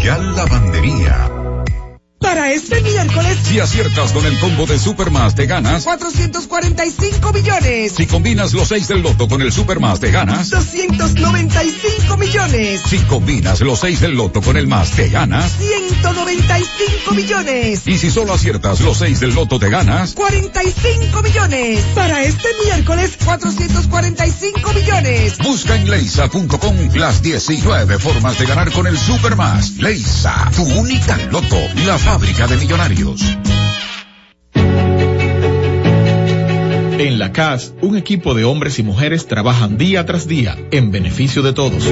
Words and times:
Royal 0.00 0.34
Lavandería 0.34 1.39
para 2.30 2.52
este 2.52 2.80
miércoles. 2.82 3.38
Si 3.42 3.58
aciertas 3.58 4.12
con 4.12 4.24
el 4.24 4.38
combo 4.38 4.64
de 4.64 4.78
Supermas, 4.78 5.34
te 5.34 5.46
ganas 5.46 5.82
445 5.82 7.32
millones. 7.32 7.92
Si 7.96 8.06
combinas 8.06 8.52
los 8.52 8.68
6 8.68 8.86
del 8.86 9.02
loto 9.02 9.26
con 9.26 9.42
el 9.42 9.50
Supermas, 9.50 9.98
te 9.98 10.12
ganas 10.12 10.48
295 10.48 12.16
millones. 12.16 12.82
Si 12.88 12.98
combinas 12.98 13.60
los 13.62 13.80
6 13.80 14.00
del 14.00 14.12
loto 14.12 14.42
con 14.42 14.56
el 14.56 14.68
más, 14.68 14.92
te 14.92 15.08
ganas 15.08 15.56
195 15.58 17.14
millones. 17.14 17.82
Y 17.88 17.98
si 17.98 18.12
solo 18.12 18.34
aciertas 18.34 18.80
los 18.80 18.98
6 18.98 19.18
del 19.18 19.34
loto, 19.34 19.58
te 19.58 19.68
ganas 19.68 20.14
45 20.14 21.22
millones. 21.22 21.84
Para 21.96 22.22
este 22.22 22.48
miércoles, 22.64 23.10
445 23.24 24.72
millones. 24.72 25.38
Busca 25.38 25.74
en 25.74 25.90
leisa.com 25.90 26.76
las 26.94 27.22
19 27.22 27.98
formas 27.98 28.38
de 28.38 28.46
ganar 28.46 28.70
con 28.70 28.86
el 28.86 28.96
Supermas. 28.96 29.78
Leisa, 29.78 30.48
tu 30.54 30.62
única 30.62 31.18
loto. 31.32 31.58
La 31.86 31.98
fábrica 32.20 32.46
de 32.46 32.56
millonarios. 32.58 33.36
En 36.98 37.18
la 37.18 37.32
CAS, 37.32 37.72
un 37.80 37.96
equipo 37.96 38.34
de 38.34 38.44
hombres 38.44 38.78
y 38.78 38.82
mujeres 38.82 39.26
trabajan 39.26 39.78
día 39.78 40.04
tras 40.04 40.28
día 40.28 40.58
en 40.70 40.90
beneficio 40.90 41.40
de 41.40 41.54
todos. 41.54 41.86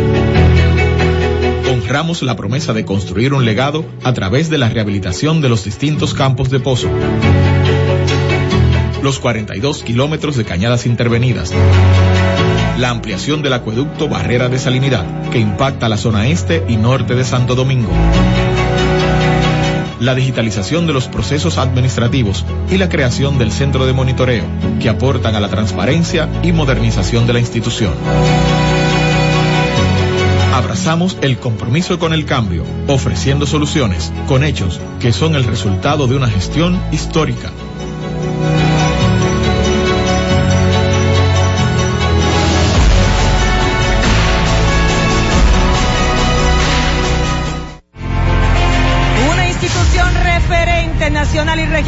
Honramos 1.73 2.23
la 2.23 2.37
promesa 2.37 2.75
de 2.75 2.85
construir 2.85 3.33
un 3.33 3.47
legado 3.47 3.87
a 4.05 4.13
través 4.13 4.51
de 4.51 4.59
la 4.59 4.69
rehabilitación 4.69 5.41
de 5.41 5.49
los 5.49 5.65
distintos 5.65 6.13
campos 6.13 6.51
de 6.51 6.61
pozo. 6.61 6.91
Los 9.03 9.21
42 9.21 9.83
kilómetros 9.83 10.37
de 10.37 10.45
cañadas 10.45 10.85
intervenidas. 10.85 11.55
La 12.77 12.91
ampliación 12.91 13.41
del 13.41 13.55
acueducto 13.55 14.09
Barrera 14.09 14.51
de 14.51 14.59
Salinidad, 14.59 15.31
que 15.31 15.39
impacta 15.39 15.89
la 15.89 15.97
zona 15.97 16.29
este 16.29 16.65
y 16.69 16.77
norte 16.77 17.15
de 17.15 17.25
Santo 17.25 17.55
Domingo 17.55 17.91
la 20.01 20.15
digitalización 20.15 20.87
de 20.87 20.93
los 20.93 21.09
procesos 21.09 21.59
administrativos 21.59 22.45
y 22.71 22.79
la 22.79 22.89
creación 22.89 23.39
del 23.39 23.53
centro 23.53 23.87
de 23.87 23.93
monitoreo, 23.93 24.45
que 24.81 24.89
aportan 24.89 25.35
a 25.35 25.41
la 25.41 25.49
transparencia 25.49 26.29
y 26.43 26.53
modernización 26.53 27.27
de 27.27 27.33
la 27.33 27.41
institución. 27.41 27.95
Abrazamos 30.55 31.17
el 31.21 31.39
compromiso 31.39 31.99
con 31.99 32.13
el 32.13 32.25
cambio, 32.25 32.65
ofreciendo 32.89 33.47
soluciones 33.47 34.13
con 34.27 34.45
hechos 34.45 34.81
que 35.01 35.13
son 35.13 35.35
el 35.35 35.45
resultado 35.45 36.07
de 36.07 36.17
una 36.17 36.29
gestión 36.29 36.81
histórica 36.91 37.51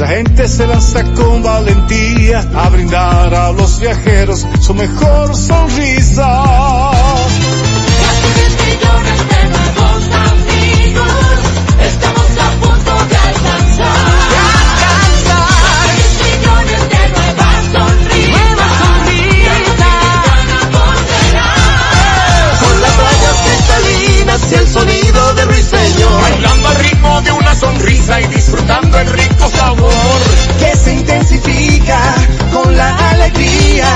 se 0.00 0.66
lanza 0.66 1.04
con 1.12 1.42
valentía 1.42 2.40
a 2.54 2.70
brindar 2.70 3.34
a 3.34 3.52
los 3.52 3.78
viajeros 3.80 4.46
su 4.58 4.72
mejor 4.72 5.36
sonrisa. 5.36 6.42
Casi 8.00 8.28
10 8.34 8.56
millones 8.64 9.18
de 9.28 9.40
nuevos 9.50 10.08
amigos, 10.32 11.12
estamos 11.84 12.30
a 12.38 12.50
punto 12.60 12.92
de 13.10 13.16
alcanzar. 13.16 13.92
De 14.30 14.38
alcanzar. 14.64 15.84
10 15.96 16.12
millones 16.24 16.80
de 16.88 17.02
nuevas 17.10 17.60
sonrisas. 17.74 18.40
Nuevas 18.40 18.72
sonrisas. 18.80 19.50
Con 22.60 22.76
las 22.80 22.94
playas 22.96 23.36
cristalinas 23.44 24.40
y 24.50 24.54
el 24.54 24.66
sonido 24.66 25.34
de 25.34 25.44
ruiseñor. 25.44 26.20
Bailando 26.22 26.68
al 26.68 26.76
ritmo 26.76 27.20
de 27.20 27.32
una 27.32 27.54
sonrisa 27.54 28.20
y 28.22 28.26
disfrutando 28.50 28.98
el 28.98 29.06
ritmo 29.12 29.30
con 32.52 32.76
la 32.76 33.10
alegría. 33.10 33.86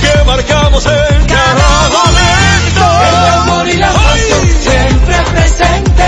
Que 0.00 0.24
marcamos 0.24 0.84
en 0.86 1.26
cada 1.26 1.88
momento. 1.88 2.84
El 3.08 3.16
amor 3.40 3.68
y 3.68 3.76
la 3.76 3.92
pasión 3.92 4.48
siempre 4.60 5.16
presente. 5.32 6.04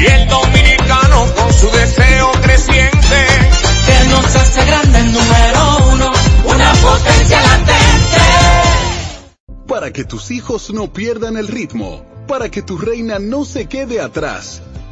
Y 0.00 0.06
el 0.06 0.28
dominicano 0.28 1.26
con 1.34 1.52
su 1.52 1.70
deseo 1.70 2.32
creciente. 2.42 3.26
Que 3.86 4.08
nos 4.08 4.36
hace 4.36 4.64
grande 4.64 4.98
el 4.98 5.12
número 5.12 5.76
uno, 5.92 6.12
una 6.44 6.72
potencia 6.72 7.40
latente. 7.42 8.22
Para 9.68 9.92
que 9.92 10.04
tus 10.04 10.30
hijos 10.30 10.70
no 10.72 10.92
pierdan 10.92 11.36
el 11.36 11.48
ritmo, 11.48 12.04
para 12.26 12.48
que 12.50 12.62
tu 12.62 12.78
reina 12.78 13.18
no 13.18 13.44
se 13.44 13.66
quede 13.66 14.00
atrás 14.00 14.62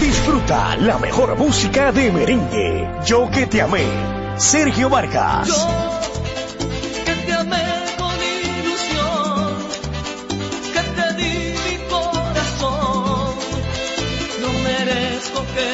Disfruta 0.00 0.76
la 0.76 0.98
mejor 0.98 1.36
música 1.36 1.92
de 1.92 2.10
merengue. 2.10 2.88
Yo 3.04 3.30
que 3.30 3.46
te 3.46 3.62
amé. 3.62 3.84
Sergio 4.36 4.88
Vargas. 4.88 5.48
que 7.04 7.14
te 7.14 7.32
amé 7.32 7.64
con 7.98 8.14
ilusión, 8.14 9.56
que 10.72 10.82
te 10.96 11.14
di 11.14 11.54
mi 11.64 11.76
corazón. 11.88 13.34
No 14.40 14.52
merezco 14.64 15.40
que 15.54 15.68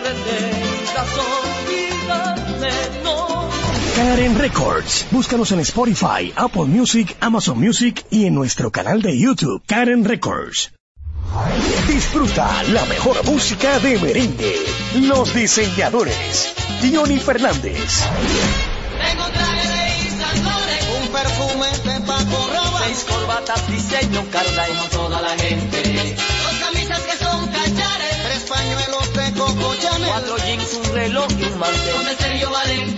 pretendas 0.00 1.10
olvidarme, 1.34 2.70
no. 3.04 3.48
Karen 3.96 4.38
Records. 4.38 5.06
Búscanos 5.10 5.52
en 5.52 5.60
Spotify, 5.60 6.32
Apple 6.34 6.64
Music, 6.64 7.16
Amazon 7.20 7.58
Music 7.58 8.04
y 8.10 8.26
en 8.26 8.34
nuestro 8.34 8.70
canal 8.70 9.02
de 9.02 9.18
YouTube, 9.18 9.62
Karen 9.66 10.04
Records. 10.04 10.77
Disfruta 11.86 12.62
la 12.64 12.84
mejor 12.86 13.24
música 13.24 13.78
de 13.80 13.98
merengue. 13.98 14.56
Los 14.94 15.34
diseñadores. 15.34 16.54
Johnny 16.80 17.18
Fernández. 17.18 18.04
Tengo 19.02 19.24
un 19.24 19.32
traje 19.32 19.68
de 19.68 19.78
un 21.00 21.08
perfume 21.08 21.66
de 21.84 22.00
Paco 22.06 22.48
Rabanne, 22.52 22.86
seis 22.86 23.04
corbatas 23.04 23.68
diseño 23.68 24.24
Carla 24.30 24.66
como 24.68 24.84
toda 24.84 25.20
la 25.20 25.36
gente, 25.36 26.16
dos 26.42 26.54
camisas 26.60 27.00
que 27.00 27.24
son 27.24 27.46
cachares, 27.48 28.16
tres 28.24 28.44
pañuelos 28.48 29.12
de 29.12 29.32
Coco 29.38 29.74
Chanel, 29.76 30.08
cuatro 30.08 30.36
jeans, 30.38 30.74
un 30.74 30.94
reloj 30.94 31.28
y 31.38 31.44
un 31.44 31.58
mantel, 31.58 31.94
con 31.94 32.08
el 32.08 32.16
Sergio 32.16 32.50
Valente, 32.50 32.97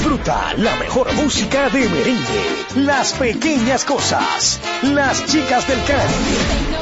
Disfruta 0.00 0.54
la 0.56 0.76
mejor 0.76 1.12
música 1.12 1.68
de 1.68 1.86
merengue. 1.86 2.64
Las 2.76 3.12
pequeñas 3.12 3.84
cosas. 3.84 4.58
Las 4.80 5.26
chicas 5.26 5.68
del 5.68 5.78
Caribe. 5.84 6.80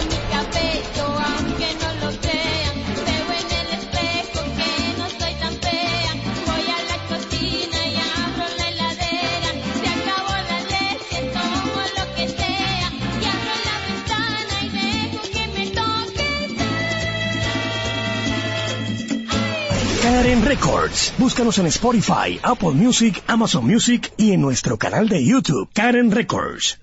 Records. 20.48 21.12
Búscanos 21.18 21.58
en 21.58 21.66
Spotify, 21.66 22.40
Apple 22.42 22.70
Music, 22.70 23.22
Amazon 23.26 23.66
Music 23.66 24.10
y 24.16 24.32
en 24.32 24.40
nuestro 24.40 24.78
canal 24.78 25.06
de 25.06 25.22
YouTube, 25.22 25.68
Karen 25.74 26.10
Records. 26.10 26.78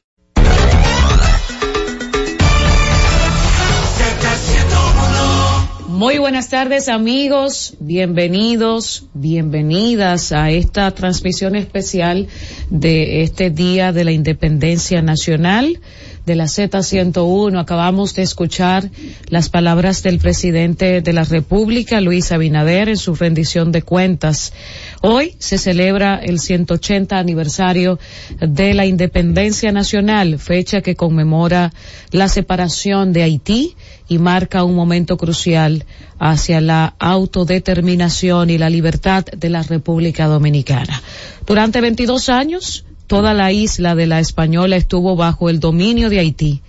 Muy 5.87 6.19
buenas 6.19 6.49
tardes 6.49 6.89
amigos, 6.89 7.75
bienvenidos, 7.79 9.07
bienvenidas 9.15 10.31
a 10.31 10.51
esta 10.51 10.91
transmisión 10.91 11.55
especial 11.55 12.27
de 12.69 13.23
este 13.23 13.49
Día 13.49 13.91
de 13.91 14.03
la 14.03 14.11
Independencia 14.11 15.01
Nacional 15.01 15.79
de 16.25 16.35
la 16.35 16.45
Z101. 16.45 17.59
Acabamos 17.59 18.15
de 18.15 18.23
escuchar 18.23 18.89
las 19.29 19.49
palabras 19.49 20.03
del 20.03 20.19
presidente 20.19 21.01
de 21.01 21.13
la 21.13 21.23
República, 21.23 22.01
Luis 22.01 22.31
Abinader, 22.31 22.89
en 22.89 22.97
su 22.97 23.15
rendición 23.15 23.71
de 23.71 23.81
cuentas. 23.81 24.53
Hoy 25.01 25.35
se 25.39 25.57
celebra 25.57 26.15
el 26.15 26.39
180 26.39 27.17
aniversario 27.17 27.99
de 28.39 28.73
la 28.73 28.85
independencia 28.85 29.71
nacional, 29.71 30.39
fecha 30.39 30.81
que 30.81 30.95
conmemora 30.95 31.73
la 32.11 32.27
separación 32.27 33.13
de 33.13 33.23
Haití 33.23 33.75
y 34.07 34.17
marca 34.17 34.63
un 34.63 34.75
momento 34.75 35.17
crucial 35.17 35.85
hacia 36.19 36.61
la 36.61 36.95
autodeterminación 36.99 38.49
y 38.49 38.57
la 38.57 38.69
libertad 38.69 39.25
de 39.25 39.49
la 39.49 39.63
República 39.63 40.27
Dominicana. 40.27 41.01
Durante 41.45 41.81
22 41.81 42.29
años, 42.29 42.85
toda 43.07 43.33
la 43.33 43.51
isla 43.51 43.95
de 43.95 44.07
la 44.07 44.19
Española 44.19 44.75
estuvo 44.75 45.15
bajo 45.15 45.49
el 45.49 45.59
dominio 45.59 46.09
de 46.09 46.19
Haití. 46.19 46.61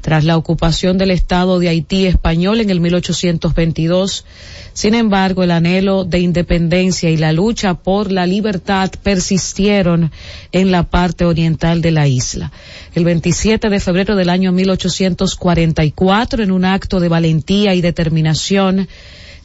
Tras 0.00 0.24
la 0.24 0.36
ocupación 0.36 0.96
del 0.96 1.10
Estado 1.10 1.58
de 1.58 1.68
Haití 1.68 2.06
español 2.06 2.60
en 2.60 2.70
el 2.70 2.80
1822, 2.80 4.24
sin 4.72 4.94
embargo, 4.94 5.42
el 5.42 5.50
anhelo 5.50 6.04
de 6.04 6.20
independencia 6.20 7.10
y 7.10 7.16
la 7.16 7.32
lucha 7.32 7.74
por 7.74 8.12
la 8.12 8.26
libertad 8.26 8.92
persistieron 9.02 10.12
en 10.52 10.70
la 10.70 10.84
parte 10.84 11.24
oriental 11.24 11.82
de 11.82 11.90
la 11.90 12.06
isla. 12.06 12.52
El 12.94 13.04
27 13.04 13.68
de 13.68 13.80
febrero 13.80 14.14
del 14.14 14.30
año 14.30 14.52
1844, 14.52 16.44
en 16.44 16.52
un 16.52 16.64
acto 16.64 17.00
de 17.00 17.08
valentía 17.08 17.74
y 17.74 17.80
determinación, 17.80 18.86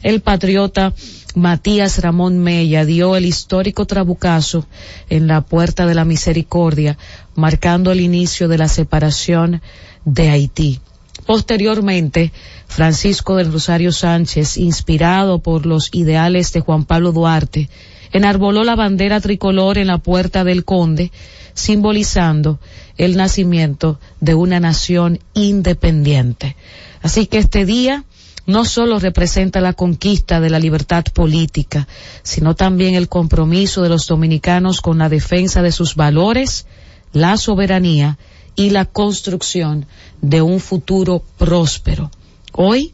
el 0.04 0.20
patriota 0.20 0.94
Matías 1.34 2.00
Ramón 2.00 2.38
Mella 2.38 2.84
dio 2.84 3.16
el 3.16 3.26
histórico 3.26 3.86
trabucazo 3.86 4.66
en 5.10 5.26
la 5.26 5.40
Puerta 5.40 5.84
de 5.84 5.94
la 5.94 6.04
Misericordia, 6.04 6.96
marcando 7.34 7.90
el 7.90 8.00
inicio 8.00 8.46
de 8.46 8.58
la 8.58 8.68
separación 8.68 9.60
de 10.04 10.30
Haití. 10.30 10.80
Posteriormente, 11.26 12.32
Francisco 12.68 13.36
del 13.36 13.52
Rosario 13.52 13.90
Sánchez, 13.90 14.58
inspirado 14.58 15.40
por 15.40 15.66
los 15.66 15.88
ideales 15.92 16.52
de 16.52 16.60
Juan 16.60 16.84
Pablo 16.84 17.12
Duarte, 17.12 17.68
enarboló 18.12 18.62
la 18.62 18.76
bandera 18.76 19.20
tricolor 19.20 19.78
en 19.78 19.88
la 19.88 19.98
Puerta 19.98 20.44
del 20.44 20.64
Conde, 20.64 21.10
simbolizando 21.54 22.60
el 22.96 23.16
nacimiento 23.16 23.98
de 24.20 24.34
una 24.34 24.60
nación 24.60 25.18
independiente. 25.34 26.56
Así 27.02 27.26
que 27.26 27.38
este 27.38 27.64
día 27.64 28.04
no 28.46 28.64
solo 28.64 28.98
representa 28.98 29.60
la 29.60 29.72
conquista 29.72 30.40
de 30.40 30.50
la 30.50 30.58
libertad 30.58 31.04
política, 31.12 31.88
sino 32.22 32.54
también 32.54 32.94
el 32.94 33.08
compromiso 33.08 33.82
de 33.82 33.88
los 33.88 34.06
dominicanos 34.06 34.80
con 34.80 34.98
la 34.98 35.08
defensa 35.08 35.62
de 35.62 35.72
sus 35.72 35.94
valores, 35.94 36.66
la 37.12 37.36
soberanía 37.36 38.18
y 38.56 38.70
la 38.70 38.84
construcción 38.84 39.86
de 40.20 40.42
un 40.42 40.60
futuro 40.60 41.22
próspero. 41.38 42.10
Hoy, 42.52 42.92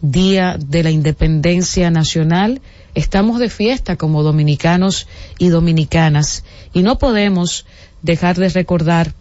Día 0.00 0.56
de 0.58 0.82
la 0.82 0.90
Independencia 0.90 1.88
Nacional, 1.90 2.60
estamos 2.94 3.38
de 3.38 3.48
fiesta 3.48 3.96
como 3.96 4.24
dominicanos 4.24 5.06
y 5.38 5.48
dominicanas 5.48 6.44
y 6.72 6.82
no 6.82 6.98
podemos 6.98 7.66
dejar 8.02 8.36
de 8.36 8.48
recordar 8.48 9.14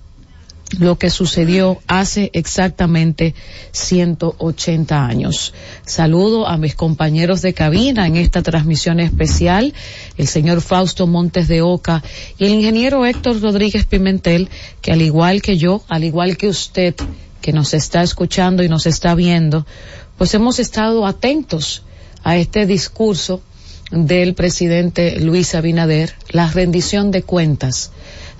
lo 0.79 0.97
que 0.97 1.09
sucedió 1.09 1.81
hace 1.87 2.29
exactamente 2.33 3.35
180 3.71 5.05
años. 5.05 5.53
Saludo 5.85 6.47
a 6.47 6.57
mis 6.57 6.75
compañeros 6.75 7.41
de 7.41 7.53
cabina 7.53 8.07
en 8.07 8.15
esta 8.15 8.41
transmisión 8.41 8.99
especial, 8.99 9.73
el 10.17 10.27
señor 10.27 10.61
Fausto 10.61 11.07
Montes 11.07 11.47
de 11.47 11.61
Oca 11.61 12.03
y 12.37 12.45
el 12.45 12.53
ingeniero 12.53 13.05
Héctor 13.05 13.41
Rodríguez 13.41 13.85
Pimentel, 13.85 14.49
que 14.81 14.91
al 14.91 15.01
igual 15.01 15.41
que 15.41 15.57
yo, 15.57 15.83
al 15.89 16.03
igual 16.03 16.37
que 16.37 16.47
usted, 16.47 16.95
que 17.41 17.53
nos 17.53 17.73
está 17.73 18.01
escuchando 18.03 18.63
y 18.63 18.69
nos 18.69 18.85
está 18.85 19.15
viendo, 19.15 19.65
pues 20.17 20.33
hemos 20.33 20.59
estado 20.59 21.05
atentos 21.05 21.83
a 22.23 22.37
este 22.37 22.65
discurso 22.65 23.41
del 23.91 24.35
presidente 24.35 25.19
Luis 25.19 25.53
Abinader, 25.53 26.13
la 26.29 26.49
rendición 26.49 27.11
de 27.11 27.23
cuentas, 27.23 27.91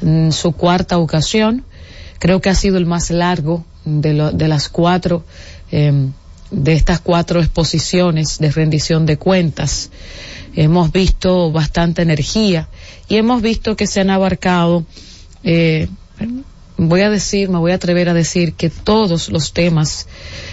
en 0.01 0.31
su 0.31 0.53
cuarta 0.53 0.97
ocasión, 0.97 1.65
creo 2.21 2.39
que 2.39 2.51
ha 2.51 2.55
sido 2.55 2.77
el 2.77 2.85
más 2.85 3.09
largo 3.09 3.65
de, 3.83 4.13
lo, 4.13 4.31
de 4.31 4.47
las 4.47 4.69
cuatro, 4.69 5.25
eh, 5.71 5.91
de 6.51 6.73
estas 6.73 6.99
cuatro 6.99 7.39
exposiciones 7.39 8.37
de 8.37 8.51
rendición 8.51 9.07
de 9.07 9.17
cuentas. 9.17 9.89
Hemos 10.55 10.91
visto 10.91 11.51
bastante 11.51 12.03
energía 12.03 12.69
y 13.09 13.15
hemos 13.15 13.41
visto 13.41 13.75
que 13.75 13.87
se 13.87 14.01
han 14.01 14.11
abarcado, 14.11 14.85
eh, 15.43 15.87
voy 16.77 17.01
a 17.01 17.09
decir, 17.09 17.49
me 17.49 17.57
voy 17.57 17.71
a 17.71 17.75
atrever 17.75 18.07
a 18.07 18.13
decir 18.13 18.53
que 18.53 18.69
todos 18.69 19.29
los 19.29 19.51
temas 19.51 20.07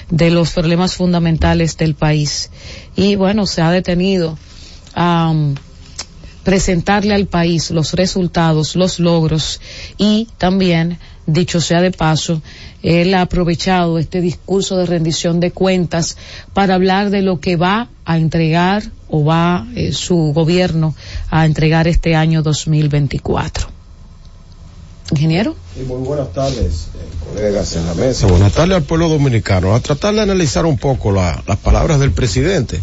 de 0.08 0.30
los 0.30 0.52
problemas 0.52 0.94
fundamentales 0.94 1.76
del 1.76 1.94
país. 1.94 2.50
Y 2.96 3.16
bueno, 3.16 3.44
se 3.44 3.60
ha 3.60 3.70
detenido 3.70 4.38
a 4.94 5.32
um, 5.32 5.54
presentarle 6.44 7.12
al 7.12 7.26
país 7.26 7.70
los 7.70 7.92
resultados, 7.92 8.74
los 8.74 9.00
logros 9.00 9.60
y 9.98 10.28
también 10.38 10.98
dicho 11.28 11.60
sea 11.60 11.80
de 11.80 11.92
paso, 11.92 12.42
él 12.82 13.14
ha 13.14 13.20
aprovechado 13.20 13.98
este 13.98 14.20
discurso 14.20 14.76
de 14.76 14.86
rendición 14.86 15.38
de 15.40 15.52
cuentas 15.52 16.16
para 16.54 16.74
hablar 16.74 17.10
de 17.10 17.22
lo 17.22 17.38
que 17.38 17.56
va 17.56 17.88
a 18.04 18.16
entregar 18.16 18.82
o 19.08 19.24
va 19.24 19.66
eh, 19.76 19.92
su 19.92 20.32
gobierno 20.34 20.94
a 21.30 21.44
entregar 21.44 21.86
este 21.86 22.16
año 22.16 22.42
2024. 22.42 23.68
Ingeniero. 25.10 25.54
Sí, 25.74 25.84
muy 25.84 25.98
buenas 26.06 26.32
tardes, 26.32 26.88
eh, 26.94 27.28
colegas 27.30 27.76
en 27.76 27.86
la 27.86 27.94
mesa. 27.94 28.26
Buenas 28.26 28.52
tardes 28.52 28.76
al 28.76 28.82
pueblo 28.82 29.08
dominicano. 29.08 29.74
A 29.74 29.80
tratar 29.80 30.14
de 30.14 30.22
analizar 30.22 30.66
un 30.66 30.78
poco 30.78 31.12
la, 31.12 31.42
las 31.46 31.58
palabras 31.58 32.00
del 32.00 32.12
presidente. 32.12 32.80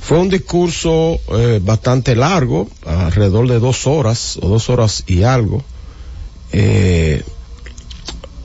Fue 0.00 0.18
un 0.18 0.28
discurso 0.28 1.20
eh, 1.36 1.60
bastante 1.62 2.16
largo, 2.16 2.68
alrededor 2.84 3.48
de 3.48 3.58
dos 3.58 3.86
horas 3.86 4.38
o 4.40 4.48
dos 4.48 4.70
horas 4.70 5.04
y 5.06 5.24
algo. 5.24 5.62
Eh, 6.52 7.22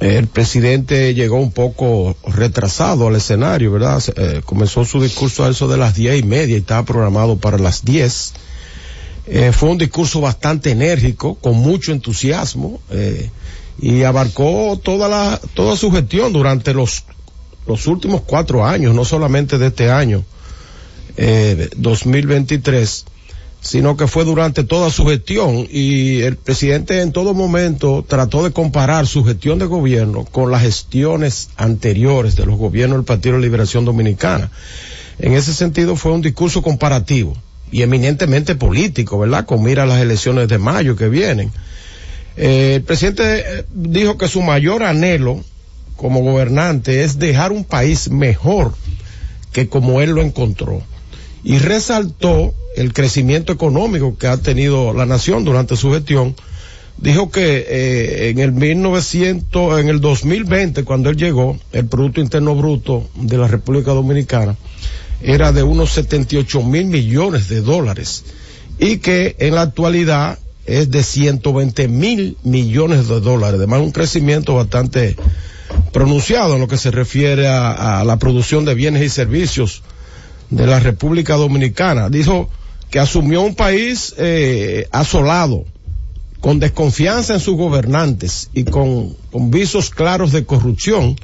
el 0.05 0.27
presidente 0.27 1.13
llegó 1.13 1.39
un 1.39 1.51
poco 1.51 2.15
retrasado 2.27 3.07
al 3.07 3.15
escenario, 3.15 3.71
¿verdad? 3.71 4.03
Eh, 4.15 4.41
comenzó 4.45 4.85
su 4.85 5.01
discurso 5.01 5.43
a 5.43 5.49
eso 5.49 5.67
de 5.67 5.77
las 5.77 5.95
diez 5.95 6.19
y 6.19 6.23
media 6.23 6.55
y 6.55 6.59
estaba 6.59 6.83
programado 6.85 7.37
para 7.37 7.57
las 7.57 7.83
diez. 7.83 8.33
Eh, 9.27 9.51
fue 9.51 9.69
un 9.69 9.77
discurso 9.77 10.21
bastante 10.21 10.69
enérgico, 10.71 11.35
con 11.35 11.55
mucho 11.55 11.91
entusiasmo, 11.91 12.79
eh, 12.91 13.31
y 13.79 14.03
abarcó 14.03 14.79
toda 14.81 15.07
la, 15.07 15.41
toda 15.53 15.75
su 15.75 15.91
gestión 15.91 16.31
durante 16.31 16.73
los, 16.73 17.03
los 17.67 17.87
últimos 17.87 18.21
cuatro 18.21 18.63
años, 18.63 18.93
no 18.93 19.03
solamente 19.03 19.57
de 19.57 19.67
este 19.67 19.89
año, 19.89 20.23
eh, 21.17 21.69
2023 21.75 23.05
sino 23.65 23.97
que 23.97 24.05
fue 24.05 24.25
durante 24.25 24.63
toda 24.63 24.91
su 24.91 25.07
gestión 25.07 25.67
y 25.71 26.21
el 26.21 26.37
presidente 26.37 27.01
en 27.01 27.11
todo 27.11 27.33
momento 27.33 28.05
trató 28.07 28.43
de 28.43 28.51
comparar 28.51 29.07
su 29.07 29.25
gestión 29.25 29.57
de 29.57 29.65
gobierno 29.65 30.23
con 30.23 30.51
las 30.51 30.61
gestiones 30.61 31.49
anteriores 31.57 32.35
de 32.35 32.45
los 32.45 32.59
gobiernos 32.59 32.99
del 32.99 33.05
Partido 33.05 33.37
de 33.37 33.41
Liberación 33.41 33.83
Dominicana. 33.83 34.51
En 35.17 35.33
ese 35.33 35.51
sentido 35.51 35.95
fue 35.95 36.11
un 36.11 36.21
discurso 36.21 36.61
comparativo 36.61 37.35
y 37.71 37.81
eminentemente 37.81 38.53
político, 38.53 39.17
¿verdad? 39.17 39.47
Con 39.47 39.63
mira 39.63 39.81
a 39.81 39.87
las 39.87 39.99
elecciones 39.99 40.47
de 40.47 40.59
mayo 40.59 40.95
que 40.95 41.09
vienen. 41.09 41.51
Eh, 42.37 42.75
el 42.75 42.83
presidente 42.83 43.65
dijo 43.73 44.19
que 44.19 44.27
su 44.27 44.43
mayor 44.43 44.83
anhelo 44.83 45.43
como 45.95 46.21
gobernante 46.21 47.03
es 47.03 47.17
dejar 47.17 47.51
un 47.51 47.63
país 47.63 48.11
mejor 48.11 48.75
que 49.51 49.69
como 49.69 50.01
él 50.01 50.11
lo 50.11 50.21
encontró. 50.21 50.83
Y 51.43 51.57
resaltó 51.57 52.53
el 52.75 52.93
crecimiento 52.93 53.53
económico 53.53 54.17
que 54.17 54.27
ha 54.27 54.37
tenido 54.37 54.93
la 54.93 55.05
nación 55.05 55.43
durante 55.43 55.75
su 55.75 55.91
gestión, 55.91 56.35
dijo 56.97 57.29
que 57.29 57.65
eh, 57.67 58.29
en 58.29 58.39
el 58.39 58.51
1900, 58.51 59.79
en 59.79 59.89
el 59.89 60.01
2020, 60.01 60.83
cuando 60.83 61.09
él 61.09 61.17
llegó, 61.17 61.57
el 61.71 61.87
Producto 61.87 62.21
Interno 62.21 62.55
Bruto 62.55 63.07
de 63.15 63.37
la 63.37 63.47
República 63.47 63.91
Dominicana 63.91 64.55
era 65.21 65.51
de 65.51 65.63
unos 65.63 65.91
78 65.91 66.61
mil 66.63 66.85
millones 66.85 67.49
de 67.49 67.61
dólares 67.61 68.25
y 68.79 68.97
que 68.97 69.35
en 69.39 69.55
la 69.55 69.61
actualidad 69.61 70.39
es 70.65 70.91
de 70.91 71.03
120 71.03 71.87
mil 71.87 72.37
millones 72.43 73.07
de 73.07 73.19
dólares, 73.21 73.57
además 73.57 73.81
un 73.81 73.91
crecimiento 73.91 74.55
bastante 74.55 75.15
pronunciado 75.91 76.55
en 76.55 76.61
lo 76.61 76.67
que 76.67 76.77
se 76.77 76.91
refiere 76.91 77.47
a, 77.47 77.99
a 77.99 78.03
la 78.03 78.17
producción 78.17 78.65
de 78.65 78.75
bienes 78.75 79.03
y 79.03 79.09
servicios 79.09 79.83
de 80.49 80.67
la 80.67 80.79
República 80.79 81.35
Dominicana. 81.35 82.09
Dijo 82.09 82.49
que 82.89 82.99
asumió 82.99 83.41
un 83.41 83.55
país 83.55 84.13
eh, 84.17 84.87
asolado, 84.91 85.65
con 86.39 86.59
desconfianza 86.59 87.33
en 87.33 87.39
sus 87.39 87.55
gobernantes 87.55 88.49
y 88.53 88.65
con, 88.65 89.15
visos 89.49 89.89
claros 89.89 90.31
de 90.31 90.45
corrupción 90.45 91.15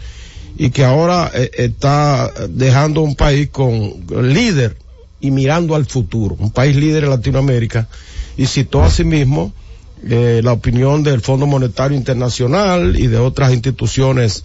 y 0.58 0.72
que 0.72 0.84
ahora 0.84 1.30
eh, 1.34 1.52
está 1.54 2.32
dejando 2.50 3.02
un 3.02 3.16
país 3.16 3.50
con 3.50 4.04
líder 4.34 4.78
y 5.20 5.30
mirando 5.30 5.76
al 5.76 5.86
futuro, 5.86 6.36
un 6.40 6.50
país 6.50 6.76
líder 6.76 7.04
en 7.04 7.12
Latinoamérica 7.12 7.88
y 8.36 8.48
citó 8.48 8.84
asimismo 8.84 9.54
eh, 10.10 10.42
la 10.44 10.54
opinión 10.54 11.04
del 11.04 11.22
Fondo 11.22 11.46
Monetario 11.46 11.96
Internacional 11.96 13.00
y 13.00 13.06
de 13.06 13.18
otras 13.18 13.54
instituciones 13.54 14.44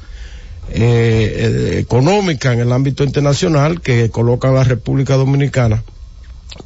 eh, 0.70 1.78
económica 1.80 2.52
en 2.52 2.61
el 2.61 2.73
ámbito 2.73 3.02
internacional 3.02 3.80
que 3.80 4.11
colocan 4.11 4.50
a 4.50 4.56
la 4.56 4.64
República 4.64 5.16
Dominicana 5.16 5.82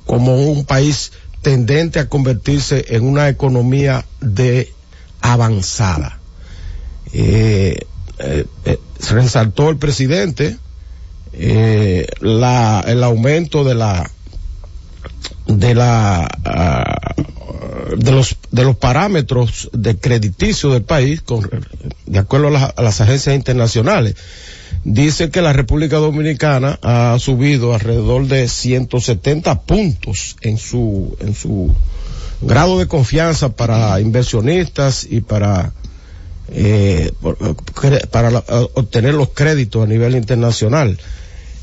como 0.07 0.37
un 0.37 0.65
país 0.65 1.13
tendente 1.43 1.99
a 1.99 2.09
convertirse 2.09 2.85
en 2.89 3.05
una 3.05 3.29
economía 3.29 4.05
de 4.21 4.73
avanzada. 5.21 6.19
Eh, 7.13 7.79
eh, 8.19 8.45
eh, 8.67 8.79
resaltó 9.11 9.71
el 9.71 9.79
presidente 9.79 10.59
eh, 11.33 12.07
el 12.21 13.05
aumento 13.05 13.65
de 13.65 13.75
la 13.75 14.11
de 15.47 15.75
la 15.75 16.29
ah, 16.45 17.15
de 17.97 18.13
los 18.13 18.37
de 18.51 18.65
los 18.65 18.77
parámetros 18.77 19.71
de 19.73 19.97
crediticio 19.97 20.71
del 20.71 20.83
país 20.83 21.23
de 22.07 22.19
acuerdo 22.19 22.49
a 22.49 22.83
las 22.83 23.01
agencias 23.01 23.35
internacionales 23.35 24.17
dice 24.85 25.31
que 25.31 25.43
la 25.43 25.53
República 25.53 25.97
Dominicana 25.99 26.79
ha 26.83 27.17
subido 27.19 27.75
alrededor 27.75 28.27
de 28.27 28.49
170 28.49 29.63
puntos 29.63 30.37
en 30.41 30.57
su 30.59 31.17
en 31.21 31.35
su 31.35 31.71
grado 32.41 32.79
de 32.79 32.87
confianza 32.87 33.51
para 33.51 34.01
inversionistas 34.01 35.07
y 35.09 35.21
para 35.21 35.73
eh, 36.53 37.13
para 38.11 38.31
la- 38.31 38.45
obtener 38.75 39.15
los 39.15 39.29
créditos 39.31 39.83
a 39.85 39.87
nivel 39.87 40.17
internacional. 40.17 40.99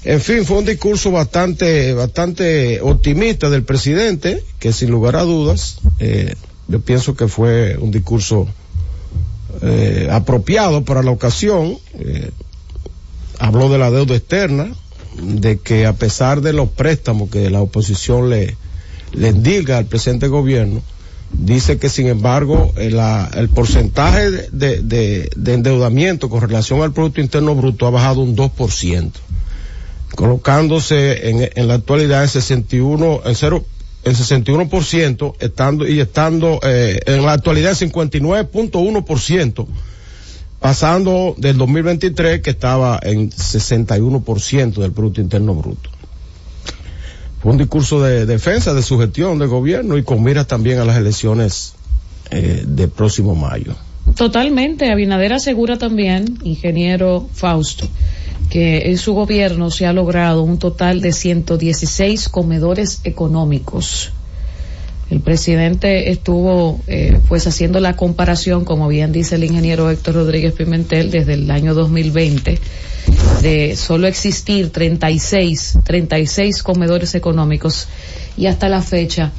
En 0.04 0.22
fin, 0.22 0.46
fue 0.46 0.60
un 0.60 0.66
discurso 0.66 1.12
bastante, 1.12 1.94
bastante 1.94 2.80
optimista 2.82 3.50
del 3.50 3.64
presidente, 3.64 4.42
que 4.60 4.72
sin 4.72 4.90
lugar 4.92 5.18
a 5.18 5.24
dudas, 5.24 5.80
eh, 6.00 6.36
yo 6.70 6.80
pienso 6.80 7.16
que 7.16 7.28
fue 7.28 7.76
un 7.78 7.92
discurso 7.92 8.48
eh, 9.62 10.08
apropiado 10.10 10.86
para 10.86 11.04
la 11.04 11.12
ocasión. 11.12 11.78
Eh, 12.00 12.30
habló 13.40 13.70
de 13.70 13.78
la 13.78 13.92
deuda 13.92 14.16
externa, 14.16 14.74
de 15.22 15.58
que 15.60 15.86
a 15.86 15.94
pesar 15.94 16.42
de 16.42 16.54
los 16.54 16.70
préstamos 16.70 17.30
que 17.30 17.50
la 17.50 17.62
oposición 17.62 18.30
le, 18.30 18.56
le 19.14 19.30
al 19.78 19.86
presente 19.86 20.28
gobierno, 20.28 20.82
dice 21.32 21.78
que 21.78 21.90
sin 21.90 22.08
embargo 22.08 22.74
eh, 22.78 22.90
la- 22.92 23.30
el 23.36 23.50
porcentaje 23.50 24.30
de, 24.32 24.50
de- 24.52 24.82
de- 24.82 25.30
de 25.36 25.54
endeudamiento 25.54 26.30
con 26.30 26.42
relación 26.42 26.82
al 26.82 26.94
Producto 26.94 27.20
Interno 27.22 27.56
Bruto 27.56 27.86
ha 27.88 27.90
bajado 27.90 28.22
un 28.22 28.36
2%, 28.36 29.12
colocándose 30.16 31.30
en, 31.30 31.50
en 31.54 31.68
la 31.68 31.76
actualidad 31.76 32.24
en 32.24 32.30
61, 32.30 33.22
en 33.26 33.36
cero, 33.36 33.66
en 34.04 34.14
61%, 34.14 35.34
estando, 35.40 35.88
y 35.88 36.00
estando 36.00 36.60
eh, 36.64 37.00
en 37.06 37.24
la 37.26 37.34
actualidad 37.34 37.76
en 37.82 37.92
59.1%, 37.92 39.68
pasando 40.60 41.36
del 41.38 41.58
2023 41.58 42.42
que 42.42 42.50
estaba 42.50 43.00
en 43.02 43.30
61% 43.30 44.76
del 44.76 44.92
Producto 44.92 45.22
Interno 45.22 45.56
Bruto. 45.56 45.90
Fue 47.42 47.52
un 47.52 47.58
discurso 47.58 48.02
de 48.02 48.26
defensa 48.26 48.74
de 48.74 48.82
su 48.82 48.98
gestión 48.98 49.38
de 49.40 49.46
gobierno 49.46 49.98
y 49.98 50.04
con 50.04 50.24
miras 50.24 50.48
también 50.48 50.80
a 50.80 50.86
las 50.86 50.98
elecciones 50.98 51.76
eh, 52.32 52.64
de 52.66 52.88
próximo 52.88 53.36
mayo. 53.36 53.76
Totalmente. 54.16 54.92
Abinader 54.92 55.34
asegura 55.34 55.78
también, 55.78 56.40
ingeniero 56.44 57.30
Fausto, 57.34 57.88
que 58.50 58.90
en 58.90 58.98
su 58.98 59.14
gobierno 59.14 59.70
se 59.70 59.86
ha 59.86 59.94
logrado 59.94 60.42
un 60.42 60.58
total 60.58 61.02
de 61.02 61.12
116 61.12 62.30
comedores 62.30 63.02
económicos. 63.04 64.12
El 65.10 65.22
presidente 65.22 66.12
estuvo 66.12 66.82
eh, 66.88 67.20
pues 67.30 67.48
haciendo 67.48 67.80
la 67.80 67.96
comparación, 67.96 68.66
como 68.66 68.90
bien 68.90 69.14
dice 69.14 69.36
el 69.36 69.46
ingeniero 69.46 69.90
Héctor 69.90 70.16
Rodríguez 70.16 70.54
Pimentel, 70.54 71.12
desde 71.12 71.36
el 71.36 71.50
año 71.50 71.74
2020, 71.74 72.60
de 73.42 73.76
solo 73.78 74.08
existir 74.08 74.70
36, 74.70 75.80
36 75.86 76.62
comedores 76.62 77.16
económicos 77.16 77.88
y 78.36 78.48
hasta 78.48 78.68
la 78.68 78.82
fecha, 78.82 79.32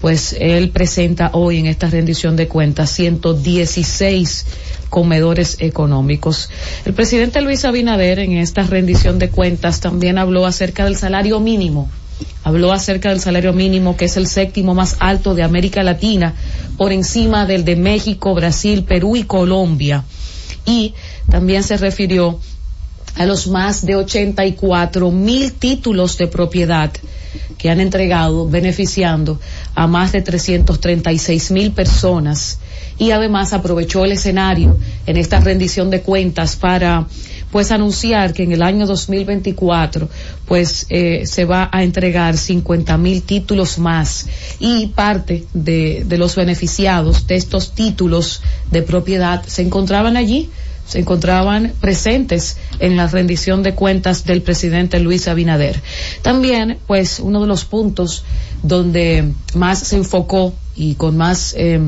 pues 0.00 0.36
él 0.38 0.70
presenta 0.70 1.30
hoy 1.32 1.58
en 1.58 1.66
esta 1.66 1.88
rendición 1.88 2.36
de 2.36 2.46
cuentas 2.46 2.90
116 2.90 4.46
comedores 4.90 5.56
económicos. 5.58 6.50
El 6.84 6.94
presidente 6.94 7.40
Luis 7.40 7.64
Abinader 7.64 8.20
en 8.20 8.32
esta 8.36 8.62
rendición 8.62 9.18
de 9.18 9.30
cuentas 9.30 9.80
también 9.80 10.18
habló 10.18 10.46
acerca 10.46 10.84
del 10.84 10.96
salario 10.96 11.40
mínimo. 11.40 11.90
Habló 12.44 12.72
acerca 12.72 13.10
del 13.10 13.20
salario 13.20 13.52
mínimo, 13.52 13.96
que 13.96 14.06
es 14.06 14.16
el 14.16 14.26
séptimo 14.26 14.74
más 14.74 14.96
alto 15.00 15.34
de 15.34 15.42
América 15.42 15.82
Latina, 15.82 16.34
por 16.76 16.92
encima 16.92 17.46
del 17.46 17.64
de 17.64 17.76
México, 17.76 18.34
Brasil, 18.34 18.84
Perú 18.84 19.16
y 19.16 19.24
Colombia. 19.24 20.04
Y 20.64 20.94
también 21.30 21.62
se 21.62 21.76
refirió 21.76 22.38
a 23.16 23.26
los 23.26 23.48
más 23.48 23.84
de 23.84 23.96
84 23.96 25.10
mil 25.10 25.52
títulos 25.52 26.18
de 26.18 26.26
propiedad 26.26 26.92
que 27.58 27.70
han 27.70 27.80
entregado, 27.80 28.48
beneficiando 28.48 29.40
a 29.74 29.86
más 29.86 30.12
de 30.12 30.22
336 30.22 31.50
mil 31.50 31.72
personas. 31.72 32.58
Y 32.98 33.10
además 33.10 33.52
aprovechó 33.52 34.04
el 34.04 34.12
escenario 34.12 34.78
en 35.06 35.16
esta 35.16 35.40
rendición 35.40 35.90
de 35.90 36.00
cuentas 36.00 36.56
para 36.56 37.06
pues 37.50 37.70
anunciar 37.70 38.32
que 38.32 38.42
en 38.42 38.52
el 38.52 38.62
año 38.62 38.86
2024 38.86 40.08
pues 40.46 40.86
eh, 40.88 41.26
se 41.26 41.44
va 41.44 41.68
a 41.72 41.82
entregar 41.82 42.36
50 42.36 42.96
mil 42.98 43.22
títulos 43.22 43.78
más 43.78 44.26
y 44.58 44.88
parte 44.88 45.44
de, 45.54 46.04
de 46.06 46.18
los 46.18 46.34
beneficiados 46.36 47.26
de 47.26 47.36
estos 47.36 47.72
títulos 47.72 48.42
de 48.70 48.82
propiedad 48.82 49.44
se 49.46 49.62
encontraban 49.62 50.16
allí 50.16 50.50
se 50.86 51.00
encontraban 51.00 51.72
presentes 51.80 52.56
en 52.78 52.96
la 52.96 53.08
rendición 53.08 53.62
de 53.62 53.74
cuentas 53.74 54.24
del 54.24 54.42
presidente 54.42 55.00
Luis 55.00 55.28
Abinader. 55.28 55.80
También, 56.22 56.78
pues, 56.86 57.20
uno 57.20 57.40
de 57.40 57.46
los 57.46 57.64
puntos 57.64 58.24
donde 58.62 59.32
más 59.54 59.80
se 59.80 59.96
enfocó 59.96 60.54
y 60.76 60.94
con 60.94 61.16
más 61.16 61.54
eh, 61.56 61.80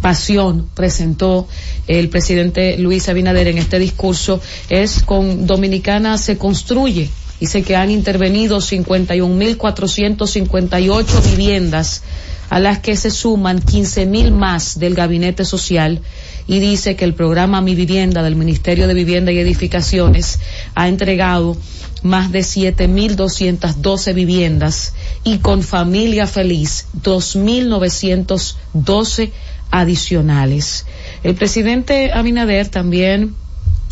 pasión 0.00 0.68
presentó 0.74 1.46
el 1.86 2.08
presidente 2.08 2.78
Luis 2.78 3.08
Abinader 3.08 3.46
en 3.48 3.58
este 3.58 3.78
discurso 3.78 4.40
es 4.68 5.02
con 5.02 5.46
Dominicana 5.46 6.16
se 6.18 6.38
construye. 6.38 7.10
Dice 7.40 7.62
que 7.62 7.76
han 7.76 7.90
intervenido 7.90 8.58
51.458 8.58 11.30
viviendas 11.30 12.02
a 12.50 12.58
las 12.58 12.80
que 12.80 12.96
se 12.96 13.10
suman 13.10 13.60
15.000 13.60 14.32
más 14.32 14.78
del 14.78 14.94
gabinete 14.94 15.44
social 15.44 16.00
y 16.48 16.58
dice 16.60 16.96
que 16.96 17.04
el 17.04 17.14
programa 17.14 17.60
Mi 17.60 17.76
Vivienda 17.76 18.24
del 18.24 18.34
Ministerio 18.34 18.88
de 18.88 18.94
Vivienda 18.94 19.30
y 19.30 19.38
Edificaciones 19.38 20.40
ha 20.74 20.88
entregado 20.88 21.56
más 22.02 22.32
de 22.32 22.40
7.212 22.40 24.14
viviendas 24.14 24.94
y 25.24 25.38
con 25.38 25.62
familia 25.62 26.26
feliz 26.26 26.86
2.912 27.02 29.30
adicionales. 29.70 30.86
El 31.22 31.34
presidente 31.34 32.12
Abinader 32.12 32.68
también 32.68 33.34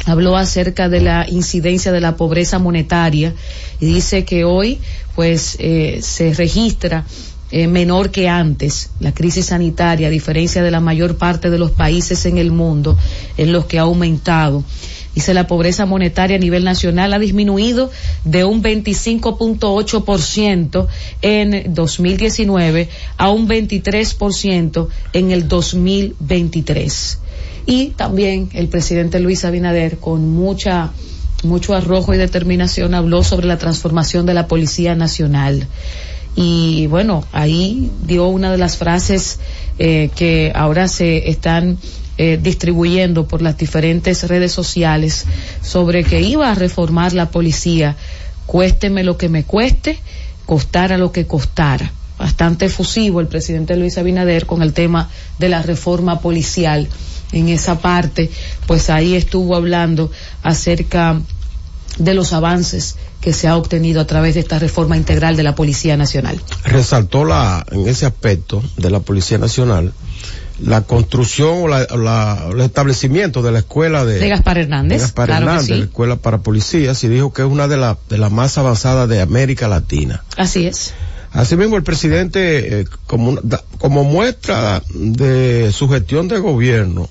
habló 0.06 0.36
acerca 0.36 0.88
de 0.88 1.00
la 1.00 1.26
incidencia 1.28 1.92
de 1.92 2.00
la 2.00 2.16
pobreza 2.16 2.58
monetaria 2.58 3.34
y 3.80 3.86
dice 3.86 4.24
que 4.24 4.44
hoy 4.44 4.78
pues 5.14 5.56
eh, 5.58 5.98
se 6.00 6.32
registra 6.32 7.04
eh, 7.50 7.68
menor 7.68 8.10
que 8.10 8.28
antes 8.28 8.90
la 9.00 9.12
crisis 9.12 9.46
sanitaria 9.46 10.08
a 10.08 10.10
diferencia 10.10 10.62
de 10.62 10.70
la 10.70 10.80
mayor 10.80 11.16
parte 11.16 11.50
de 11.50 11.58
los 11.58 11.70
países 11.70 12.26
en 12.26 12.38
el 12.38 12.50
mundo 12.50 12.96
en 13.36 13.52
los 13.52 13.66
que 13.66 13.78
ha 13.78 13.82
aumentado 13.82 14.64
Dice 15.16 15.32
la 15.32 15.46
pobreza 15.46 15.86
monetaria 15.86 16.36
a 16.36 16.38
nivel 16.38 16.62
nacional 16.62 17.14
ha 17.14 17.18
disminuido 17.18 17.90
de 18.26 18.44
un 18.44 18.62
25.8% 18.62 20.86
en 21.22 21.72
2019 21.72 22.90
a 23.16 23.30
un 23.30 23.48
23% 23.48 24.88
en 25.14 25.30
el 25.30 25.48
2023. 25.48 27.18
Y 27.64 27.86
también 27.96 28.50
el 28.52 28.68
presidente 28.68 29.18
Luis 29.18 29.46
Abinader 29.46 29.96
con 29.96 30.28
mucha 30.28 30.92
mucho 31.44 31.74
arrojo 31.74 32.12
y 32.12 32.18
determinación 32.18 32.94
habló 32.94 33.22
sobre 33.22 33.46
la 33.46 33.56
transformación 33.56 34.26
de 34.26 34.34
la 34.34 34.48
Policía 34.48 34.94
Nacional. 34.94 35.66
Y 36.36 36.86
bueno, 36.88 37.24
ahí 37.32 37.90
dio 38.06 38.28
una 38.28 38.52
de 38.52 38.58
las 38.58 38.76
frases 38.76 39.40
eh, 39.78 40.10
que 40.14 40.52
ahora 40.54 40.86
se 40.86 41.30
están 41.30 41.78
eh, 42.18 42.38
distribuyendo 42.40 43.26
por 43.26 43.40
las 43.40 43.56
diferentes 43.56 44.26
redes 44.28 44.52
sociales 44.52 45.24
sobre 45.62 46.04
que 46.04 46.20
iba 46.20 46.50
a 46.50 46.54
reformar 46.54 47.14
la 47.14 47.30
policía, 47.30 47.96
cuésteme 48.44 49.02
lo 49.02 49.16
que 49.16 49.30
me 49.30 49.44
cueste, 49.44 49.98
costara 50.44 50.98
lo 50.98 51.10
que 51.10 51.26
costara. 51.26 51.90
Bastante 52.18 52.66
efusivo 52.66 53.20
el 53.20 53.28
presidente 53.28 53.76
Luis 53.76 53.98
Abinader 53.98 54.46
con 54.46 54.62
el 54.62 54.72
tema 54.72 55.10
de 55.38 55.48
la 55.48 55.62
reforma 55.62 56.20
policial. 56.20 56.88
En 57.32 57.48
esa 57.48 57.80
parte, 57.80 58.30
pues 58.66 58.88
ahí 58.88 59.14
estuvo 59.14 59.54
hablando 59.56 60.10
acerca 60.42 61.20
de 61.98 62.14
los 62.14 62.32
avances 62.32 62.96
que 63.20 63.32
se 63.32 63.48
ha 63.48 63.56
obtenido 63.56 64.00
a 64.00 64.06
través 64.06 64.34
de 64.34 64.40
esta 64.40 64.58
reforma 64.58 64.96
integral 64.96 65.36
de 65.36 65.42
la 65.42 65.54
Policía 65.54 65.96
Nacional. 65.96 66.40
Resaltó 66.64 67.24
la, 67.24 67.64
en 67.70 67.88
ese 67.88 68.06
aspecto 68.06 68.62
de 68.76 68.90
la 68.90 69.00
Policía 69.00 69.38
Nacional 69.38 69.92
la 70.58 70.80
construcción 70.82 71.64
o 71.64 71.68
la, 71.68 71.86
la- 71.96 72.48
el 72.50 72.60
establecimiento 72.60 73.42
de 73.42 73.52
la 73.52 73.58
escuela 73.58 74.06
de, 74.06 74.18
De 74.18 74.28
Gaspar 74.30 74.56
Hernández, 74.56 74.98
de 74.98 75.02
Gaspar 75.02 75.26
claro 75.26 75.46
Hernández, 75.46 75.66
sí. 75.66 75.74
la 75.74 75.84
escuela 75.84 76.16
para 76.16 76.38
policías, 76.38 77.04
y 77.04 77.08
dijo 77.08 77.30
que 77.32 77.42
es 77.42 77.48
una 77.48 77.68
de, 77.68 77.76
la- 77.76 77.98
de 78.08 78.16
las 78.16 78.32
más 78.32 78.56
avanzadas 78.56 79.06
de 79.08 79.20
América 79.20 79.68
Latina. 79.68 80.22
Así 80.38 80.66
es. 80.66 80.94
Asimismo, 81.32 81.76
el 81.76 81.82
presidente, 81.82 82.80
eh, 82.80 82.84
como, 83.06 83.38
da- 83.42 83.62
como 83.78 84.04
muestra 84.04 84.82
de 84.94 85.70
su 85.72 85.88
gestión 85.90 86.28
de 86.28 86.38
gobierno, 86.38 87.10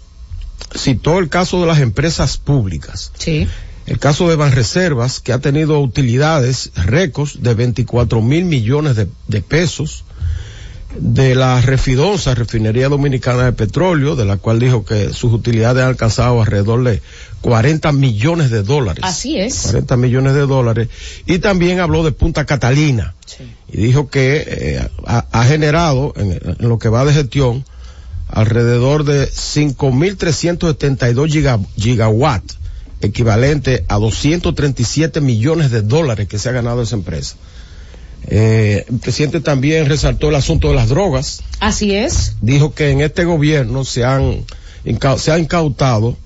citó 0.75 1.19
el 1.19 1.29
caso 1.29 1.61
de 1.61 1.67
las 1.67 1.77
empresas 1.79 2.37
públicas. 2.37 3.11
Sí. 3.19 3.47
El 3.85 3.99
caso 3.99 4.29
de 4.29 4.35
Banreservas, 4.35 5.19
que 5.19 5.31
ha 5.31 5.39
tenido 5.39 5.79
utilidades 5.79 6.71
récords 6.75 7.43
de 7.43 7.53
24 7.53 8.21
mil 8.21 8.45
millones 8.45 8.95
de, 8.95 9.07
de 9.27 9.41
pesos, 9.41 10.05
de 10.97 11.35
la 11.35 11.61
Refidonza, 11.61 12.35
Refinería 12.35 12.89
Dominicana 12.89 13.43
de 13.43 13.51
Petróleo, 13.51 14.15
de 14.15 14.25
la 14.25 14.37
cual 14.37 14.59
dijo 14.59 14.85
que 14.85 15.13
sus 15.13 15.33
utilidades 15.33 15.83
han 15.83 15.89
alcanzado 15.89 16.41
alrededor 16.41 16.83
de 16.83 17.01
40 17.41 17.91
millones 17.91 18.49
de 18.49 18.63
dólares. 18.63 19.03
Así 19.03 19.37
es. 19.37 19.63
40 19.63 19.97
millones 19.97 20.33
de 20.33 20.47
dólares. 20.47 20.89
Y 21.25 21.39
también 21.39 21.79
habló 21.79 22.03
de 22.03 22.11
Punta 22.11 22.45
Catalina. 22.45 23.13
Y 23.71 23.77
dijo 23.77 24.09
que 24.09 24.43
eh, 24.47 24.87
ha, 25.05 25.25
ha 25.31 25.43
generado, 25.43 26.13
en, 26.15 26.31
en 26.31 26.69
lo 26.69 26.79
que 26.79 26.89
va 26.89 27.03
de 27.03 27.13
gestión, 27.13 27.65
alrededor 28.29 29.03
de 29.03 29.29
5.372 29.29 31.29
giga, 31.29 31.59
gigawatts, 31.77 32.57
equivalente 33.05 33.85
a 33.87 33.95
237 33.97 35.21
millones 35.21 35.71
de 35.71 35.81
dólares 35.81 36.27
que 36.27 36.39
se 36.39 36.49
ha 36.49 36.51
ganado 36.51 36.81
esa 36.81 36.95
empresa. 36.95 37.35
Eh, 38.27 38.85
el 38.89 38.99
presidente 38.99 39.39
también 39.39 39.87
resaltó 39.87 40.29
el 40.29 40.35
asunto 40.35 40.69
de 40.69 40.75
las 40.75 40.89
drogas. 40.89 41.41
Así 41.59 41.95
es. 41.95 42.35
Dijo 42.41 42.73
que 42.73 42.89
en 42.89 43.01
este 43.01 43.23
gobierno 43.23 43.85
se 43.85 44.03
han, 44.03 44.43
se 45.17 45.31
han 45.31 45.41
incautado 45.41 46.17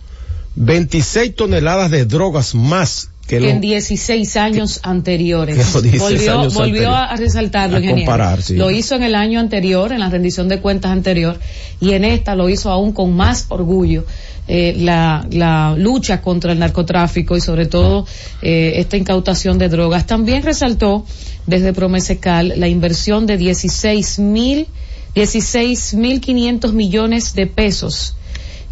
26 0.56 1.36
toneladas 1.36 1.92
de 1.92 2.06
drogas 2.06 2.56
más 2.56 3.09
que 3.30 3.38
en 3.38 3.56
lo, 3.56 3.60
16 3.62 4.36
años 4.38 4.80
anteriores. 4.84 5.56
que 5.56 5.64
los 5.64 5.84
16 5.84 6.02
volvió 6.02 6.40
años 6.40 6.54
volvió 6.54 6.90
anteriores. 6.90 7.12
a 7.12 7.16
resaltarlo, 7.16 7.78
A 7.78 7.80
ingeniero. 7.80 8.12
comparar, 8.12 8.42
sí. 8.42 8.56
Lo 8.56 8.72
hizo 8.72 8.96
en 8.96 9.04
el 9.04 9.16
año 9.16 9.40
anterior, 9.40 9.92
en 9.94 10.00
la 10.00 10.10
rendición 10.10 10.50
de 10.50 10.60
cuentas 10.60 10.92
anterior, 10.92 11.40
y 11.80 11.92
en 11.94 12.04
esta 12.04 12.36
lo 12.36 12.50
hizo 12.50 12.70
aún 12.72 12.92
con 12.92 13.16
más 13.16 13.46
orgullo. 13.50 14.04
eh, 14.52 14.74
la, 14.80 15.28
la 15.30 15.76
lucha 15.78 16.22
contra 16.22 16.52
el 16.54 16.58
narcotráfico 16.58 17.38
y 17.38 17.42
sobre 17.42 17.68
todo 17.68 18.08
eh, 18.42 18.74
esta 18.78 18.98
incautación 18.98 19.60
de 19.60 19.70
drogas. 19.70 20.08
También 20.08 20.42
resaltó 20.42 21.06
desde 21.46 21.72
Promesecal 21.72 22.54
la 22.58 22.68
inversión 22.68 23.28
de 23.28 23.38
16 23.38 24.18
mil, 24.18 24.66
16 25.14 25.94
mil 25.94 26.20
500 26.20 26.74
millones 26.74 27.36
de 27.36 27.46
pesos 27.46 28.16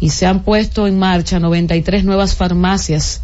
y 0.00 0.10
se 0.10 0.26
han 0.26 0.42
puesto 0.42 0.88
en 0.88 0.98
marcha 0.98 1.38
93 1.38 2.02
nuevas 2.04 2.34
farmacias 2.34 3.20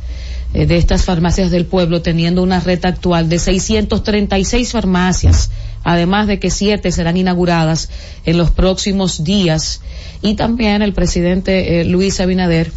eh, 0.55 0.67
de 0.67 0.77
estas 0.77 1.03
farmacias 1.03 1.51
del 1.51 1.67
pueblo, 1.67 2.01
teniendo 2.01 2.41
una 2.41 2.61
red 2.61 2.85
actual 2.85 3.29
de 3.29 3.41
636 3.41 4.71
farmacias, 4.71 5.51
además 5.83 6.29
de 6.29 6.39
que 6.39 6.49
siete 6.49 6.93
serán 6.93 7.17
inauguradas 7.17 7.91
en 8.25 8.39
los 8.39 8.53
próximos 8.53 9.25
días. 9.25 9.81
Y 10.23 10.35
también 10.35 10.81
el 10.83 10.93
presidente 10.93 11.81
eh, 11.81 11.85
Luis 11.85 12.21
Abinader 12.21 12.71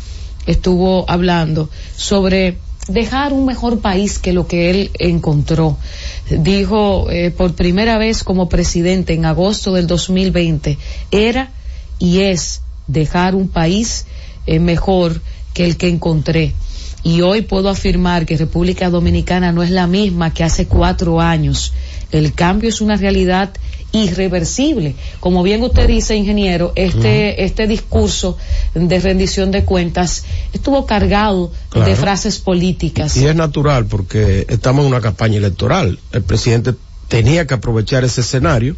estuvo 0.47 1.07
hablando 1.07 1.69
sobre 1.95 2.57
dejar 2.87 3.31
un 3.31 3.45
mejor 3.45 3.79
país 3.79 4.17
que 4.17 4.33
lo 4.33 4.47
que 4.47 4.71
él 4.71 4.89
encontró. 4.97 5.77
Dijo 6.31 7.11
eh, 7.11 7.29
por 7.29 7.53
primera 7.53 7.99
vez 7.99 8.23
como 8.23 8.49
presidente 8.49 9.13
en 9.13 9.25
agosto 9.25 9.73
del 9.73 9.85
2020, 9.85 10.79
era 11.11 11.51
y 11.99 12.21
es 12.21 12.61
dejar 12.87 13.35
un 13.35 13.49
país 13.49 14.07
mejor 14.47 15.21
que 15.53 15.65
el 15.65 15.77
que 15.77 15.89
encontré. 15.89 16.53
Y 17.07 17.21
hoy 17.21 17.41
puedo 17.41 17.69
afirmar 17.69 18.25
que 18.25 18.35
República 18.35 18.89
Dominicana 18.89 19.53
no 19.53 19.63
es 19.63 19.71
la 19.71 19.87
misma 19.87 20.33
que 20.33 20.43
hace 20.43 20.67
cuatro 20.67 21.21
años. 21.21 21.71
El 22.11 22.33
cambio 22.33 22.67
es 22.67 22.81
una 22.81 22.97
realidad 22.97 23.51
irreversible. 23.93 24.93
Como 25.21 25.41
bien 25.41 25.63
usted 25.63 25.87
dice, 25.87 26.17
ingeniero, 26.17 26.73
este, 26.75 27.45
este 27.45 27.65
discurso 27.65 28.37
de 28.75 28.99
rendición 28.99 29.51
de 29.51 29.63
cuentas 29.63 30.25
estuvo 30.51 30.85
cargado 30.85 31.49
de 31.73 31.95
frases 31.95 32.39
políticas. 32.39 33.15
Y 33.15 33.25
es 33.25 33.35
natural 33.37 33.85
porque 33.85 34.45
estamos 34.49 34.83
en 34.83 34.91
una 34.91 34.99
campaña 34.99 35.37
electoral. 35.37 35.99
El 36.11 36.23
presidente 36.23 36.73
tenía 37.07 37.47
que 37.47 37.53
aprovechar 37.53 38.03
ese 38.03 38.19
escenario 38.19 38.75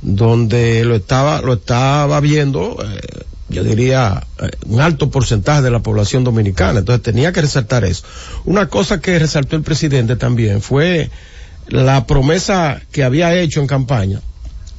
donde 0.00 0.84
lo 0.84 0.96
estaba, 0.96 1.40
lo 1.42 1.52
estaba 1.52 2.18
viendo, 2.18 2.76
eh, 2.84 3.22
yo 3.52 3.62
diría, 3.64 4.26
eh, 4.38 4.50
un 4.66 4.80
alto 4.80 5.10
porcentaje 5.10 5.62
de 5.62 5.70
la 5.70 5.80
población 5.80 6.24
dominicana. 6.24 6.80
Entonces 6.80 7.02
tenía 7.02 7.32
que 7.32 7.42
resaltar 7.42 7.84
eso. 7.84 8.04
Una 8.44 8.68
cosa 8.68 9.00
que 9.00 9.18
resaltó 9.18 9.56
el 9.56 9.62
presidente 9.62 10.16
también 10.16 10.60
fue 10.60 11.10
la 11.68 12.06
promesa 12.06 12.82
que 12.90 13.04
había 13.04 13.34
hecho 13.34 13.60
en 13.60 13.66
campaña 13.66 14.20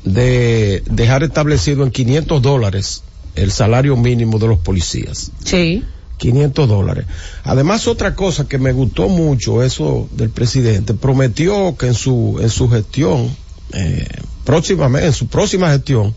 de 0.04 0.84
dejar 0.90 1.24
establecido 1.24 1.84
en 1.84 1.92
500 1.92 2.42
dólares 2.42 3.04
el 3.36 3.52
salario 3.52 3.96
mínimo 3.96 4.38
de 4.40 4.48
los 4.48 4.60
policías. 4.60 5.32
Sí. 5.44 5.84
500 6.18 6.70
dólares. 6.70 7.06
Además, 7.44 7.88
otra 7.88 8.16
cosa 8.16 8.48
que 8.48 8.58
me 8.58 8.72
gustó 8.72 9.10
mucho, 9.10 9.64
eso 9.64 10.08
del 10.12 10.30
presidente, 10.30 10.94
prometió 10.94 11.76
que 11.78 11.88
en 11.88 11.96
su, 11.96 12.40
en 12.42 12.50
su 12.50 12.70
gestión, 12.70 13.36
eh, 13.74 14.08
próximamente, 14.46 15.08
en 15.08 15.14
su 15.14 15.28
próxima 15.28 15.70
gestión, 15.72 16.14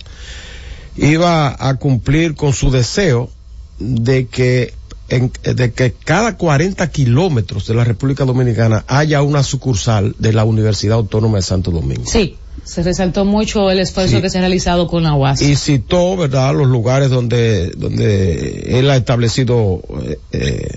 iba 0.97 1.57
a 1.59 1.75
cumplir 1.77 2.35
con 2.35 2.53
su 2.53 2.71
deseo 2.71 3.31
de 3.79 4.27
que 4.27 4.73
en- 5.09 5.31
de 5.45 5.73
que 5.73 5.93
cada 5.93 6.37
40 6.37 6.91
kilómetros 6.91 7.67
de 7.69 7.75
la 7.75 7.85
República 7.85 8.25
Dominicana 8.25 8.85
haya 8.89 9.23
una 9.23 9.45
sucursal 9.45 10.17
de 10.19 10.33
la 10.33 10.43
Universidad 10.45 10.97
Autónoma 10.97 11.37
de 11.37 11.43
Santo 11.43 11.71
Domingo. 11.71 12.03
Sí, 12.07 12.37
se 12.65 12.83
resaltó 12.83 13.25
mucho 13.25 13.71
el 13.71 13.79
esfuerzo 13.79 14.17
Sí. 14.17 14.23
que 14.23 14.31
se 14.31 14.39
ha 14.39 14.41
realizado 14.41 14.89
con 14.89 15.05
la 15.05 15.15
UAS. 15.15 15.43
y 15.43 15.55
citó, 15.55 16.17
¿verdad?, 16.17 16.55
los 16.57 16.67
lugares 16.67 17.09
donde, 17.11 17.69
donde 17.77 18.79
él 18.81 18.91
ha 18.91 18.97
establecido 18.97 19.81
eh, 20.03 20.19
eh, 20.33 20.75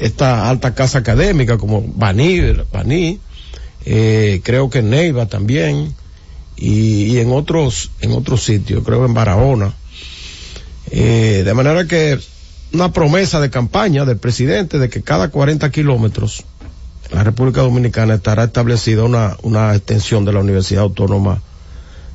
esta 0.00 0.48
alta 0.48 0.74
casa 0.74 0.98
académica, 1.00 1.58
como 1.58 1.82
Baní, 1.82 2.40
Baní 2.72 3.18
eh, 3.84 4.40
creo 4.42 4.70
que 4.70 4.80
Neiva 4.82 5.26
también, 5.26 5.94
y, 6.56 7.14
y 7.14 7.18
en 7.18 7.32
otros, 7.32 7.90
en 8.00 8.12
otros 8.12 8.42
sitios, 8.42 8.82
creo 8.84 9.04
en 9.04 9.14
Barahona. 9.14 9.74
Eh, 10.90 11.42
de 11.44 11.54
manera 11.54 11.86
que 11.86 12.18
una 12.72 12.92
promesa 12.92 13.40
de 13.40 13.50
campaña 13.50 14.04
del 14.04 14.18
presidente 14.18 14.78
de 14.78 14.88
que 14.88 15.02
cada 15.02 15.28
40 15.28 15.70
kilómetros 15.70 16.44
la 17.12 17.22
República 17.22 17.62
Dominicana 17.62 18.14
estará 18.14 18.44
establecida 18.44 19.04
una, 19.04 19.36
una 19.42 19.74
extensión 19.74 20.24
de 20.24 20.32
la 20.32 20.40
Universidad 20.40 20.82
Autónoma 20.82 21.40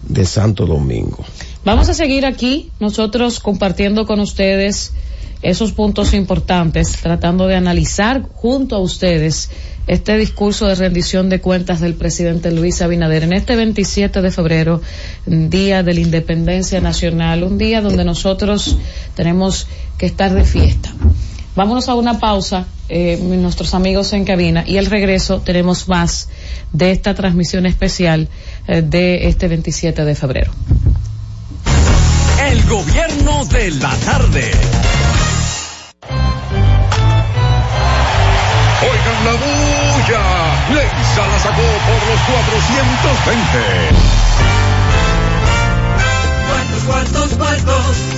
de 0.03 0.25
Santo 0.25 0.65
Domingo. 0.65 1.23
Vamos 1.63 1.89
a 1.89 1.93
seguir 1.93 2.25
aquí, 2.25 2.71
nosotros 2.79 3.39
compartiendo 3.39 4.05
con 4.05 4.19
ustedes 4.19 4.93
esos 5.41 5.71
puntos 5.71 6.13
importantes, 6.13 6.97
tratando 7.01 7.47
de 7.47 7.55
analizar 7.55 8.23
junto 8.33 8.75
a 8.75 8.79
ustedes 8.79 9.49
este 9.87 10.17
discurso 10.17 10.67
de 10.67 10.75
rendición 10.75 11.29
de 11.29 11.41
cuentas 11.41 11.81
del 11.81 11.95
presidente 11.95 12.51
Luis 12.51 12.81
Abinader 12.81 13.23
en 13.23 13.33
este 13.33 13.55
27 13.55 14.21
de 14.21 14.31
febrero, 14.31 14.81
Día 15.25 15.83
de 15.83 15.93
la 15.93 15.99
Independencia 15.99 16.81
Nacional, 16.81 17.43
un 17.43 17.57
día 17.57 17.81
donde 17.81 18.03
nosotros 18.05 18.77
tenemos 19.15 19.67
que 19.97 20.05
estar 20.05 20.33
de 20.33 20.43
fiesta. 20.43 20.91
Vámonos 21.55 21.89
a 21.89 21.95
una 21.95 22.19
pausa, 22.19 22.65
eh, 22.87 23.19
nuestros 23.21 23.73
amigos 23.73 24.13
en 24.13 24.23
cabina, 24.23 24.63
y 24.65 24.77
al 24.77 24.85
regreso 24.85 25.41
tenemos 25.41 25.89
más 25.89 26.29
de 26.71 26.91
esta 26.91 27.13
transmisión 27.13 27.65
especial 27.65 28.29
eh, 28.67 28.81
de 28.81 29.27
este 29.27 29.47
27 29.49 30.05
de 30.05 30.15
febrero. 30.15 30.51
El 32.49 32.63
gobierno 32.69 33.45
de 33.45 33.71
la 33.71 33.95
tarde. 33.97 34.51
La 39.23 39.31
bulla. 39.31 40.23
Leisa 40.69 41.27
la 41.27 41.39
sacó 41.39 41.61
por 41.61 42.01
los 42.09 42.19
420. 42.21 43.91
Cuartos, 46.47 46.83
cuartos, 46.83 47.37
cuartos. 47.37 48.10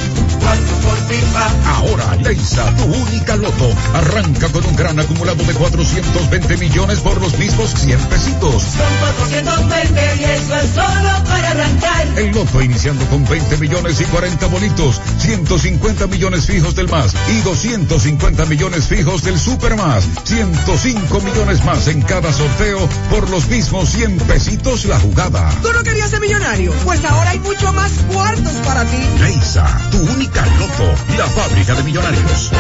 Ahora, 1.66 2.16
Leisa, 2.16 2.66
tu 2.76 2.86
única 2.86 3.36
loto, 3.36 3.70
arranca 3.94 4.48
con 4.50 4.66
un 4.66 4.76
gran 4.76 5.00
acumulado 5.00 5.44
de 5.44 5.54
420 5.54 6.58
millones 6.58 7.00
por 7.00 7.20
los 7.22 7.38
mismos 7.38 7.72
100 7.72 8.00
pesitos. 8.06 8.64
Son 8.64 8.98
420 9.00 10.16
y 10.20 10.24
eso 10.24 10.56
es 10.56 10.70
solo 10.72 11.24
para 11.26 11.52
arrancar. 11.52 12.08
El 12.18 12.32
loto 12.32 12.62
iniciando 12.62 13.06
con 13.08 13.26
20 13.26 13.58
millones 13.58 14.02
y 14.02 14.06
40 14.06 14.48
bolitos, 14.48 15.02
150 15.20 16.08
millones 16.08 16.46
fijos 16.46 16.76
del 16.76 16.90
más 16.90 17.14
y 17.30 17.42
250 17.42 18.46
millones 18.46 18.88
fijos 18.88 19.24
del 19.24 19.40
super 19.40 19.76
más, 19.76 20.06
105 20.24 21.22
millones 21.22 21.64
más 21.64 21.88
en 21.88 22.02
cada 22.02 22.32
sorteo 22.34 22.88
por 23.10 23.30
los 23.30 23.48
mismos 23.48 23.90
100 23.90 24.18
pesitos 24.20 24.86
la 24.86 25.00
jugada. 25.00 25.50
¿Tú 25.62 25.72
no 25.74 25.84
querías 25.84 26.10
ser 26.10 26.22
millonario? 26.22 26.74
Pues 26.84 27.04
ahora 27.06 27.32
hay 27.32 27.40
mucho 27.40 27.72
más 27.74 27.92
cuartos 28.12 28.54
para 28.66 28.86
ti. 28.86 28.98
Leisa, 29.20 29.90
tu 29.92 29.98
única 30.00 30.33
loto, 30.58 30.94
la 31.18 31.28
fábrica 31.28 31.76
de 31.76 31.84
millonarios. 31.84 32.52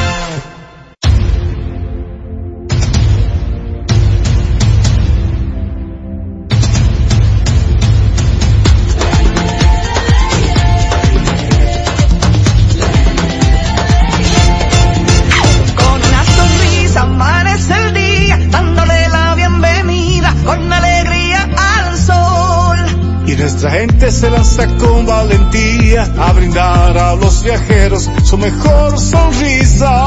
Nuestra 23.64 23.80
gente 23.80 24.12
se 24.12 24.30
lanza 24.30 24.68
con 24.76 25.06
valentía 25.06 26.04
a 26.18 26.34
brindar 26.34 26.98
a 26.98 27.16
los 27.16 27.42
viajeros 27.44 28.10
su 28.26 28.38
mejor 28.38 29.00
sonrisa. 29.00 30.06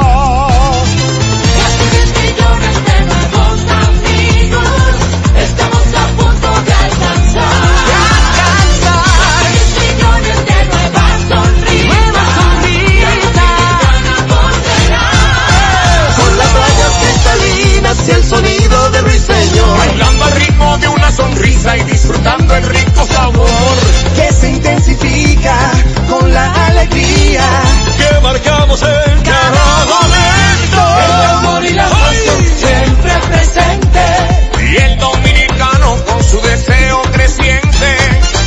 Casi 1.57 1.85
10 1.90 2.12
millones 2.21 2.77
de 2.85 3.01
nuevos 3.07 3.64
amigos, 3.88 4.92
estamos 5.40 5.88
a 5.88 6.07
punto 6.19 6.49
de 6.66 6.73
alcanzar. 6.85 7.49
alcanzar. 8.37 9.40
10 9.53 9.73
millones 9.81 10.37
de 10.45 10.59
nuevas 10.69 11.16
sonrisas. 11.31 11.97
Nuevas 11.97 12.29
sonrisas. 12.37 13.16
Con 16.19 16.33
las 16.37 16.51
playas 16.51 16.92
cristalinas 17.01 17.97
y 18.07 18.11
el 18.11 18.23
sonido 18.23 18.90
de 18.90 19.01
ruiseñor. 19.01 19.79
Bailando 19.79 20.25
al 20.27 20.33
ritmo 20.33 20.77
de 20.77 20.88
una 20.88 21.11
sonrisa 21.11 21.75
y 21.79 21.85
disfrutando 22.27 22.57
el 22.57 22.65
rico 22.65 23.07
sabor. 23.07 23.77
Que 24.15 24.33
se 24.33 24.51
intensifica 24.51 25.73
con 26.09 26.33
la 26.33 26.67
alegría. 26.67 27.43
Que 27.97 28.21
marcamos 28.21 28.83
en 28.83 29.23
cada 29.23 29.85
momento. 29.85 30.81
El 31.05 31.12
amor 31.31 31.65
y 31.65 31.73
la 31.73 31.89
pasión 31.89 32.45
siempre 32.57 33.12
presente. 33.29 34.05
Y 34.71 34.77
el 34.77 34.99
dominicano 34.99 35.97
con 36.07 36.23
su 36.25 36.41
deseo 36.41 37.03
creciente. 37.12 37.97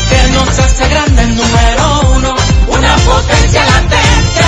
Que 0.10 0.32
nos 0.34 0.60
hace 0.60 0.90
grande 0.90 1.24
el 1.24 1.36
número 1.36 2.02
uno, 2.16 2.36
una 2.68 2.96
potencia 2.98 3.66
latente. 3.66 4.46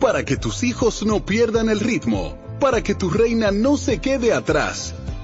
Para 0.00 0.24
que 0.24 0.36
tus 0.36 0.62
hijos 0.62 1.04
no 1.04 1.24
pierdan 1.24 1.68
el 1.68 1.80
ritmo, 1.80 2.36
para 2.60 2.82
que 2.82 2.94
tu 2.94 3.10
reina 3.10 3.50
no 3.50 3.76
se 3.76 3.98
quede 3.98 4.32
atrás, 4.32 4.94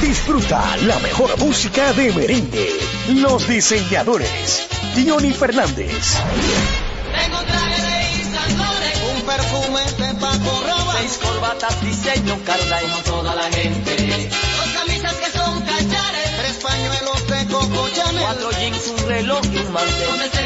Disfruta 0.00 0.76
la 0.82 0.98
mejor 0.98 1.38
música 1.38 1.92
de 1.92 2.12
merengue. 2.12 2.68
Los 3.08 3.46
diseñadores. 3.48 4.66
Johnny 5.06 5.32
Fernández. 5.32 6.16
Tengo 7.14 7.38
un 7.38 7.46
traje 7.46 7.76
un 9.14 9.22
perfume 9.22 9.80
de 9.98 10.14
Paco 10.14 10.62
Roba, 10.62 10.94
seis 10.98 11.18
corbatas 11.22 11.80
diseño 11.82 12.38
Carla 12.44 12.80
como 12.80 12.98
toda 13.02 13.34
la 13.34 13.50
gente. 13.50 14.30
Dos 14.56 14.68
camisas 14.74 15.14
que 15.14 15.30
son 15.38 15.60
cachares, 15.60 16.36
tres 16.38 16.56
pañuelos 16.62 17.26
de 17.28 17.46
Coco 17.52 17.88
Chanel, 17.94 18.22
cuatro 18.22 18.50
jeans, 18.52 18.86
un 18.88 19.08
reloj 19.08 19.40
y 19.52 19.56
un 19.58 19.72
mantel. 19.72 20.45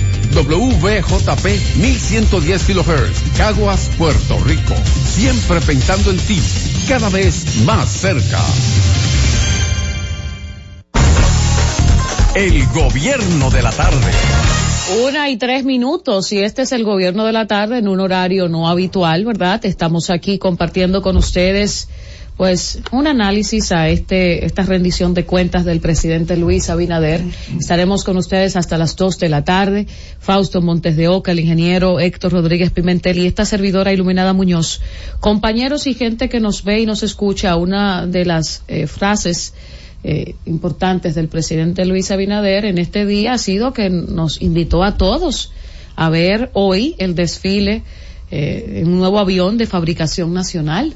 WVJP 0.33 1.77
1110 1.77 2.63
kHz, 2.63 3.37
Caguas, 3.37 3.89
Puerto 3.97 4.39
Rico. 4.45 4.73
Siempre 5.05 5.59
pensando 5.61 6.11
en 6.11 6.17
ti, 6.17 6.41
cada 6.87 7.09
vez 7.09 7.63
más 7.65 7.89
cerca. 7.89 8.39
El 12.33 12.65
gobierno 12.67 13.49
de 13.49 13.61
la 13.61 13.71
tarde. 13.71 14.11
Una 15.05 15.29
y 15.29 15.37
tres 15.37 15.63
minutos 15.63 16.31
y 16.31 16.39
este 16.39 16.63
es 16.63 16.71
el 16.71 16.83
gobierno 16.83 17.25
de 17.25 17.33
la 17.33 17.45
tarde 17.47 17.77
en 17.77 17.87
un 17.87 17.99
horario 17.99 18.47
no 18.47 18.67
habitual, 18.67 19.25
¿verdad? 19.25 19.63
Estamos 19.65 20.09
aquí 20.09 20.37
compartiendo 20.37 21.01
con 21.01 21.17
ustedes 21.17 21.87
pues 22.41 22.79
un 22.91 23.05
análisis 23.05 23.71
a 23.71 23.87
este 23.89 24.47
esta 24.47 24.63
rendición 24.63 25.13
de 25.13 25.25
cuentas 25.25 25.63
del 25.63 25.79
presidente 25.79 26.37
Luis 26.37 26.71
Abinader. 26.71 27.21
Estaremos 27.59 28.03
con 28.03 28.17
ustedes 28.17 28.55
hasta 28.55 28.79
las 28.79 28.95
dos 28.95 29.19
de 29.19 29.29
la 29.29 29.43
tarde. 29.43 29.85
Fausto 30.17 30.59
Montes 30.59 30.97
de 30.97 31.07
Oca, 31.07 31.33
el 31.33 31.39
ingeniero 31.39 31.99
Héctor 31.99 32.31
Rodríguez 32.31 32.71
Pimentel 32.71 33.19
y 33.19 33.27
esta 33.27 33.45
servidora 33.45 33.93
Iluminada 33.93 34.33
Muñoz. 34.33 34.81
Compañeros 35.19 35.85
y 35.85 35.93
gente 35.93 36.29
que 36.29 36.39
nos 36.39 36.63
ve 36.63 36.79
y 36.79 36.87
nos 36.87 37.03
escucha, 37.03 37.55
una 37.57 38.07
de 38.07 38.25
las 38.25 38.63
eh, 38.67 38.87
frases 38.87 39.53
eh, 40.03 40.33
importantes 40.45 41.13
del 41.13 41.27
presidente 41.27 41.85
Luis 41.85 42.09
Abinader 42.09 42.65
en 42.65 42.79
este 42.79 43.05
día 43.05 43.33
ha 43.33 43.37
sido 43.37 43.71
que 43.71 43.91
nos 43.91 44.41
invitó 44.41 44.83
a 44.83 44.97
todos 44.97 45.51
a 45.95 46.09
ver 46.09 46.49
hoy 46.53 46.95
el 46.97 47.13
desfile 47.13 47.83
eh, 48.31 48.79
en 48.81 48.87
un 48.87 48.99
nuevo 48.99 49.19
avión 49.19 49.57
de 49.57 49.67
fabricación 49.67 50.33
nacional, 50.33 50.93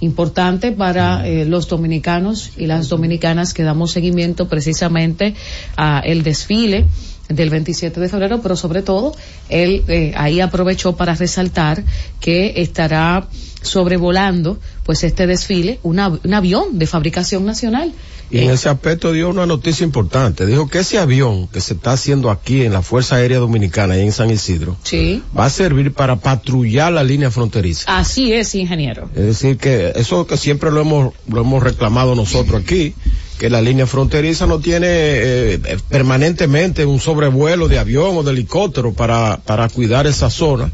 importante 0.00 0.72
para 0.72 1.26
eh, 1.28 1.44
los 1.44 1.68
dominicanos 1.68 2.52
y 2.56 2.66
las 2.66 2.88
dominicanas 2.88 3.52
que 3.54 3.62
damos 3.62 3.90
seguimiento 3.92 4.48
precisamente 4.48 5.34
a 5.76 6.00
el 6.00 6.22
desfile 6.22 6.86
del 7.28 7.50
27 7.50 8.00
de 8.00 8.08
febrero, 8.08 8.40
pero 8.42 8.56
sobre 8.56 8.82
todo 8.82 9.12
él 9.48 9.84
eh, 9.86 10.12
ahí 10.16 10.40
aprovechó 10.40 10.96
para 10.96 11.14
resaltar 11.14 11.84
que 12.18 12.54
estará 12.56 13.28
sobrevolando 13.62 14.58
pues 14.84 15.04
este 15.04 15.26
desfile 15.26 15.78
una- 15.82 16.08
un 16.08 16.34
avión 16.34 16.78
de 16.78 16.86
fabricación 16.86 17.44
nacional. 17.46 17.92
Y 18.30 18.38
en 18.38 18.50
ese 18.50 18.68
aspecto 18.68 19.12
dio 19.12 19.28
una 19.28 19.44
noticia 19.46 19.84
importante. 19.84 20.46
Dijo 20.46 20.68
que 20.68 20.78
ese 20.78 20.98
avión 20.98 21.48
que 21.48 21.60
se 21.60 21.74
está 21.74 21.92
haciendo 21.92 22.30
aquí 22.30 22.62
en 22.62 22.72
la 22.72 22.82
Fuerza 22.82 23.16
Aérea 23.16 23.38
Dominicana, 23.38 23.94
ahí 23.94 24.02
en 24.02 24.12
San 24.12 24.30
Isidro, 24.30 24.76
Sí, 24.84 25.22
va 25.36 25.46
a 25.46 25.50
servir 25.50 25.92
para 25.92 26.16
patrullar 26.16 26.92
la 26.92 27.02
línea 27.02 27.30
fronteriza. 27.30 27.96
así 27.98 28.32
es, 28.32 28.54
ingeniero. 28.54 29.08
Es 29.14 29.24
decir, 29.26 29.56
que 29.56 29.92
eso 29.96 30.26
que 30.26 30.36
siempre 30.36 30.70
lo 30.70 30.80
hemos, 30.82 31.14
lo 31.28 31.40
hemos 31.40 31.62
reclamado 31.62 32.14
nosotros 32.14 32.62
aquí, 32.62 32.94
que 33.38 33.50
la 33.50 33.62
línea 33.62 33.86
fronteriza 33.86 34.46
no 34.46 34.60
tiene 34.60 34.86
eh, 34.88 35.78
permanentemente 35.88 36.84
un 36.84 37.00
sobrevuelo 37.00 37.68
de 37.68 37.78
avión 37.78 38.16
o 38.16 38.22
de 38.22 38.32
helicóptero 38.32 38.92
para, 38.92 39.38
para 39.44 39.68
cuidar 39.68 40.06
esa 40.06 40.28
zona 40.30 40.70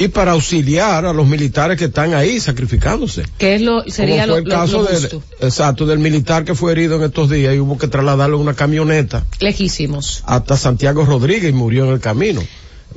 y 0.00 0.08
para 0.08 0.32
auxiliar 0.32 1.04
a 1.04 1.12
los 1.12 1.26
militares 1.28 1.76
que 1.78 1.84
están 1.84 2.14
ahí 2.14 2.40
sacrificándose. 2.40 3.22
Que 3.36 3.56
es 3.56 3.60
lo, 3.60 3.82
sería 3.88 4.22
Como 4.22 4.32
lo, 4.32 4.38
el 4.38 4.44
lo- 4.44 4.50
caso 4.50 4.78
lo 4.78 4.84
del, 4.84 5.20
exacto, 5.40 5.84
del 5.84 5.98
militar 5.98 6.44
que 6.44 6.54
fue 6.54 6.72
herido 6.72 6.96
en 6.96 7.02
estos 7.02 7.28
días 7.28 7.54
y 7.54 7.58
hubo 7.60 7.76
que 7.76 7.86
trasladarlo 7.86 8.36
en 8.36 8.42
una 8.42 8.54
camioneta 8.54 9.24
Lejísimos. 9.40 10.22
hasta 10.26 10.56
Santiago 10.56 11.04
Rodríguez 11.04 11.50
y 11.50 11.52
murió 11.52 11.84
en 11.84 11.92
el 11.92 12.00
camino. 12.00 12.40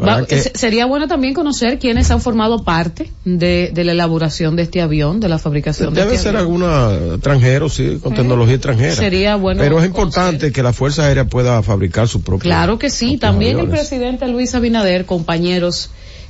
Va- 0.01 0.05
¿Verdad 0.15 0.27
que- 0.27 0.41
se- 0.41 0.51
sería 0.57 0.85
bueno 0.87 1.07
también 1.07 1.33
conocer 1.33 1.77
quiénes 1.77 2.09
han 2.09 2.19
formado 2.21 2.63
parte 2.63 3.11
de, 3.25 3.69
de 3.73 3.83
la 3.83 3.91
elaboración 3.91 4.55
de 4.55 4.63
este 4.63 4.81
avión, 4.81 5.19
de 5.19 5.27
la 5.29 5.37
fabricación 5.37 5.93
de 5.93 6.01
Debe 6.01 6.15
este 6.15 6.29
ser 6.29 6.37
avión. 6.37 6.63
alguna 6.63 7.13
extranjero, 7.15 7.67
sí, 7.69 7.99
con 8.01 8.15
tecnología 8.15 8.55
extranjera. 8.55 8.95
Sería 8.95 9.35
bueno 9.35 9.61
Pero 9.61 9.79
es 9.79 9.85
importante 9.85 10.51
que 10.51 10.63
la 10.63 10.73
Fuerza 10.73 11.05
Aérea 11.05 11.25
pueda 11.25 11.61
fabricar 11.63 12.07
su 12.07 12.21
propio. 12.21 12.43
Claro 12.43 12.79
que 12.79 12.89
sí, 12.89 13.17
también 13.17 13.59
el 13.59 13.67
presidente 13.69 14.25
Luis 14.29 14.55
Abinader, 14.55 15.05
compañeros 15.05 15.89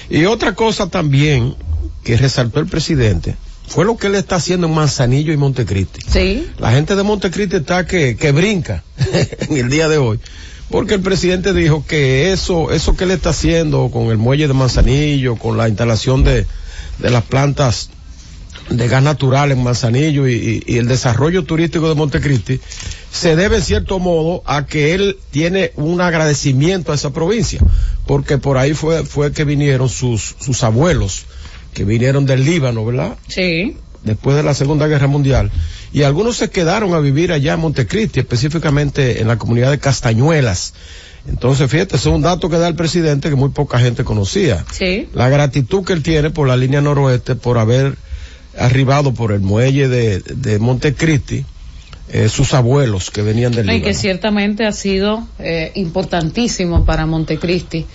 Y 0.10 0.26
otra 0.26 0.54
cosa 0.54 0.90
también 0.90 1.56
que 2.04 2.18
resaltó 2.18 2.60
el 2.60 2.68
presidente 2.68 3.36
fue 3.68 3.86
lo 3.86 3.96
que 3.98 4.08
él 4.08 4.16
está 4.16 4.36
haciendo 4.36 4.68
en 4.68 4.74
Manzanillo 4.74 5.32
y 5.34 5.38
Montecristi. 5.38 6.02
Sí. 6.08 6.48
La 6.60 6.72
gente 6.72 6.96
de 6.96 7.04
Montecristi 7.04 7.56
está 7.58 7.86
que, 7.88 8.16
que 8.18 8.32
brinca 8.32 8.84
en 9.50 9.58
el 9.58 9.70
día 9.70 9.88
de 9.88 9.98
hoy. 9.98 10.20
Porque 10.70 10.96
el 10.96 11.02
presidente 11.02 11.54
dijo 11.54 11.86
que 11.88 12.32
eso, 12.34 12.72
eso 12.72 12.96
que 12.98 13.04
él 13.06 13.12
está 13.12 13.30
haciendo 13.30 13.90
con 13.92 14.08
el 14.08 14.18
muelle 14.18 14.48
de 14.48 14.54
Manzanillo, 14.54 15.38
con 15.38 15.56
la 15.58 15.70
instalación 15.70 16.24
de, 16.24 16.46
de 17.00 17.10
las 17.10 17.24
plantas 17.24 17.90
de 18.70 18.88
gas 18.88 19.04
natural 19.04 19.52
en 19.52 19.62
Manzanillo 19.64 20.28
y, 20.28 20.34
y- 20.66 20.74
y 20.74 20.78
el 20.78 20.88
desarrollo 20.88 21.44
turístico 21.44 21.90
de 21.90 21.96
Montecristi, 21.96 22.60
se 23.12 23.36
debe 23.36 23.58
en 23.58 23.62
cierto 23.62 24.00
modo 24.00 24.42
a 24.46 24.66
que 24.66 24.94
él 24.94 25.18
tiene 25.32 25.72
un 25.76 26.02
agradecimiento 26.02 26.92
a 26.92 26.96
esa 26.96 27.12
provincia, 27.14 27.60
porque 28.08 28.38
por 28.38 28.58
ahí 28.58 28.74
fue, 28.74 29.06
fue 29.06 29.32
que 29.32 29.44
vinieron 29.44 29.90
sus, 29.90 30.36
sus 30.40 30.64
abuelos, 30.64 31.26
que 31.74 31.84
vinieron 31.84 32.26
del 32.26 32.46
Líbano, 32.46 32.86
¿verdad? 32.86 33.18
Sí. 33.28 33.78
después 34.04 34.36
de 34.36 34.44
la 34.44 34.54
Segunda 34.54 34.88
Guerra 34.88 35.08
Mundial, 35.08 35.50
y 35.94 36.04
algunos 36.04 36.36
se 36.38 36.50
quedaron 36.50 36.94
a 36.94 37.00
vivir 37.00 37.32
allá 37.32 37.54
en 37.54 37.60
Montecristi, 37.62 38.20
específicamente 38.20 39.22
en 39.22 39.28
la 39.28 39.38
comunidad 39.38 39.72
de 39.72 39.80
Castañuelas. 39.80 40.74
Entonces, 41.28 41.72
fíjate, 41.72 41.96
es 41.96 42.06
un 42.06 42.22
dato 42.22 42.50
que 42.50 42.58
da 42.58 42.68
el 42.68 42.76
presidente 42.76 43.30
que 43.30 43.36
muy 43.36 43.50
poca 43.50 43.80
gente 43.80 44.04
conocía. 44.04 44.66
Sí. 44.72 45.08
La 45.14 45.30
gratitud 45.30 45.86
que 45.86 45.94
él 45.94 46.04
tiene 46.04 46.32
por 46.32 46.48
la 46.50 46.58
línea 46.58 46.82
noroeste, 46.82 47.36
por 47.36 47.58
haber 47.58 47.96
arribado 48.58 49.14
por 49.14 49.32
el 49.32 49.40
muelle 49.40 49.88
de, 49.88 50.20
de 50.20 50.60
Montecristi, 50.60 51.46
eh, 52.10 52.28
sus 52.28 52.54
abuelos 52.54 53.10
que 53.10 53.22
venían 53.22 53.54
del 53.54 53.66
No, 53.68 53.72
y 53.72 53.76
Líbano. 53.78 53.88
que 53.94 53.98
ciertamente 53.98 54.66
ha 54.66 54.74
sido 54.74 55.26
eh, 55.40 55.72
importantísimo 55.76 56.84
para 56.86 57.06
Montecristi 57.06 57.86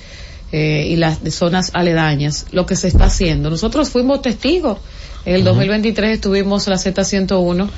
eh, 0.52 0.86
y 0.88 0.96
las 0.96 1.18
zonas 1.30 1.70
aledañas 1.74 2.46
lo 2.52 2.66
que 2.66 2.76
se 2.76 2.88
está 2.88 3.04
haciendo. 3.04 3.50
Nosotros 3.50 3.90
fuimos 3.90 4.22
testigos. 4.22 4.78
En 5.24 5.34
el 5.34 5.44
2023 5.44 6.14
estuvimos 6.14 6.66
la 6.68 6.76
Z101 6.76 7.68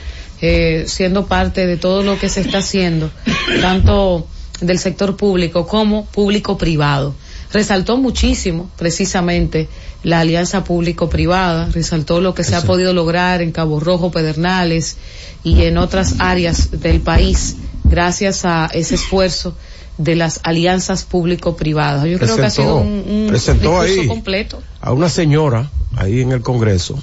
eh, 0.41 0.85
siendo 0.87 1.27
parte 1.27 1.66
de 1.66 1.77
todo 1.77 2.03
lo 2.03 2.18
que 2.18 2.29
se 2.29 2.41
está 2.41 2.59
haciendo, 2.59 3.11
tanto 3.61 4.27
del 4.61 4.79
sector 4.79 5.16
público 5.16 5.66
como 5.66 6.07
público-privado. 6.07 7.14
Resaltó 7.53 7.97
muchísimo, 7.97 8.71
precisamente, 8.77 9.68
la 10.03 10.21
alianza 10.21 10.62
público-privada, 10.62 11.68
resaltó 11.73 12.21
lo 12.21 12.35
que 12.35 12.45
se 12.45 12.55
ha 12.55 12.62
podido 12.62 12.93
lograr 12.93 13.43
en 13.43 13.51
Cabo 13.51 13.81
Rojo, 13.81 14.11
Pedernales 14.11 14.97
y 15.43 15.64
en 15.64 15.77
otras 15.77 16.16
áreas 16.21 16.71
del 16.71 17.01
país, 17.01 17.57
gracias 17.85 18.45
a 18.45 18.66
ese 18.73 18.95
esfuerzo 18.95 19.57
de 20.01 20.16
las 20.16 20.40
alianzas 20.42 21.05
público-privadas. 21.05 22.07
Yo 22.07 22.18
creo 22.18 22.36
que 22.36 22.42
ha 22.42 22.51
sido 22.51 22.76
un, 22.76 23.05
un 23.07 23.26
presentó 23.28 23.82
discurso 23.82 24.01
ahí 24.01 24.09
completo. 24.09 24.62
a 24.80 24.92
una 24.92 25.09
señora 25.11 25.70
ahí 25.96 26.22
en 26.22 26.32
el 26.32 26.40
Congreso 26.40 26.98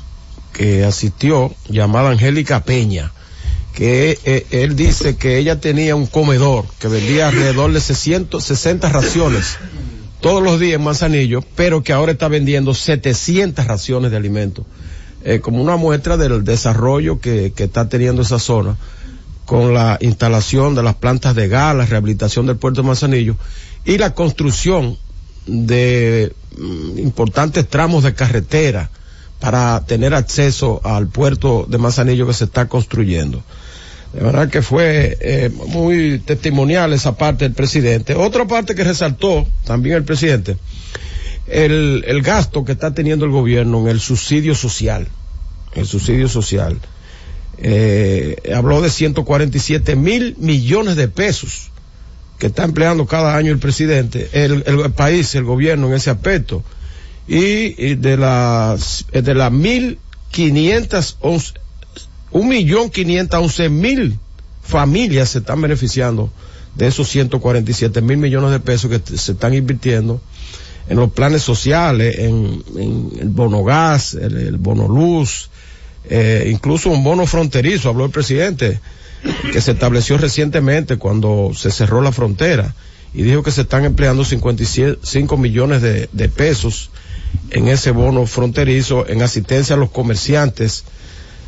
que 0.53 0.83
asistió, 0.83 1.53
llamada 1.69 2.09
Angélica 2.09 2.63
Peña, 2.63 3.11
que 3.75 4.17
eh, 4.25 4.47
él 4.49 4.75
dice 4.75 5.15
que 5.15 5.37
ella 5.37 5.61
tenía 5.61 5.95
un 5.95 6.07
comedor 6.07 6.65
que 6.79 6.87
vendía 6.87 7.27
alrededor 7.27 7.71
de 7.71 7.79
660 7.79 8.89
raciones 8.89 9.57
todos 10.19 10.41
los 10.41 10.59
días 10.59 10.79
en 10.79 10.83
Manzanillo, 10.83 11.43
pero 11.55 11.83
que 11.83 11.93
ahora 11.93 12.13
está 12.13 12.27
vendiendo 12.27 12.73
700 12.73 13.67
raciones 13.67 14.09
de 14.09 14.17
alimentos, 14.17 14.65
eh, 15.23 15.39
como 15.41 15.61
una 15.61 15.75
muestra 15.75 16.17
del 16.17 16.43
desarrollo 16.43 17.19
que, 17.19 17.53
que 17.55 17.65
está 17.65 17.87
teniendo 17.87 18.23
esa 18.23 18.39
zona 18.39 18.77
con 19.47 19.73
la 19.73 19.97
instalación 20.01 20.75
de 20.75 20.83
las 20.83 20.95
plantas 20.95 21.33
de 21.33 21.47
gas, 21.47 21.73
la 21.73 21.85
rehabilitación 21.85 22.45
del 22.45 22.57
puerto 22.57 22.81
de 22.81 22.87
Manzanillo 22.87 23.37
y 23.85 23.97
la 23.97 24.13
construcción 24.13 24.97
de 25.45 26.33
mm, 26.57 26.99
importantes 26.99 27.65
tramos 27.65 28.03
de 28.03 28.13
carretera 28.13 28.89
para 29.39 29.85
tener 29.85 30.13
acceso 30.13 30.81
al 30.83 31.07
puerto 31.07 31.65
de 31.65 31.77
Manzanillo 31.77 32.27
que 32.27 32.33
se 32.33 32.43
está 32.43 32.67
construyendo. 32.67 33.41
De 34.11 34.21
verdad 34.21 34.49
que 34.49 34.61
fue 34.61 35.17
eh, 35.21 35.49
muy 35.49 36.19
testimonial 36.19 36.91
esa 36.91 37.15
parte 37.15 37.45
del 37.45 37.53
presidente. 37.53 38.15
Otra 38.15 38.45
parte 38.47 38.75
que 38.75 38.83
resaltó 38.83 39.47
también 39.63 39.95
el 39.95 40.03
presidente, 40.03 40.57
el, 41.47 42.03
el 42.05 42.21
gasto 42.21 42.65
que 42.65 42.73
está 42.73 42.93
teniendo 42.93 43.23
el 43.23 43.31
gobierno 43.31 43.79
en 43.79 43.87
el 43.87 44.01
subsidio 44.01 44.55
social. 44.55 45.07
El 45.73 45.87
subsidio 45.87 46.27
social. 46.27 46.81
Eh, 47.59 48.53
habló 48.55 48.81
de 48.81 48.89
147 48.89 49.95
mil 49.95 50.35
millones 50.37 50.95
de 50.95 51.07
pesos 51.07 51.71
que 52.37 52.47
está 52.47 52.63
empleando 52.63 53.07
cada 53.07 53.35
año 53.35 53.51
el 53.51 53.57
presidente, 53.57 54.29
el, 54.33 54.63
el 54.67 54.91
país, 54.91 55.33
el 55.35 55.43
gobierno 55.43 55.87
en 55.87 55.93
ese 55.93 56.11
aspecto. 56.11 56.63
Y, 57.27 57.95
de 57.95 58.15
las, 58.15 59.05
de 59.11 59.33
las 59.33 59.51
mil 59.51 59.99
quinientas 60.31 61.17
un 62.31 62.47
millón 62.47 62.89
quinientas 62.89 63.41
once 63.41 63.69
mil 63.69 64.17
familias 64.61 65.29
se 65.29 65.39
están 65.39 65.61
beneficiando 65.61 66.31
de 66.75 66.87
esos 66.87 67.09
147 67.09 68.01
mil 68.01 68.17
millones 68.17 68.51
de 68.51 68.59
pesos 68.59 68.91
que 68.91 69.17
se 69.17 69.31
están 69.31 69.53
invirtiendo 69.53 70.21
en 70.89 70.97
los 70.97 71.11
planes 71.11 71.41
sociales, 71.41 72.17
en, 72.19 72.63
en 72.77 73.11
el 73.19 73.29
bono 73.29 73.63
gas, 73.63 74.13
el, 74.13 74.37
el 74.37 74.57
bono 74.57 74.87
luz, 74.87 75.49
eh, 76.09 76.49
incluso 76.51 76.89
un 76.89 77.03
bono 77.03 77.25
fronterizo, 77.25 77.89
habló 77.89 78.05
el 78.05 78.11
presidente, 78.11 78.79
que 79.51 79.61
se 79.61 79.71
estableció 79.71 80.17
recientemente 80.17 80.97
cuando 80.97 81.51
se 81.55 81.71
cerró 81.71 82.01
la 82.01 82.11
frontera 82.11 82.75
y 83.13 83.23
dijo 83.23 83.43
que 83.43 83.51
se 83.51 83.61
están 83.61 83.83
empleando 83.83 84.23
55 84.23 85.37
millones 85.37 85.81
de, 85.81 86.29
pesos 86.29 86.91
en 87.49 87.67
ese 87.67 87.91
bono 87.91 88.25
fronterizo 88.27 89.07
en 89.07 89.21
asistencia 89.21 89.75
a 89.75 89.79
los 89.79 89.89
comerciantes 89.89 90.83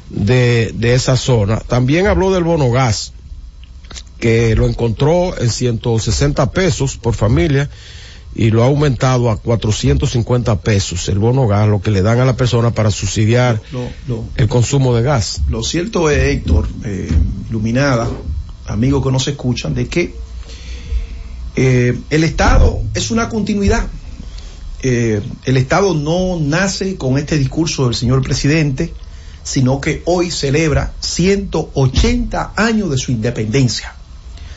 de 0.10 0.93
esa 0.93 1.16
zona. 1.16 1.60
También 1.60 2.07
habló 2.07 2.34
del 2.34 2.43
bono 2.43 2.72
gas, 2.72 3.14
que 4.20 4.55
lo 4.55 4.68
encontró 4.68 5.38
en 5.39 5.49
160 5.49 6.51
pesos 6.51 6.97
por 6.97 7.16
familia 7.16 7.70
y 8.36 8.51
lo 8.51 8.63
ha 8.63 8.67
aumentado 8.67 9.30
a 9.32 9.38
450 9.38 10.59
pesos 10.61 11.09
el 11.09 11.17
bono 11.19 11.47
gas, 11.47 11.67
lo 11.67 11.82
que 11.82 11.91
le 11.91 12.01
dan 12.01 12.19
a 12.19 12.25
la 12.25 12.36
persona 12.38 12.71
para 12.71 12.91
subsidiar 12.91 13.61
Lo- 13.71 13.89
lo- 14.07 14.25
el 14.36 14.47
consumo 14.47 14.95
de 14.95 15.01
gas. 15.01 15.41
Lo 15.49 15.63
cierto 15.63 16.09
es, 16.09 16.23
Héctor, 16.36 16.67
eh, 16.86 17.09
iluminada, 17.49 18.07
amigos 18.67 19.03
que 19.03 19.11
nos 19.11 19.27
escuchan, 19.27 19.73
de 19.73 19.88
que 19.88 20.13
eh, 21.55 21.99
el 22.09 22.23
Estado 22.23 22.82
es 22.93 23.11
una 23.11 23.30
continuidad. 23.30 23.88
Eh, 24.82 25.21
el 25.45 25.57
Estado 25.57 25.93
no 25.93 26.39
nace 26.39 26.95
con 26.95 27.17
este 27.17 27.38
discurso 27.38 27.86
del 27.86 27.95
señor 27.95 28.21
presidente, 28.21 28.93
sino 29.43 29.82
que 29.82 30.03
hoy 30.05 30.32
celebra 30.32 30.93
180 30.99 32.53
años 32.55 32.89
de 32.91 32.97
su 32.97 33.11
independencia. 33.11 33.93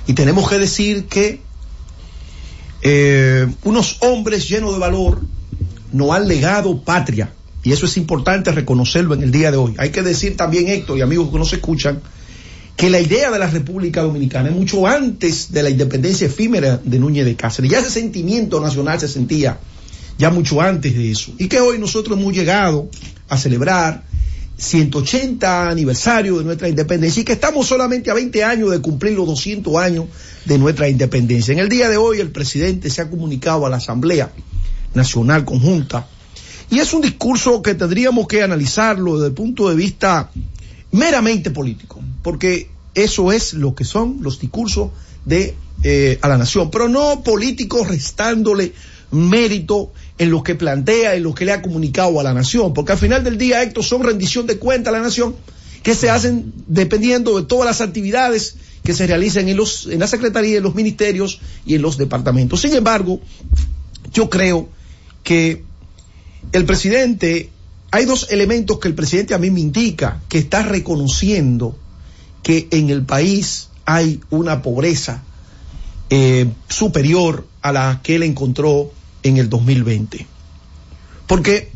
Y 0.07 0.13
tenemos 0.13 0.49
que 0.49 0.59
decir 0.59 1.07
que 1.07 1.41
eh, 2.83 3.47
unos 3.65 3.99
hombres 4.01 4.49
llenos 4.49 4.73
de 4.73 4.79
valor 4.79 5.21
nos 5.93 6.11
han 6.11 6.29
legado 6.29 6.83
patria. 6.83 7.33
Y 7.63 7.73
eso 7.73 7.87
es 7.87 7.97
importante 7.97 8.51
reconocerlo 8.51 9.15
en 9.15 9.23
el 9.23 9.31
día 9.31 9.51
de 9.53 9.57
hoy. 9.57 9.75
Hay 9.79 9.91
que 9.91 10.03
decir 10.03 10.37
también, 10.37 10.69
Héctor 10.69 10.99
y 10.99 11.03
amigos 11.03 11.31
que 11.31 11.39
nos 11.39 11.53
escuchan, 11.53 12.01
que 12.77 12.91
la 12.91 13.01
idea 13.01 13.31
de 13.31 13.39
la 13.39 13.47
República 13.47 14.03
Dominicana 14.03 14.49
es 14.49 14.55
mucho 14.57 14.87
antes 14.87 15.53
de 15.53 15.63
la 15.63 15.71
independencia 15.71 16.27
efímera 16.27 16.81
de 16.83 16.99
Núñez 16.99 17.25
de 17.25 17.37
Cáceres. 17.37 17.71
Ya 17.71 17.79
ese 17.79 17.91
sentimiento 17.91 18.61
nacional 18.61 18.99
se 18.99 19.07
sentía 19.07 19.59
ya 20.19 20.31
mucho 20.31 20.61
antes 20.61 20.95
de 20.95 21.11
eso. 21.11 21.33
Y 21.39 21.47
que 21.47 21.61
hoy 21.61 21.79
nosotros 21.79 22.19
hemos 22.19 22.33
llegado 22.33 22.89
a 23.29 23.37
celebrar 23.37 24.03
180 24.57 25.71
aniversario 25.71 26.39
de 26.39 26.45
nuestra 26.45 26.69
independencia 26.69 27.21
y 27.21 27.25
que 27.25 27.33
estamos 27.33 27.67
solamente 27.67 28.11
a 28.11 28.15
20 28.15 28.45
años 28.45 28.71
de 28.71 28.81
cumplir 28.81 29.15
los 29.15 29.27
200 29.27 29.77
años 29.77 30.07
de 30.45 30.59
nuestra 30.59 30.89
independencia. 30.89 31.53
En 31.53 31.59
el 31.59 31.69
día 31.69 31.89
de 31.89 31.97
hoy 31.97 32.21
el 32.21 32.31
presidente 32.31 32.91
se 32.91 33.03
ha 33.03 33.11
comunicado 33.11 33.67
a 33.67 33.71
la 33.71 33.77
Asamblea 33.77 34.33
Nacional 34.95 35.45
Conjunta 35.45 36.07
y 36.71 36.79
es 36.79 36.93
un 36.95 37.03
discurso 37.03 37.61
que 37.61 37.75
tendríamos 37.75 38.27
que 38.27 38.43
analizarlo 38.43 39.15
desde 39.15 39.29
el 39.29 39.35
punto 39.35 39.69
de 39.69 39.75
vista 39.75 40.31
meramente 40.93 41.51
político, 41.51 42.01
porque 42.23 42.71
eso 42.95 43.33
es 43.33 43.55
lo 43.55 43.75
que 43.75 43.85
son 43.85 44.19
los 44.21 44.39
discursos 44.39 44.91
de 45.25 45.55
eh, 45.85 46.19
a 46.23 46.29
la 46.29 46.39
nación, 46.39 46.71
pero 46.71 46.89
no 46.89 47.23
políticos 47.23 47.89
restándole 47.89 48.73
mérito 49.11 49.93
en 50.19 50.31
lo 50.31 50.43
que 50.43 50.55
plantea, 50.55 51.15
en 51.15 51.23
lo 51.23 51.35
que 51.35 51.45
le 51.45 51.53
ha 51.53 51.63
comunicado 51.63 52.21
a 52.21 52.23
la 52.23 52.35
nación, 52.35 52.75
porque 52.75 52.93
al 52.93 52.99
final 52.99 53.25
del 53.25 53.39
día, 53.39 53.63
Héctor, 53.63 53.85
son 53.85 54.03
rendición 54.03 54.47
de 54.47 54.59
cuenta 54.59 54.91
a 54.91 54.93
la 54.93 55.01
nación 55.01 55.35
que 55.83 55.95
se 55.95 56.11
hacen 56.11 56.53
dependiendo 56.67 57.41
de 57.41 57.47
todas 57.47 57.67
las 57.67 57.81
actividades 57.81 58.57
que 58.85 58.95
se 58.95 59.07
realicen 59.07 59.49
en, 59.49 59.57
los, 59.57 59.87
en 59.87 60.01
la 60.01 60.07
Secretaría, 60.07 60.59
en 60.59 60.63
los 60.63 60.75
ministerios 60.75 61.41
y 61.67 61.75
en 61.75 61.83
los 61.83 61.99
departamentos. 61.99 62.61
Sin 62.61 62.75
embargo, 62.75 63.21
yo 64.13 64.29
creo 64.29 64.69
que 65.23 65.65
el 66.53 66.65
presidente, 66.65 67.51
hay 67.91 68.05
dos 68.05 68.29
elementos 68.31 68.79
que 68.79 68.89
el 68.89 68.95
presidente 68.95 69.35
a 69.35 69.39
mí 69.39 69.51
me 69.51 69.61
indica 69.61 70.21
que 70.29 70.39
está 70.39 70.63
reconociendo 70.63 71.77
que 72.43 72.69
en 72.71 72.91
el 72.91 73.03
país 73.03 73.69
hay 73.85 74.21
una 74.31 74.63
pobreza 74.63 75.23
eh, 76.11 76.49
superior 76.69 77.47
a 77.63 77.73
la 77.73 78.01
que 78.03 78.17
él 78.17 78.25
encontró 78.25 78.93
en 79.23 79.37
el 79.37 79.49
2020. 79.49 80.27
Porque 81.27 81.71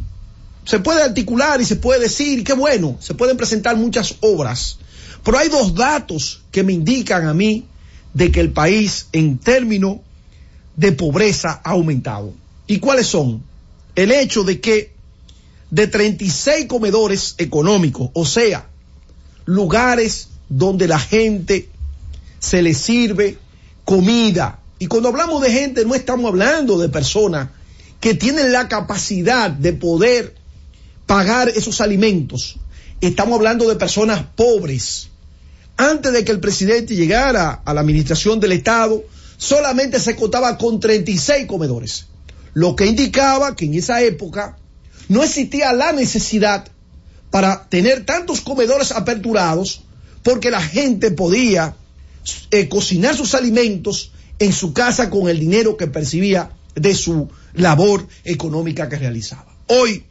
se 0.65 0.81
puede 0.81 1.03
articular 1.03 1.61
y 1.61 1.65
se 1.65 1.77
puede 1.77 2.01
decir, 2.01 2.45
qué 2.45 2.53
bueno, 2.53 2.97
se 3.01 3.15
pueden 3.15 3.37
presentar 3.37 3.77
muchas 3.77 4.17
obras, 4.21 4.79
pero 5.25 5.39
hay 5.39 5.49
dos 5.49 5.75
datos 5.75 6.43
que 6.51 6.63
me 6.63 6.73
indican 6.73 7.27
a 7.27 7.35
mí 7.35 7.67
de 8.15 8.33
que 8.33 8.41
el 8.41 8.53
país 8.53 9.07
en 9.13 9.39
términos 9.39 9.99
de 10.77 10.93
pobreza 10.93 11.61
ha 11.65 11.71
aumentado. 11.71 12.33
¿Y 12.67 12.79
cuáles 12.79 13.07
son? 13.07 13.43
El 13.95 14.13
hecho 14.13 14.45
de 14.45 14.61
que 14.61 14.93
de 15.71 15.87
36 15.87 16.67
comedores 16.67 17.35
económicos, 17.39 18.11
o 18.13 18.25
sea, 18.25 18.69
lugares 19.45 20.29
donde 20.49 20.87
la 20.89 20.99
gente 20.99 21.69
se 22.39 22.63
le 22.63 22.75
sirve 22.75 23.39
comida. 23.85 24.61
Y 24.79 24.87
cuando 24.89 25.09
hablamos 25.09 25.43
de 25.43 25.51
gente 25.51 25.85
no 25.85 25.95
estamos 25.95 26.27
hablando 26.27 26.79
de 26.79 26.89
personas 26.89 27.49
que 28.01 28.15
tienen 28.15 28.53
la 28.53 28.69
capacidad 28.69 29.51
de 29.51 29.73
poder 29.73 30.35
pagar 31.07 31.49
esos 31.49 31.81
alimentos. 31.81 32.57
Estamos 33.01 33.37
hablando 33.37 33.69
de 33.69 33.77
personas 33.77 34.25
pobres. 34.35 35.09
Antes 35.77 36.13
de 36.13 36.25
que 36.25 36.33
el 36.33 36.41
presidente 36.41 36.95
llegara 36.95 37.63
a 37.65 37.75
la 37.75 37.81
administración 37.81 38.41
del 38.41 38.53
Estado, 38.53 39.03
solamente 39.37 40.01
se 40.01 40.17
contaba 40.17 40.57
con 40.59 40.81
36 40.81 41.47
comedores. 41.47 42.07
Lo 42.55 42.77
que 42.77 42.87
indicaba 42.87 43.55
que 43.55 43.67
en 43.67 43.75
esa 43.75 44.03
época 44.03 44.57
no 45.09 45.23
existía 45.23 45.73
la 45.73 45.93
necesidad 45.93 46.67
para 47.31 47.69
tener 47.69 48.05
tantos 48.05 48.41
comedores 48.41 48.93
aperturados 48.93 49.83
porque 50.23 50.51
la 50.51 50.63
gente 50.63 51.11
podía 51.11 51.77
eh, 52.51 52.69
cocinar 52.69 53.15
sus 53.15 53.35
alimentos 53.35 54.13
en 54.39 54.53
su 54.53 54.73
casa 54.73 55.11
con 55.11 55.29
el 55.29 55.41
dinero 55.41 55.77
que 55.77 55.87
percibía 55.87 56.51
de 56.75 56.95
su 56.95 57.29
labor 57.55 58.07
económica 58.25 58.89
que 58.89 58.97
realizaba. 58.97 59.57
Hoy, 59.67 60.05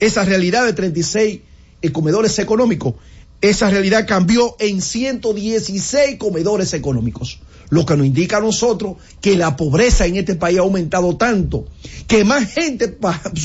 esa 0.00 0.24
realidad 0.24 0.64
de 0.64 0.72
36 0.72 1.40
eh, 1.82 1.92
comedores 1.92 2.38
económicos, 2.38 2.94
esa 3.40 3.70
realidad 3.70 4.06
cambió 4.06 4.56
en 4.58 4.80
116 4.80 6.16
comedores 6.18 6.72
económicos, 6.72 7.38
lo 7.68 7.84
que 7.84 7.96
nos 7.96 8.06
indica 8.06 8.38
a 8.38 8.40
nosotros 8.40 8.96
que 9.20 9.36
la 9.36 9.56
pobreza 9.56 10.06
en 10.06 10.16
este 10.16 10.36
país 10.36 10.58
ha 10.58 10.62
aumentado 10.62 11.16
tanto, 11.16 11.66
que 12.06 12.24
más 12.24 12.50
gente 12.50 12.96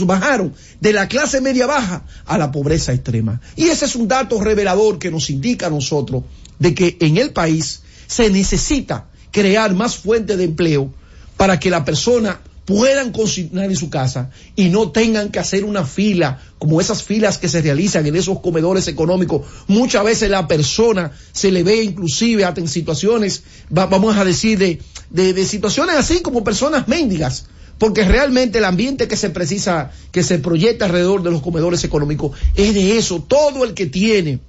bajaron 0.06 0.54
de 0.80 0.94
la 0.94 1.10
clase 1.10 1.42
media 1.42 1.68
baja 1.68 2.06
a 2.26 2.38
la 2.38 2.52
pobreza 2.52 2.94
extrema. 2.94 3.42
Y 3.58 3.66
ese 3.66 3.86
es 3.86 3.96
un 3.96 4.08
dato 4.08 4.42
revelador 4.42 4.98
que 4.98 5.12
nos 5.12 5.30
indica 5.30 5.68
a 5.68 5.72
nosotros 5.72 6.24
de 6.58 6.74
que 6.74 6.98
en 7.02 7.18
el 7.18 7.32
país 7.32 7.82
se 8.08 8.30
necesita 8.30 9.11
crear 9.32 9.74
más 9.74 9.96
fuentes 9.98 10.38
de 10.38 10.44
empleo 10.46 10.94
para 11.38 11.60
que 11.60 11.70
la 11.70 11.84
persona 11.86 12.40
puedan 12.66 13.12
cocinar 13.12 13.66
en 13.66 13.76
su 13.76 13.90
casa 13.90 14.30
y 14.56 14.70
no 14.70 14.92
tengan 14.92 15.30
que 15.30 15.40
hacer 15.40 15.66
una 15.66 15.84
fila 15.84 16.40
como 16.60 16.80
esas 16.80 17.02
filas 17.04 17.38
que 17.38 17.50
se 17.50 17.62
realizan 17.62 18.06
en 18.06 18.16
esos 18.16 18.40
comedores 18.40 18.88
económicos. 18.88 19.42
Muchas 19.68 20.04
veces 20.06 20.30
la 20.30 20.48
persona 20.48 21.12
se 21.34 21.52
le 21.52 21.64
ve 21.64 21.84
inclusive 21.84 22.46
hasta 22.46 22.62
en 22.62 22.68
situaciones, 22.68 23.44
va- 23.76 23.88
vamos 23.88 24.16
a 24.16 24.24
decir, 24.24 24.58
de, 24.60 24.80
de, 25.10 25.34
de 25.34 25.46
situaciones 25.46 25.96
así 25.96 26.22
como 26.22 26.44
personas 26.44 26.88
mendigas. 26.88 27.46
Porque 27.78 28.04
realmente 28.06 28.60
el 28.60 28.66
ambiente 28.66 29.08
que 29.08 29.18
se 29.18 29.32
precisa, 29.32 29.90
que 30.12 30.22
se 30.22 30.38
proyecta 30.38 30.86
alrededor 30.86 31.24
de 31.24 31.32
los 31.32 31.42
comedores 31.42 31.84
económicos 31.84 32.38
es 32.54 32.76
de 32.76 32.96
eso. 33.00 33.26
Todo 33.28 33.64
el 33.66 33.74
que 33.74 33.88
tiene 33.88 34.40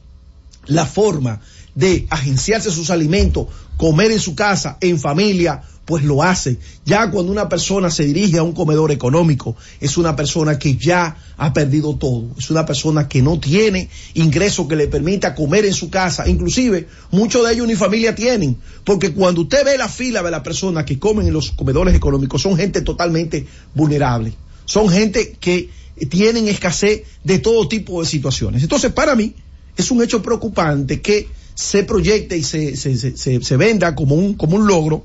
la 0.66 0.84
forma 0.84 1.40
de 1.74 2.06
agenciarse 2.10 2.70
sus 2.70 2.90
alimentos, 2.90 3.46
comer 3.82 4.12
en 4.12 4.20
su 4.20 4.36
casa, 4.36 4.78
en 4.80 4.96
familia, 4.96 5.60
pues 5.84 6.04
lo 6.04 6.22
hace. 6.22 6.56
Ya 6.86 7.10
cuando 7.10 7.32
una 7.32 7.48
persona 7.48 7.90
se 7.90 8.04
dirige 8.04 8.38
a 8.38 8.44
un 8.44 8.52
comedor 8.52 8.92
económico, 8.92 9.56
es 9.80 9.96
una 9.96 10.14
persona 10.14 10.56
que 10.56 10.76
ya 10.76 11.16
ha 11.36 11.52
perdido 11.52 11.96
todo. 11.96 12.28
Es 12.38 12.48
una 12.52 12.64
persona 12.64 13.08
que 13.08 13.22
no 13.22 13.40
tiene 13.40 13.88
ingreso 14.14 14.68
que 14.68 14.76
le 14.76 14.86
permita 14.86 15.34
comer 15.34 15.64
en 15.64 15.74
su 15.74 15.90
casa. 15.90 16.28
Inclusive, 16.28 16.86
muchos 17.10 17.44
de 17.44 17.54
ellos 17.54 17.66
ni 17.66 17.74
familia 17.74 18.14
tienen. 18.14 18.56
Porque 18.84 19.12
cuando 19.12 19.40
usted 19.40 19.64
ve 19.64 19.76
la 19.76 19.88
fila 19.88 20.22
de 20.22 20.30
las 20.30 20.42
personas 20.42 20.84
que 20.84 21.00
comen 21.00 21.26
en 21.26 21.32
los 21.32 21.50
comedores 21.50 21.92
económicos, 21.96 22.40
son 22.40 22.56
gente 22.56 22.82
totalmente 22.82 23.44
vulnerable. 23.74 24.32
Son 24.64 24.88
gente 24.88 25.36
que 25.40 25.70
tienen 26.08 26.46
escasez 26.46 27.02
de 27.24 27.40
todo 27.40 27.66
tipo 27.66 28.00
de 28.00 28.06
situaciones. 28.06 28.62
Entonces, 28.62 28.92
para 28.92 29.16
mí, 29.16 29.34
es 29.76 29.90
un 29.90 30.04
hecho 30.04 30.22
preocupante 30.22 31.00
que 31.00 31.41
se 31.54 31.84
proyecte 31.84 32.36
y 32.36 32.42
se, 32.42 32.76
se, 32.76 33.16
se, 33.16 33.56
venda 33.56 33.94
como 33.94 34.14
un, 34.14 34.34
como 34.34 34.56
un 34.56 34.66
logro 34.66 35.02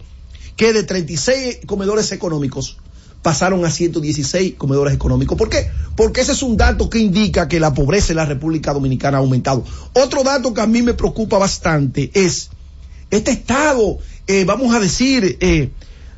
que 0.56 0.74
de 0.74 0.84
36 0.84 1.60
comedores 1.66 2.12
económicos 2.12 2.78
pasaron 3.22 3.66
a 3.66 3.72
116 3.72 4.56
comedores 4.58 4.94
económicos. 4.94 5.38
¿Por 5.38 5.50
qué? 5.50 5.70
Porque 5.96 6.22
ese 6.22 6.32
es 6.32 6.42
un 6.44 6.56
dato 6.56 6.90
que 6.90 7.00
indica 7.00 7.48
que 7.48 7.60
la 7.60 7.74
pobreza 7.74 8.14
en 8.14 8.18
la 8.18 8.26
República 8.26 8.74
Dominicana 8.74 9.18
ha 9.18 9.22
aumentado. 9.22 9.64
Otro 9.94 10.24
dato 10.24 10.54
que 10.54 10.62
a 10.62 10.68
mí 10.68 10.82
me 10.82 10.94
preocupa 10.94 11.38
bastante 11.38 12.10
es 12.14 12.50
este 13.10 13.32
estado, 13.32 14.00
eh, 14.28 14.46
vamos 14.46 14.74
a 14.74 14.80
decir, 14.80 15.38
eh, 15.40 15.72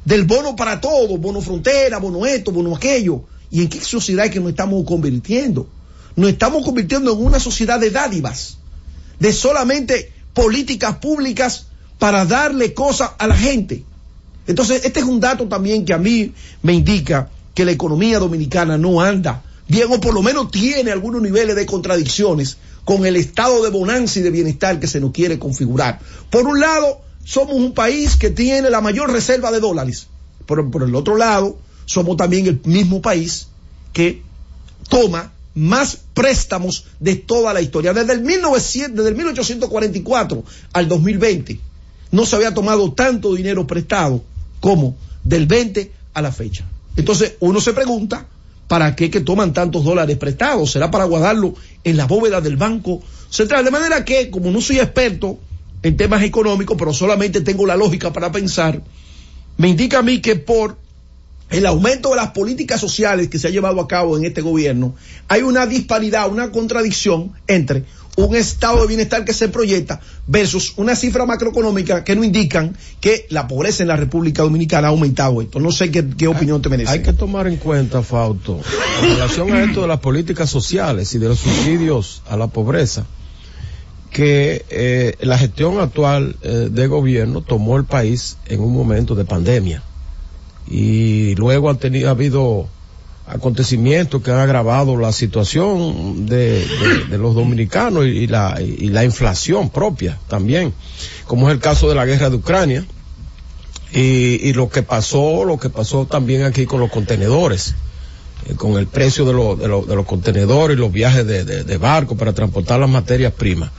del 0.06 0.24
bono 0.26 0.56
para 0.56 0.82
todo, 0.82 1.18
bono 1.18 1.42
frontera, 1.42 1.98
bono 1.98 2.26
esto, 2.26 2.52
bono 2.52 2.76
aquello. 2.76 3.24
¿Y 3.52 3.64
en 3.64 3.70
qué 3.70 3.82
sociedad 3.82 4.26
es 4.26 4.32
que 4.32 4.40
nos 4.40 4.50
estamos 4.50 4.84
convirtiendo? 4.86 5.68
Nos 6.16 6.30
estamos 6.30 6.64
convirtiendo 6.64 7.14
en 7.14 7.26
una 7.26 7.40
sociedad 7.40 7.80
de 7.80 7.90
dádivas, 7.92 8.58
de 9.20 9.34
solamente 9.34 10.12
políticas 10.34 10.98
públicas 10.98 11.68
para 11.98 12.26
darle 12.26 12.74
cosas 12.74 13.12
a 13.18 13.28
la 13.28 13.36
gente. 13.36 13.84
Entonces, 14.48 14.86
este 14.86 15.02
es 15.02 15.06
un 15.06 15.20
dato 15.20 15.48
también 15.48 15.86
que 15.86 15.94
a 15.94 15.98
mí 15.98 16.34
me 16.64 16.74
indica 16.74 17.30
que 17.54 17.66
la 17.66 17.72
economía 17.72 18.20
dominicana 18.20 18.78
no 18.78 19.02
anda 19.02 19.44
bien 19.68 19.88
o 19.92 20.02
por 20.02 20.14
lo 20.14 20.24
menos 20.24 20.50
tiene 20.52 20.92
algunos 20.92 21.22
niveles 21.22 21.56
de 21.56 21.66
contradicciones 21.66 22.58
con 22.84 23.06
el 23.06 23.16
estado 23.16 23.64
de 23.64 23.70
bonanza 23.70 24.20
y 24.20 24.24
de 24.24 24.32
bienestar 24.32 24.80
que 24.80 24.88
se 24.88 25.00
nos 25.00 25.12
quiere 25.12 25.38
configurar. 25.38 26.00
Por 26.32 26.48
un 26.48 26.60
lado, 26.60 27.02
somos 27.24 27.56
un 27.56 27.74
país 27.74 28.16
que 28.16 28.32
tiene 28.32 28.70
la 28.72 28.82
mayor 28.82 29.12
reserva 29.12 29.52
de 29.52 29.60
dólares. 29.60 30.08
Pero 30.48 30.72
por 30.72 30.82
el 30.82 30.96
otro 30.96 31.16
lado, 31.16 31.60
somos 31.86 32.18
también 32.18 32.48
el 32.48 32.60
mismo 32.66 33.02
país 33.02 33.48
que 33.94 34.24
toma 34.90 35.32
más 35.60 35.98
préstamos 36.14 36.86
de 37.00 37.16
toda 37.16 37.54
la 37.54 37.62
historia. 37.62 37.94
Desde 37.94 38.14
el, 38.14 38.22
1900, 38.22 38.96
desde 38.96 39.10
el 39.10 39.16
1844 39.16 40.44
al 40.74 40.88
2020 40.88 41.60
no 42.12 42.26
se 42.26 42.36
había 42.38 42.54
tomado 42.54 42.94
tanto 42.94 43.36
dinero 43.36 43.68
prestado 43.68 44.24
como 44.62 44.96
del 45.24 45.46
20 45.46 45.92
a 46.14 46.22
la 46.22 46.32
fecha. 46.32 46.66
Entonces 46.96 47.34
uno 47.42 47.60
se 47.60 47.74
pregunta, 47.74 48.26
¿para 48.68 48.96
qué 48.96 49.10
que 49.12 49.20
toman 49.20 49.54
tantos 49.54 49.84
dólares 49.84 50.18
prestados? 50.18 50.72
¿Será 50.72 50.90
para 50.90 51.06
guardarlo 51.06 51.54
en 51.84 51.98
la 51.98 52.08
bóveda 52.08 52.40
del 52.40 52.56
Banco 52.56 53.02
Central? 53.30 53.66
De 53.66 53.72
manera 53.72 54.06
que, 54.06 54.30
como 54.30 54.52
no 54.52 54.62
soy 54.62 54.80
experto 54.80 55.40
en 55.84 55.98
temas 55.98 56.24
económicos, 56.24 56.78
pero 56.78 56.94
solamente 56.94 57.42
tengo 57.42 57.66
la 57.66 57.76
lógica 57.76 58.14
para 58.14 58.32
pensar, 58.32 58.82
me 59.58 59.68
indica 59.68 60.00
a 60.00 60.04
mí 60.04 60.22
que 60.22 60.38
por 60.38 60.78
el 61.50 61.66
aumento 61.66 62.12
de 62.12 62.18
las 62.18 62.32
políticas 62.32 62.80
sociales 62.80 63.28
que 63.28 63.40
se 63.40 63.48
ha 63.48 63.52
llevado 63.52 63.82
a 63.82 63.88
cabo 63.88 64.18
en 64.18 64.26
este 64.26 64.42
gobierno, 64.42 64.96
hay 65.28 65.42
una 65.42 65.66
disparidad, 65.66 66.30
una 66.30 66.52
contradicción 66.52 67.34
entre 67.48 67.86
un 68.16 68.36
estado 68.36 68.82
de 68.82 68.88
bienestar 68.88 69.24
que 69.24 69.34
se 69.34 69.48
proyecta 69.48 70.02
versus 70.28 70.74
una 70.78 70.96
cifra 70.96 71.26
macroeconómica 71.26 72.04
que 72.04 72.16
no 72.16 72.24
indican 72.24 72.76
que 73.00 73.26
la 73.30 73.48
pobreza 73.48 73.84
en 73.84 73.88
la 73.88 73.96
República 73.96 74.44
Dominicana 74.44 74.88
ha 74.88 74.92
aumentado 74.92 75.42
esto. 75.42 75.60
No 75.60 75.72
sé 75.72 75.90
qué, 75.90 76.28
opinión 76.28 76.62
te 76.62 76.70
merece. 76.70 76.92
Hay 76.92 77.02
que 77.02 77.14
tomar 77.14 77.48
en 77.48 77.58
cuenta, 77.58 78.04
Fausto, 78.04 78.60
en 79.02 79.10
relación 79.12 79.54
a 79.54 79.64
esto 79.64 79.82
de 79.82 79.88
las 79.88 80.00
políticas 80.00 80.50
sociales 80.50 81.14
y 81.16 81.20
de 81.20 81.30
los 81.30 81.40
subsidios 81.40 82.22
a 82.28 82.36
la 82.36 82.48
pobreza, 82.48 83.06
que 84.12 84.66
eh, 84.70 85.16
la 85.22 85.38
gestión 85.38 85.80
actual 85.80 86.36
eh, 86.42 86.70
de 86.72 86.88
gobierno 86.88 87.42
tomó 87.42 87.78
el 87.78 87.86
país 87.86 88.38
en 88.48 88.60
un 88.60 88.74
momento 88.74 89.16
de 89.16 89.24
pandemia 89.24 89.84
y 90.70 91.36
luego 91.36 91.70
han 91.70 91.78
tenido 91.78 92.10
ha 92.10 92.12
habido 92.12 92.68
acontecimientos 93.28 94.22
que 94.24 94.32
han 94.32 94.40
agravado 94.40 94.98
la 94.98 95.12
situación 95.12 96.26
de, 96.26 96.66
de- 96.66 97.06
de 97.06 97.18
los 97.18 97.36
dominicanos 97.36 98.06
y, 98.06 98.26
la, 98.28 98.60
y 98.62 98.90
la 98.90 99.04
inflación 99.04 99.70
propia 99.70 100.18
también, 100.28 100.74
como 101.28 101.48
es 101.50 101.54
el 101.54 101.60
caso 101.60 101.90
de 101.90 101.96
la 101.96 102.06
guerra 102.06 102.30
de 102.30 102.38
Ucrania 102.38 102.86
y, 103.94 104.40
y 104.48 104.54
lo 104.54 104.70
que 104.70 104.84
pasó, 104.84 105.44
lo 105.46 105.58
que 105.60 105.70
pasó 105.70 106.06
también 106.06 106.44
aquí 106.44 106.66
con 106.66 106.80
los 106.80 106.92
contenedores, 106.92 107.76
eh, 108.48 108.56
con 108.56 108.78
el 108.78 108.88
precio 108.88 109.26
de, 109.26 109.34
los- 109.34 109.60
de, 109.60 109.68
los- 109.68 109.88
de 109.88 109.96
los 109.96 110.06
contenedores 110.06 110.76
y 110.78 110.80
los 110.80 110.92
viajes 110.92 111.26
de, 111.26 111.44
de, 111.46 111.64
de 111.64 111.78
barco 111.78 112.16
para 112.16 112.34
transportar 112.34 112.80
las 112.80 112.90
materias 112.90 113.34
primas. 113.34 113.70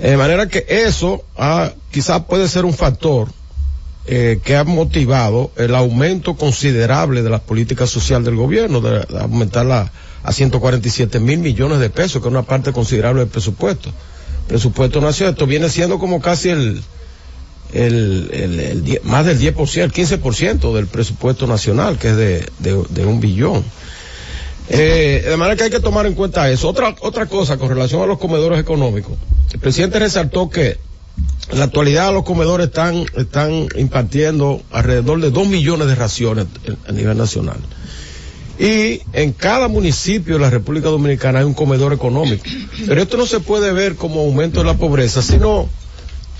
Eh, 0.00 0.10
De 0.10 0.16
manera 0.16 0.48
que 0.48 0.64
eso 0.68 1.24
ah, 1.36 1.72
quizás 1.92 2.24
puede 2.24 2.48
ser 2.48 2.64
un 2.64 2.74
factor 2.74 3.28
eh, 4.06 4.38
que 4.44 4.56
ha 4.56 4.64
motivado 4.64 5.50
el 5.56 5.74
aumento 5.74 6.34
considerable 6.36 7.22
de 7.22 7.30
las 7.30 7.40
políticas 7.40 7.90
sociales 7.90 8.26
del 8.26 8.36
gobierno, 8.36 8.80
de, 8.80 9.00
de 9.00 9.18
aumentarla 9.20 9.90
a 10.22 10.32
147 10.32 11.20
mil 11.20 11.38
millones 11.38 11.78
de 11.78 11.90
pesos, 11.90 12.20
que 12.22 12.28
es 12.28 12.32
una 12.32 12.42
parte 12.42 12.72
considerable 12.72 13.20
del 13.20 13.28
presupuesto. 13.30 13.90
Presupuesto 14.48 15.00
nacional, 15.00 15.34
esto 15.34 15.46
viene 15.46 15.68
siendo 15.70 15.98
como 15.98 16.20
casi 16.20 16.50
el, 16.50 16.82
el, 17.72 18.30
el- 18.32 18.60
el 18.60 19.00
más 19.04 19.24
del 19.26 19.38
10%, 19.40 19.82
el 19.82 19.92
15% 19.92 20.74
del 20.74 20.86
presupuesto 20.86 21.46
nacional, 21.46 21.98
que 21.98 22.08
es 22.10 22.16
de, 22.16 22.48
de, 22.58 22.82
de 22.90 23.06
un 23.06 23.20
billón. 23.20 23.64
Eh, 24.68 25.22
de 25.28 25.36
manera 25.36 25.56
que 25.56 25.64
hay 25.64 25.70
que 25.70 25.80
tomar 25.80 26.06
en 26.06 26.14
cuenta 26.14 26.50
eso. 26.50 26.68
Otra, 26.68 26.94
otra 27.00 27.26
cosa 27.26 27.58
con 27.58 27.68
relación 27.68 28.00
a 28.02 28.06
los 28.06 28.18
comedores 28.18 28.58
económicos. 28.58 29.12
El 29.52 29.60
presidente 29.60 29.98
resaltó 29.98 30.48
que 30.48 30.78
en 31.50 31.58
la 31.58 31.66
actualidad 31.66 32.12
los 32.12 32.24
comedores 32.24 32.68
están, 32.68 33.04
están 33.16 33.68
impartiendo 33.76 34.62
alrededor 34.70 35.20
de 35.20 35.30
2 35.30 35.48
millones 35.48 35.88
de 35.88 35.94
raciones 35.94 36.46
a 36.88 36.92
nivel 36.92 37.16
nacional. 37.16 37.58
Y 38.58 39.02
en 39.12 39.32
cada 39.32 39.68
municipio 39.68 40.34
de 40.34 40.40
la 40.40 40.50
República 40.50 40.88
Dominicana 40.88 41.40
hay 41.40 41.44
un 41.44 41.54
comedor 41.54 41.92
económico. 41.92 42.44
Pero 42.86 43.02
esto 43.02 43.16
no 43.16 43.26
se 43.26 43.40
puede 43.40 43.72
ver 43.72 43.96
como 43.96 44.20
aumento 44.20 44.60
de 44.60 44.66
la 44.66 44.74
pobreza, 44.74 45.22
sino 45.22 45.68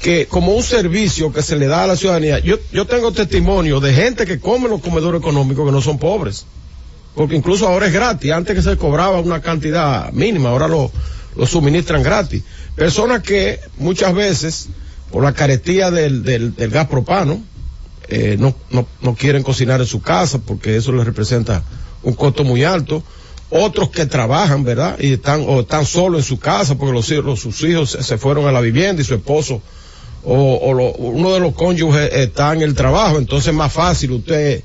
que 0.00 0.26
como 0.26 0.54
un 0.54 0.62
servicio 0.62 1.32
que 1.32 1.42
se 1.42 1.56
le 1.56 1.66
da 1.66 1.84
a 1.84 1.86
la 1.86 1.96
ciudadanía. 1.96 2.38
Yo, 2.38 2.58
yo 2.72 2.86
tengo 2.86 3.12
testimonio 3.12 3.80
de 3.80 3.92
gente 3.92 4.26
que 4.26 4.38
come 4.38 4.68
los 4.68 4.80
comedores 4.80 5.20
económicos 5.20 5.66
que 5.66 5.72
no 5.72 5.80
son 5.80 5.98
pobres. 5.98 6.46
Porque 7.14 7.36
incluso 7.36 7.66
ahora 7.66 7.86
es 7.86 7.92
gratis. 7.92 8.32
Antes 8.32 8.56
que 8.56 8.62
se 8.62 8.76
cobraba 8.76 9.20
una 9.20 9.40
cantidad 9.40 10.12
mínima, 10.12 10.50
ahora 10.50 10.68
lo, 10.68 10.90
lo 11.36 11.46
suministran 11.46 12.02
gratis. 12.02 12.42
Personas 12.76 13.22
que 13.22 13.60
muchas 13.78 14.14
veces, 14.14 14.68
por 15.10 15.22
la 15.24 15.32
carestía 15.32 15.90
del, 15.90 16.22
del, 16.22 16.54
gas 16.70 16.86
propano, 16.88 17.42
eh, 18.08 18.36
no, 18.38 18.54
no, 18.70 18.86
no 19.00 19.14
quieren 19.14 19.42
cocinar 19.42 19.80
en 19.80 19.86
su 19.86 20.00
casa 20.02 20.38
porque 20.38 20.76
eso 20.76 20.92
les 20.92 21.04
representa 21.06 21.62
un 22.02 22.14
costo 22.14 22.44
muy 22.44 22.64
alto. 22.64 23.02
Otros 23.50 23.90
que 23.90 24.06
trabajan, 24.06 24.64
¿verdad? 24.64 24.98
Y 24.98 25.12
están, 25.12 25.44
o 25.46 25.60
están 25.60 25.86
solos 25.86 26.20
en 26.22 26.24
su 26.26 26.38
casa 26.38 26.74
porque 26.76 26.92
los, 26.94 27.06
sus 27.40 27.62
hijos 27.62 27.90
se- 27.90 28.02
se 28.02 28.18
fueron 28.18 28.46
a 28.46 28.52
la 28.52 28.60
vivienda 28.60 29.00
y 29.02 29.04
su 29.04 29.14
esposo 29.14 29.62
o, 30.24 30.58
o 30.62 30.72
lo- 30.74 30.92
uno 30.94 31.32
de 31.34 31.40
los 31.40 31.54
cónyuges 31.54 32.10
está 32.14 32.52
en 32.52 32.62
el 32.62 32.74
trabajo, 32.74 33.18
entonces 33.18 33.48
es 33.48 33.54
más 33.54 33.72
fácil 33.72 34.12
usted 34.12 34.62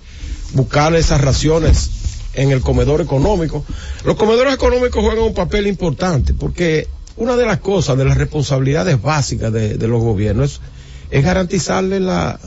buscar 0.54 0.96
esas 0.96 1.22
raciones 1.22 1.90
en 2.34 2.52
el 2.52 2.62
comedor 2.62 3.02
económico. 3.02 3.64
Los 4.06 4.16
comedores 4.16 4.54
económicos 4.54 5.04
juegan 5.04 5.24
un 5.24 5.34
papel 5.34 5.68
importante 5.68 6.34
porque 6.34 6.88
una 7.18 7.36
de 7.36 7.46
las 7.46 7.60
cosas, 7.60 7.98
de 7.98 8.06
las 8.06 8.18
responsabilidades 8.18 9.02
básicas 9.02 9.52
de, 9.52 9.78
de 9.78 9.88
los 9.88 10.02
gobiernos 10.02 10.62
es, 11.12 11.24
garantizarle 11.24 12.00
la, 12.00 12.40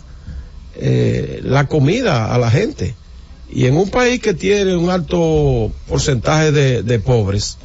eh, 0.76 1.40
la 1.44 1.66
comida 1.66 2.34
a 2.34 2.38
la 2.38 2.50
gente. 2.50 2.94
Y 3.50 3.66
en 3.66 3.76
un 3.76 3.90
país 3.90 4.20
que 4.20 4.32
tiene 4.32 4.76
un 4.76 4.88
alto 4.88 5.70
porcentaje 5.86 6.52
de, 6.52 6.82
de 6.82 6.98
pobres, 7.00 7.58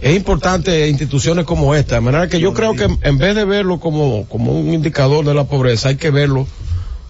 es 0.00 0.16
importante 0.16 0.88
instituciones 0.88 1.44
como 1.44 1.74
esta, 1.74 1.96
de 1.96 2.00
manera 2.00 2.28
que 2.28 2.40
yo 2.40 2.54
creo 2.54 2.74
que 2.74 2.88
en 3.02 3.18
vez 3.18 3.34
de 3.34 3.44
verlo 3.44 3.80
como, 3.80 4.26
como 4.28 4.52
un 4.52 4.72
indicador 4.72 5.24
de 5.26 5.34
la 5.34 5.44
pobreza, 5.44 5.88
hay 5.88 5.96
que 5.96 6.10
verlo 6.10 6.46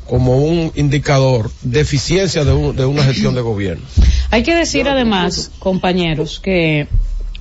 como 0.09 0.37
un 0.39 0.73
indicador 0.75 1.51
de 1.63 1.81
eficiencia 1.81 2.45
de, 2.45 2.53
un- 2.53 2.75
de 2.77 2.85
una 2.85 3.05
gestión 3.05 3.35
de 3.35 3.41
gobierno. 3.43 3.85
Hay 4.31 4.43
que 4.43 4.55
decir 4.55 4.89
además, 4.89 5.51
compañeros, 5.59 6.41
que 6.41 6.89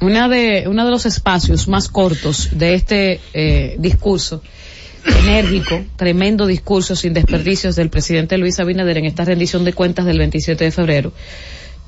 una 0.01 0.27
de, 0.29 0.65
uno 0.67 0.85
de 0.85 0.91
los 0.91 1.05
espacios 1.05 1.67
más 1.67 1.87
cortos 1.89 2.49
de 2.51 2.75
este 2.75 3.19
eh, 3.33 3.75
discurso 3.79 4.41
enérgico, 5.23 5.83
tremendo 5.95 6.45
discurso 6.45 6.95
sin 6.95 7.13
desperdicios 7.13 7.75
del 7.75 7.89
presidente 7.89 8.37
Luis 8.37 8.59
Abinader 8.59 8.97
en 8.97 9.05
esta 9.05 9.23
rendición 9.25 9.63
de 9.63 9.73
cuentas 9.73 10.05
del 10.05 10.17
27 10.19 10.65
de 10.65 10.71
febrero, 10.71 11.13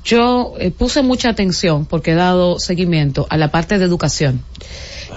yo 0.04 0.54
eh, 0.58 0.70
puse 0.70 1.02
mucha 1.02 1.28
atención 1.28 1.84
porque 1.84 2.12
he 2.12 2.14
dado 2.14 2.58
seguimiento 2.58 3.26
a 3.28 3.36
la 3.36 3.50
parte 3.50 3.78
de 3.78 3.84
educación. 3.84 4.42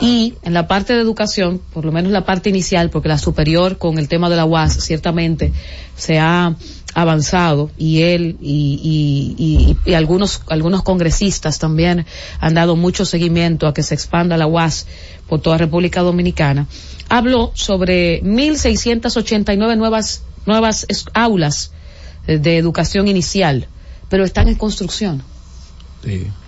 Y 0.01 0.33
en 0.43 0.53
la 0.53 0.67
parte 0.67 0.93
de 0.93 1.01
educación, 1.01 1.61
por 1.73 1.85
lo 1.85 1.91
menos 1.91 2.11
la 2.11 2.25
parte 2.25 2.49
inicial, 2.49 2.89
porque 2.89 3.07
la 3.09 3.17
superior 3.17 3.77
con 3.77 3.97
el 3.99 4.07
tema 4.07 4.29
de 4.29 4.35
la 4.35 4.45
UAS 4.45 4.73
ciertamente 4.83 5.53
se 5.95 6.19
ha 6.19 6.55
avanzado 6.95 7.71
y 7.77 8.01
él 8.01 8.37
y, 8.41 9.35
y- 9.37 9.75
y- 9.85 9.91
y 9.91 9.93
algunos, 9.95 10.41
algunos 10.47 10.83
congresistas 10.83 11.57
también 11.59 12.05
han 12.39 12.53
dado 12.53 12.75
mucho 12.75 13.05
seguimiento 13.05 13.65
a 13.67 13.73
que 13.73 13.81
se 13.83 13.95
expanda 13.95 14.37
la 14.37 14.45
UAS 14.47 14.85
por 15.27 15.41
toda 15.41 15.57
República 15.57 16.01
Dominicana, 16.01 16.67
habló 17.09 17.51
sobre 17.55 18.21
1.689 18.23 19.75
nuevas, 19.77 20.23
nuevas 20.45 20.85
aulas 21.13 21.71
eh, 22.27 22.37
de 22.37 22.57
educación 22.57 23.07
inicial, 23.07 23.67
pero 24.09 24.23
están 24.23 24.47
en 24.47 24.55
construcción. 24.55 25.23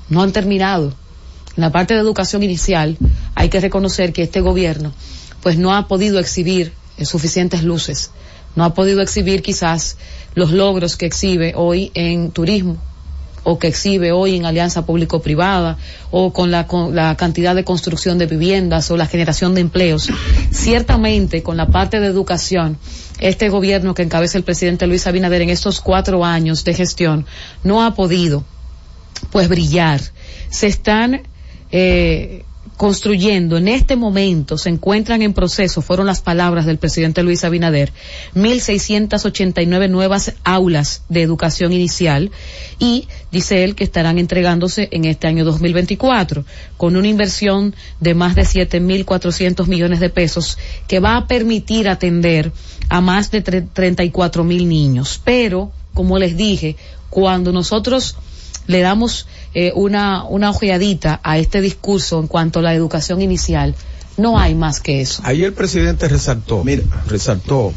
No 0.09 0.21
han 0.21 0.31
terminado. 0.31 0.93
En 1.57 1.61
la 1.61 1.71
parte 1.71 1.93
de 1.93 2.01
educación 2.01 2.43
inicial 2.43 2.97
hay 3.33 3.49
que 3.49 3.59
reconocer 3.59 4.11
que 4.11 4.23
este 4.23 4.41
gobierno 4.41 4.93
pues 5.41 5.57
no 5.57 5.75
ha 5.75 5.87
podido 5.87 6.19
exhibir 6.19 6.73
suficientes 7.03 7.63
luces, 7.63 8.11
no 8.55 8.63
ha 8.63 8.73
podido 8.73 9.01
exhibir 9.01 9.41
quizás 9.41 9.97
los 10.33 10.51
logros 10.51 10.97
que 10.97 11.05
exhibe 11.05 11.53
hoy 11.55 11.91
en 11.93 12.31
turismo 12.31 12.77
o 13.43 13.59
que 13.59 13.67
exhibe 13.67 14.11
hoy 14.11 14.35
en 14.35 14.45
alianza 14.45 14.85
público-privada 14.85 15.77
o 16.09 16.33
con 16.33 16.51
la, 16.51 16.65
con 16.65 16.95
la 16.95 17.15
cantidad 17.15 17.55
de 17.55 17.63
construcción 17.63 18.17
de 18.17 18.25
viviendas 18.25 18.89
o 18.89 18.97
la 18.97 19.05
generación 19.05 19.53
de 19.53 19.61
empleos. 19.61 20.09
Ciertamente 20.51 21.43
con 21.43 21.55
la 21.55 21.67
parte 21.67 21.99
de 21.99 22.07
educación, 22.07 22.77
este 23.19 23.49
gobierno 23.49 23.93
que 23.93 24.01
encabeza 24.01 24.39
el 24.39 24.43
presidente 24.43 24.87
Luis 24.87 25.05
Abinader 25.05 25.43
en 25.43 25.51
estos 25.51 25.79
cuatro 25.79 26.25
años 26.25 26.63
de 26.63 26.73
gestión 26.73 27.27
no 27.63 27.85
ha 27.85 27.93
podido 27.93 28.43
pues 29.31 29.47
brillar. 29.47 30.01
Se 30.49 30.65
están 30.65 31.21
eh, 31.77 32.43
construyendo 32.77 33.57
en 33.57 33.67
este 33.67 33.95
momento, 33.95 34.57
se 34.57 34.69
encuentran 34.69 35.21
en 35.21 35.33
proceso, 35.33 35.81
fueron 35.81 36.07
las 36.07 36.21
palabras 36.21 36.65
del 36.65 36.77
presidente 36.77 37.21
Luis 37.23 37.43
Abinader, 37.43 37.91
1.689 38.35 39.89
nuevas 39.89 40.33
aulas 40.43 41.03
de 41.09 41.21
educación 41.21 41.71
inicial 41.73 42.31
y 42.79 43.07
dice 43.31 43.63
él 43.63 43.75
que 43.75 43.83
estarán 43.83 44.17
entregándose 44.17 44.87
en 44.91 45.05
este 45.05 45.27
año 45.27 45.45
2024 45.45 46.45
con 46.77 46.95
una 46.95 47.07
inversión 47.07 47.75
de 47.99 48.13
más 48.13 48.35
de 48.35 48.43
7.400 48.43 49.67
millones 49.67 49.99
de 49.99 50.09
pesos 50.09 50.57
que 50.87 50.99
va 50.99 51.17
a 51.17 51.27
permitir 51.27 51.87
atender 51.89 52.51
a 52.89 53.01
más 53.01 53.31
de 53.31 53.43
tre- 53.43 53.67
34 53.73 54.43
mil 54.43 54.67
niños. 54.67 55.21
Pero, 55.23 55.71
como 55.93 56.17
les 56.19 56.35
dije, 56.37 56.75
cuando 57.09 57.51
nosotros 57.51 58.15
le 58.67 58.79
damos 58.81 59.27
eh, 59.55 59.71
una, 59.73 60.25
una 60.25 60.49
ojeadita 60.49 61.21
a 61.23 61.37
este 61.37 61.61
discurso 61.61 62.19
en 62.19 62.27
cuanto 62.27 62.59
a 62.59 62.61
la 62.61 62.73
educación 62.73 63.21
inicial, 63.21 63.73
no 64.17 64.37
hay 64.37 64.53
más 64.53 64.81
que 64.81 64.99
eso. 64.99 65.21
Ahí 65.25 65.43
el 65.45 65.53
presidente 65.53 66.09
resaltó, 66.09 66.63
resaltó 67.07 67.73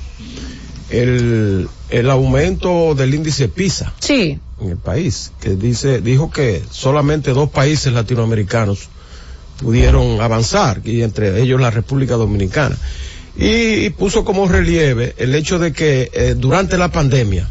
el, 0.91 1.69
el 1.89 2.11
aumento 2.11 2.97
del 2.97 3.15
índice 3.15 3.49
PISA 3.49 3.95
Sí, 4.01 4.41
en 4.61 4.71
el 4.71 4.77
país, 4.77 5.31
que 5.41 5.51
dice, 5.51 6.01
dijo 6.01 6.33
que 6.33 6.65
solamente 6.69 7.33
dos 7.33 7.49
países 7.49 7.93
latinoamericanos 7.93 8.89
pudieron 9.61 10.21
avanzar, 10.21 10.81
y 10.85 11.03
entre 11.03 11.41
ellos 11.41 11.61
la 11.61 11.71
República 11.71 12.15
Dominicana. 12.15 12.77
Y, 13.37 13.85
y 13.85 13.91
puso 13.91 14.25
como 14.25 14.49
relieve 14.49 15.15
el 15.17 15.33
hecho 15.33 15.61
de 15.61 15.73
que 15.73 16.11
eh, 16.13 16.35
durante 16.37 16.77
la 16.77 16.91
pandemia, 16.91 17.49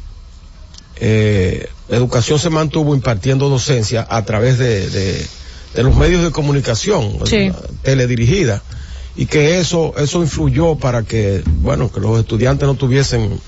eh, 0.98 1.70
educación 1.90 2.40
se 2.40 2.50
mantuvo 2.50 2.94
impartiendo 2.96 3.50
docencia 3.50 4.06
a 4.10 4.24
través 4.26 4.58
de, 4.58 4.90
de- 4.90 5.26
de 5.76 5.84
los 5.84 5.96
medios 5.96 6.24
de 6.24 6.32
comunicación, 6.32 7.20
Sí. 7.26 7.52
teledirigida, 7.84 8.64
y 9.16 9.26
que 9.26 9.60
eso, 9.60 9.94
eso 9.98 10.22
influyó 10.22 10.76
para 10.76 11.04
que, 11.04 11.44
bueno, 11.62 11.92
que 11.92 12.00
los 12.00 12.20
estudiantes 12.20 12.68
no 12.68 12.76
tuviesen, 12.76 13.40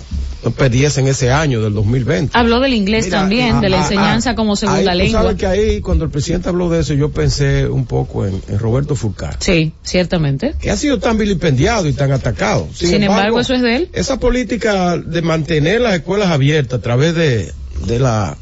no 0.44 0.52
perdiesen 0.52 1.08
ese 1.08 1.32
año 1.32 1.62
del 1.62 1.74
2020. 1.74 2.38
habló 2.38 2.60
del 2.60 2.74
inglés 2.74 3.06
Mira, 3.06 3.20
también, 3.22 3.56
ah, 3.56 3.62
de 3.62 3.70
la 3.70 3.80
ah, 3.80 3.84
enseñanza 3.84 4.30
ah, 4.32 4.36
como 4.36 4.56
segunda 4.56 4.92
ahí, 4.92 4.98
tú 5.00 5.04
lengua. 5.06 5.22
sabes 5.24 5.38
que 5.38 5.46
ahí, 5.48 5.82
cuando 5.82 6.06
el 6.06 6.12
presidente 6.12 6.50
habló 6.50 6.70
de 6.70 6.80
eso, 6.82 6.94
yo 6.94 7.10
pensé 7.10 7.68
un 7.68 7.86
poco 7.86 8.26
en, 8.26 8.42
en 8.48 8.60
Roberto 8.60 8.96
Fulcar. 8.96 9.38
Sí, 9.40 9.74
ciertamente. 9.84 10.54
Que 10.60 10.70
ha 10.72 10.78
sido 10.78 11.00
tan 11.00 11.18
vilipendiado 11.18 11.88
y 11.88 11.94
tan 11.94 12.12
atacado. 12.12 12.68
Sin, 12.74 13.02
embargo, 13.04 13.40
eso 13.40 13.54
es 13.54 13.62
de 13.62 13.76
él. 13.76 13.90
Esa 13.94 14.20
política 14.20 14.98
de 14.98 15.22
mantener 15.22 15.82
las 15.82 15.94
escuelas 15.96 16.30
abiertas 16.30 16.80
a 16.80 16.82
través 16.82 17.14
de, 17.16 17.52
de 17.86 17.99
la 17.99 18.38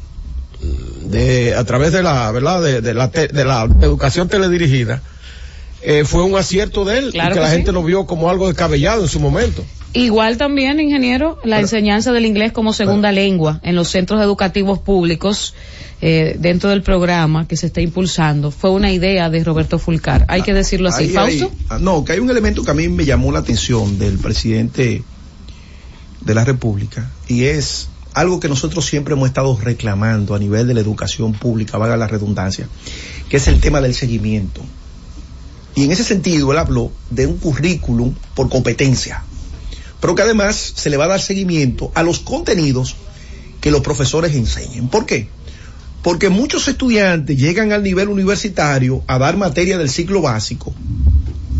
de 1.04 1.54
a 1.54 1.64
través 1.64 1.92
de 1.92 2.02
la 2.02 2.30
verdad 2.32 2.62
de, 2.62 2.80
de 2.80 2.94
la 2.94 3.10
te- 3.10 3.28
de 3.28 3.44
la 3.44 3.62
educación 3.82 4.28
teledirigida 4.28 5.02
eh, 5.82 6.04
fue 6.04 6.24
un 6.24 6.36
acierto 6.36 6.84
de 6.84 6.98
él 6.98 7.10
Claro 7.12 7.30
y 7.30 7.32
que, 7.34 7.34
que 7.34 7.40
la 7.40 7.50
sí. 7.50 7.56
gente 7.56 7.72
lo 7.72 7.84
vio 7.84 8.06
como 8.06 8.28
algo 8.28 8.48
descabellado 8.48 9.02
en 9.02 9.08
su 9.08 9.20
momento. 9.20 9.64
Igual 9.94 10.36
también, 10.36 10.80
ingeniero, 10.80 11.38
la 11.44 11.60
enseñanza 11.60 12.10
del 12.12 12.26
inglés 12.26 12.52
como 12.52 12.72
segunda 12.72 13.10
lengua 13.12 13.60
en 13.62 13.74
los 13.76 13.88
centros 13.88 14.20
educativos 14.20 14.80
públicos 14.80 15.54
eh, 16.02 16.36
dentro 16.38 16.68
del 16.70 16.82
programa 16.82 17.46
que 17.48 17.56
se 17.56 17.66
está 17.66 17.80
impulsando 17.80 18.50
fue 18.50 18.70
una 18.70 18.92
idea 18.92 19.30
de 19.30 19.42
Roberto 19.44 19.78
Fulcar. 19.78 20.24
Hay 20.28 20.42
que 20.42 20.52
decirlo 20.52 20.88
así. 20.88 21.04
Ahí 21.04 21.10
Fausto. 21.10 21.52
ah, 21.70 21.78
no, 21.80 22.04
que 22.04 22.12
hay 22.12 22.18
un 22.18 22.28
elemento 22.28 22.64
que 22.64 22.70
a 22.72 22.74
mí 22.74 22.88
me 22.88 23.04
llamó 23.04 23.30
la 23.32 23.38
atención 23.38 23.98
del 24.00 24.18
presidente 24.18 25.02
de 26.20 26.34
la 26.34 26.44
República 26.44 27.08
y 27.28 27.44
es 27.44 27.88
algo 28.18 28.40
que 28.40 28.48
nosotros 28.48 28.84
siempre 28.84 29.14
hemos 29.14 29.28
estado 29.28 29.56
reclamando 29.62 30.34
a 30.34 30.40
nivel 30.40 30.66
de 30.66 30.74
la 30.74 30.80
educación 30.80 31.34
pública, 31.34 31.78
valga 31.78 31.96
la 31.96 32.08
redundancia, 32.08 32.68
que 33.28 33.36
es 33.36 33.46
el 33.46 33.60
tema 33.60 33.80
del 33.80 33.94
seguimiento. 33.94 34.60
Y 35.76 35.84
en 35.84 35.92
ese 35.92 36.02
sentido 36.02 36.50
él 36.50 36.58
habló 36.58 36.90
de 37.10 37.26
un 37.26 37.36
currículum 37.36 38.12
por 38.34 38.48
competencia, 38.48 39.22
pero 40.00 40.16
que 40.16 40.22
además 40.22 40.56
se 40.74 40.90
le 40.90 40.96
va 40.96 41.04
a 41.04 41.08
dar 41.08 41.20
seguimiento 41.20 41.92
a 41.94 42.02
los 42.02 42.18
contenidos 42.18 42.96
que 43.60 43.70
los 43.70 43.82
profesores 43.82 44.34
enseñen. 44.34 44.88
¿Por 44.88 45.06
qué? 45.06 45.28
Porque 46.02 46.28
muchos 46.28 46.66
estudiantes 46.66 47.38
llegan 47.38 47.70
al 47.70 47.84
nivel 47.84 48.08
universitario 48.08 49.04
a 49.06 49.18
dar 49.18 49.36
materia 49.36 49.78
del 49.78 49.90
ciclo 49.90 50.22
básico 50.22 50.74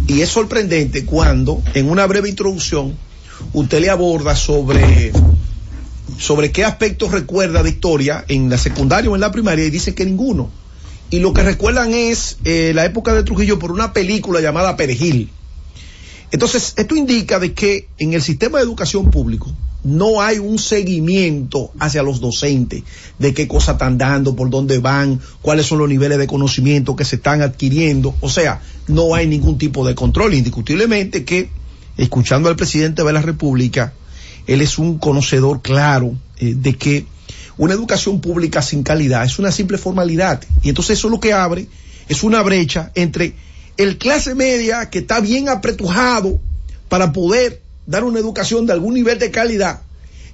y 0.08 0.22
es 0.22 0.28
sorprendente 0.30 1.04
cuando 1.04 1.62
en 1.74 1.88
una 1.88 2.04
breve 2.06 2.28
introducción 2.28 2.96
usted 3.52 3.80
le 3.80 3.90
aborda 3.90 4.34
sobre 4.34 5.12
sobre 6.16 6.52
qué 6.52 6.64
aspectos 6.64 7.12
recuerda 7.12 7.62
de 7.62 7.70
historia 7.70 8.24
en 8.28 8.48
la 8.48 8.58
secundaria 8.58 9.10
o 9.10 9.14
en 9.14 9.20
la 9.20 9.32
primaria 9.32 9.66
y 9.66 9.70
dice 9.70 9.94
que 9.94 10.04
ninguno. 10.04 10.50
Y 11.10 11.20
lo 11.20 11.32
que 11.32 11.42
recuerdan 11.42 11.94
es 11.94 12.38
eh, 12.44 12.72
la 12.74 12.84
época 12.84 13.14
de 13.14 13.22
Trujillo 13.22 13.58
por 13.58 13.72
una 13.72 13.92
película 13.92 14.40
llamada 14.40 14.76
Perejil. 14.76 15.30
Entonces, 16.30 16.74
esto 16.76 16.94
indica 16.94 17.38
de 17.38 17.54
que 17.54 17.88
en 17.98 18.12
el 18.12 18.20
sistema 18.20 18.58
de 18.58 18.64
educación 18.64 19.10
público 19.10 19.50
no 19.84 20.20
hay 20.20 20.38
un 20.38 20.58
seguimiento 20.58 21.72
hacia 21.78 22.02
los 22.02 22.20
docentes 22.20 22.82
de 23.18 23.32
qué 23.32 23.48
cosas 23.48 23.76
están 23.76 23.96
dando, 23.96 24.36
por 24.36 24.50
dónde 24.50 24.78
van, 24.78 25.20
cuáles 25.40 25.66
son 25.66 25.78
los 25.78 25.88
niveles 25.88 26.18
de 26.18 26.26
conocimiento 26.26 26.96
que 26.96 27.06
se 27.06 27.16
están 27.16 27.40
adquiriendo. 27.40 28.14
O 28.20 28.28
sea, 28.28 28.60
no 28.88 29.14
hay 29.14 29.26
ningún 29.26 29.56
tipo 29.56 29.86
de 29.86 29.94
control. 29.94 30.34
Indiscutiblemente 30.34 31.24
que, 31.24 31.48
escuchando 31.96 32.50
al 32.50 32.56
presidente 32.56 33.02
de 33.02 33.12
la 33.12 33.22
República, 33.22 33.94
él 34.48 34.62
es 34.62 34.78
un 34.78 34.98
conocedor 34.98 35.62
claro 35.62 36.16
eh, 36.38 36.54
de 36.56 36.74
que 36.74 37.06
una 37.58 37.74
educación 37.74 38.20
pública 38.20 38.62
sin 38.62 38.82
calidad 38.82 39.24
es 39.24 39.38
una 39.38 39.52
simple 39.52 39.78
formalidad. 39.78 40.42
Y 40.62 40.70
entonces 40.70 40.98
eso 40.98 41.08
lo 41.08 41.20
que 41.20 41.32
abre 41.32 41.68
es 42.08 42.22
una 42.22 42.42
brecha 42.42 42.90
entre 42.94 43.34
el 43.76 43.98
clase 43.98 44.34
media 44.34 44.90
que 44.90 45.00
está 45.00 45.20
bien 45.20 45.48
apretujado 45.48 46.40
para 46.88 47.12
poder 47.12 47.62
dar 47.86 48.04
una 48.04 48.18
educación 48.18 48.66
de 48.66 48.72
algún 48.72 48.94
nivel 48.94 49.18
de 49.18 49.30
calidad 49.30 49.82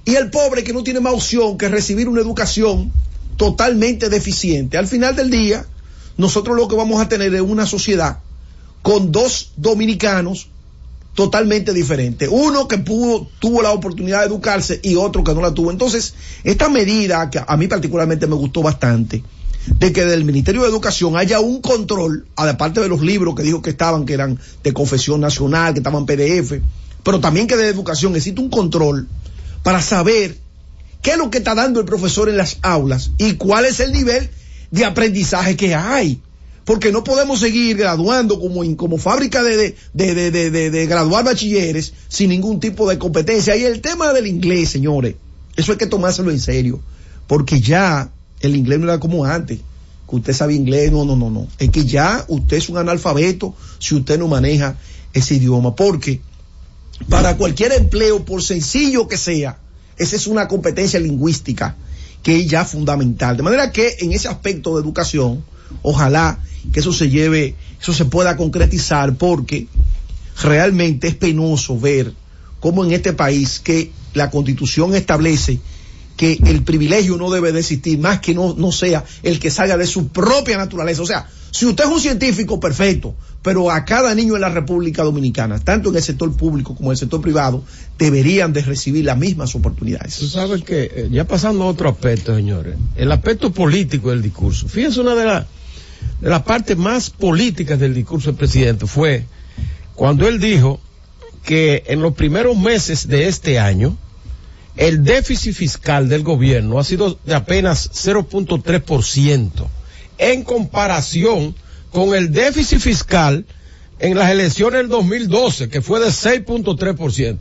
y 0.05 0.15
el 0.15 0.29
pobre 0.29 0.63
que 0.63 0.71
no 0.71 0.83
tiene 0.83 1.01
más 1.01 1.13
opción 1.13 1.57
que 1.57 1.67
recibir 1.67 2.07
una 2.07 2.21
educación 2.21 2.93
totalmente 3.37 4.07
deficiente. 4.07 4.77
Al 4.77 4.87
final 4.87 5.15
del 5.15 5.29
día, 5.29 5.65
nosotros 6.15 6.55
lo 6.55 6.67
que 6.69 6.75
vamos 6.75 7.01
a 7.01 7.09
tener 7.09 7.33
es 7.35 7.41
una 7.41 7.65
sociedad 7.65 8.19
con 8.81 9.11
dos 9.11 9.51
dominicanos 9.57 10.47
totalmente 11.15 11.73
diferentes. 11.73 12.29
Uno 12.31 12.67
que 12.67 12.77
pudo, 12.77 13.27
tuvo 13.39 13.61
la 13.61 13.71
oportunidad 13.71 14.19
de 14.19 14.27
educarse 14.27 14.79
y 14.83 14.95
otro 14.95 15.23
que 15.23 15.33
no 15.33 15.41
la 15.41 15.53
tuvo. 15.53 15.71
Entonces, 15.71 16.13
esta 16.43 16.69
medida 16.69 17.29
que 17.29 17.41
a 17.45 17.57
mí 17.57 17.67
particularmente 17.67 18.27
me 18.27 18.35
gustó 18.35 18.61
bastante, 18.61 19.23
de 19.79 19.91
que 19.91 20.05
del 20.05 20.25
Ministerio 20.25 20.61
de 20.61 20.67
Educación 20.67 21.17
haya 21.17 21.39
un 21.39 21.61
control, 21.61 22.27
aparte 22.35 22.81
de 22.81 22.89
los 22.89 23.01
libros 23.01 23.33
que 23.33 23.43
dijo 23.43 23.61
que 23.61 23.71
estaban, 23.71 24.05
que 24.05 24.13
eran 24.13 24.37
de 24.61 24.73
confesión 24.73 25.21
nacional, 25.21 25.73
que 25.73 25.79
estaban 25.79 26.05
PDF, 26.05 26.59
pero 27.03 27.19
también 27.19 27.47
que 27.47 27.55
de 27.55 27.69
educación 27.69 28.15
existe 28.15 28.41
un 28.41 28.49
control 28.49 29.07
para 29.63 29.81
saber 29.81 30.37
qué 31.01 31.11
es 31.11 31.17
lo 31.17 31.29
que 31.29 31.37
está 31.37 31.55
dando 31.55 31.79
el 31.79 31.85
profesor 31.85 32.29
en 32.29 32.37
las 32.37 32.57
aulas 32.61 33.11
y 33.17 33.33
cuál 33.33 33.65
es 33.65 33.79
el 33.79 33.93
nivel 33.93 34.29
de 34.71 34.85
aprendizaje 34.85 35.55
que 35.55 35.73
hay. 35.75 36.19
Porque 36.65 36.91
no 36.91 37.03
podemos 37.03 37.39
seguir 37.39 37.77
graduando 37.77 38.39
como, 38.39 38.63
como 38.75 38.97
fábrica 38.97 39.43
de- 39.43 39.75
de- 39.93 40.31
de- 40.31 40.71
de 40.71 40.85
graduar 40.87 41.23
bachilleres 41.23 41.93
sin 42.07 42.29
ningún 42.31 42.59
tipo 42.59 42.89
de 42.89 42.97
competencia. 42.97 43.55
Y 43.55 43.63
el 43.63 43.81
tema 43.81 44.11
del 44.13 44.25
inglés, 44.27 44.69
señores, 44.69 45.15
eso 45.55 45.71
hay 45.71 45.77
que 45.77 45.85
tomárselo 45.85 46.31
en 46.31 46.39
serio. 46.39 46.81
Porque 47.27 47.61
ya 47.61 48.09
el 48.41 48.55
inglés 48.55 48.79
no 48.79 48.85
era 48.85 48.99
como 48.99 49.25
antes. 49.25 49.59
Que 50.09 50.15
usted 50.15 50.33
sabe 50.33 50.53
inglés, 50.55 50.91
no, 50.91 51.05
no, 51.05 51.15
no, 51.15 51.29
no. 51.29 51.47
Es 51.59 51.69
que 51.69 51.85
ya 51.85 52.25
usted 52.27 52.57
es 52.57 52.67
un 52.69 52.77
analfabeto 52.77 53.55
si 53.79 53.95
usted 53.95 54.17
no 54.19 54.27
maneja 54.27 54.75
ese 55.13 55.35
idioma. 55.35 55.75
Porque 55.75 56.21
para 57.09 57.37
cualquier 57.37 57.73
empleo, 57.73 58.25
por 58.25 58.41
sencillo 58.41 59.07
que 59.07 59.17
sea, 59.17 59.59
esa 59.97 60.15
es 60.15 60.25
una 60.27 60.47
competencia 60.47 60.99
lingüística 60.99 61.75
que 62.23 62.39
es 62.39 62.47
ya 62.49 62.65
fundamental. 62.65 63.37
De 63.37 63.43
manera 63.43 63.71
que 63.71 63.97
en 63.99 64.13
ese 64.13 64.27
aspecto 64.27 64.75
de 64.75 64.81
educación, 64.81 65.43
ojalá 65.81 66.39
que 66.71 66.79
eso 66.79 66.93
se 66.93 67.09
lleve, 67.09 67.55
eso 67.81 67.93
se 67.93 68.05
pueda 68.05 68.37
concretizar 68.37 69.15
porque 69.15 69.67
realmente 70.41 71.07
es 71.07 71.15
penoso 71.15 71.79
ver 71.79 72.13
cómo 72.59 72.83
en 72.83 72.91
este 72.91 73.13
país 73.13 73.59
que 73.59 73.91
la 74.13 74.29
constitución 74.29 74.95
establece 74.95 75.59
que 76.17 76.39
el 76.45 76.63
privilegio 76.63 77.17
no 77.17 77.29
debe 77.29 77.51
de 77.51 77.59
existir 77.59 77.99
más 77.99 78.19
que 78.21 78.33
no, 78.33 78.53
no 78.57 78.71
sea 78.71 79.03
el 79.21 79.39
que 79.39 79.51
salga 79.51 79.77
de 79.77 79.85
su 79.85 80.07
propia 80.07 80.57
naturaleza. 80.57 81.01
O 81.01 81.05
sea, 81.05 81.27
si 81.51 81.65
usted 81.65 81.83
es 81.83 81.89
un 81.89 81.99
científico, 81.99 82.59
perfecto, 82.59 83.15
pero 83.45 83.69
a 83.69 83.85
cada 83.85 84.15
niño 84.15 84.33
en 84.33 84.41
la 84.41 84.49
República 84.49 85.03
Dominicana, 85.03 85.59
tanto 85.59 85.89
en 85.89 85.95
el 85.97 86.01
sector 86.01 86.35
público 86.35 86.75
como 86.75 86.89
en 86.89 86.93
el 86.93 86.97
sector 86.97 87.21
privado, 87.21 87.63
deberían 87.99 88.51
de 88.53 88.63
recibir 88.63 89.05
las 89.05 89.19
mismas 89.19 89.53
oportunidades. 89.53 90.17
Tú 90.17 90.27
sabes 90.27 90.63
que, 90.63 90.83
eh, 90.91 91.09
ya 91.11 91.25
pasando 91.27 91.63
a 91.63 91.67
otro 91.67 91.87
aspecto, 91.87 92.35
señores, 92.35 92.75
el 92.95 93.11
aspecto 93.11 93.51
político 93.51 94.09
del 94.09 94.23
discurso. 94.23 94.67
Fíjense, 94.67 94.99
una 94.99 95.13
de, 95.13 95.25
la- 95.25 95.45
de 96.21 96.27
las 96.29 96.41
partes 96.41 96.75
más 96.75 97.11
políticas 97.11 97.79
del 97.79 97.93
discurso 97.93 98.31
del 98.31 98.37
presidente 98.37 98.87
fue 98.87 99.25
cuando 99.93 100.27
él 100.27 100.39
dijo 100.39 100.79
que 101.43 101.83
en 101.85 102.01
los 102.01 102.15
primeros 102.15 102.57
meses 102.57 103.07
de 103.07 103.27
este 103.27 103.59
año, 103.59 103.95
el 104.75 105.03
déficit 105.03 105.53
fiscal 105.53 106.09
del 106.09 106.23
gobierno 106.23 106.79
ha 106.79 106.83
sido 106.83 107.19
de 107.23 107.35
apenas 107.35 107.91
0.3% 107.93 109.51
en 110.17 110.43
comparación 110.43 111.53
con 111.95 112.13
el 112.13 112.33
déficit 112.33 112.79
fiscal 112.79 113.45
en 113.99 114.17
las 114.17 114.29
elecciones 114.29 114.81
del 114.81 114.89
2012, 114.89 115.69
que 115.69 115.81
fue 115.81 116.01
de 116.01 116.07
6.3%. 116.07 117.37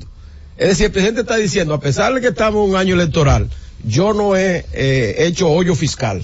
Es 0.57 0.69
decir, 0.69 0.87
el 0.87 0.93
presidente 0.93 1.23
está 1.23 1.35
diciendo, 1.35 1.75
a 1.75 1.81
pesar 1.81 2.15
de 2.15 2.21
que 2.21 2.29
estamos 2.29 2.65
en 2.65 2.71
un 2.71 2.77
año 2.77 2.95
electoral, 2.95 3.51
yo 3.85 4.15
no 4.15 4.37
he 4.37 4.65
eh, 4.73 5.27
hecho 5.27 5.51
hoyo 5.51 5.75
fiscal. 5.75 6.23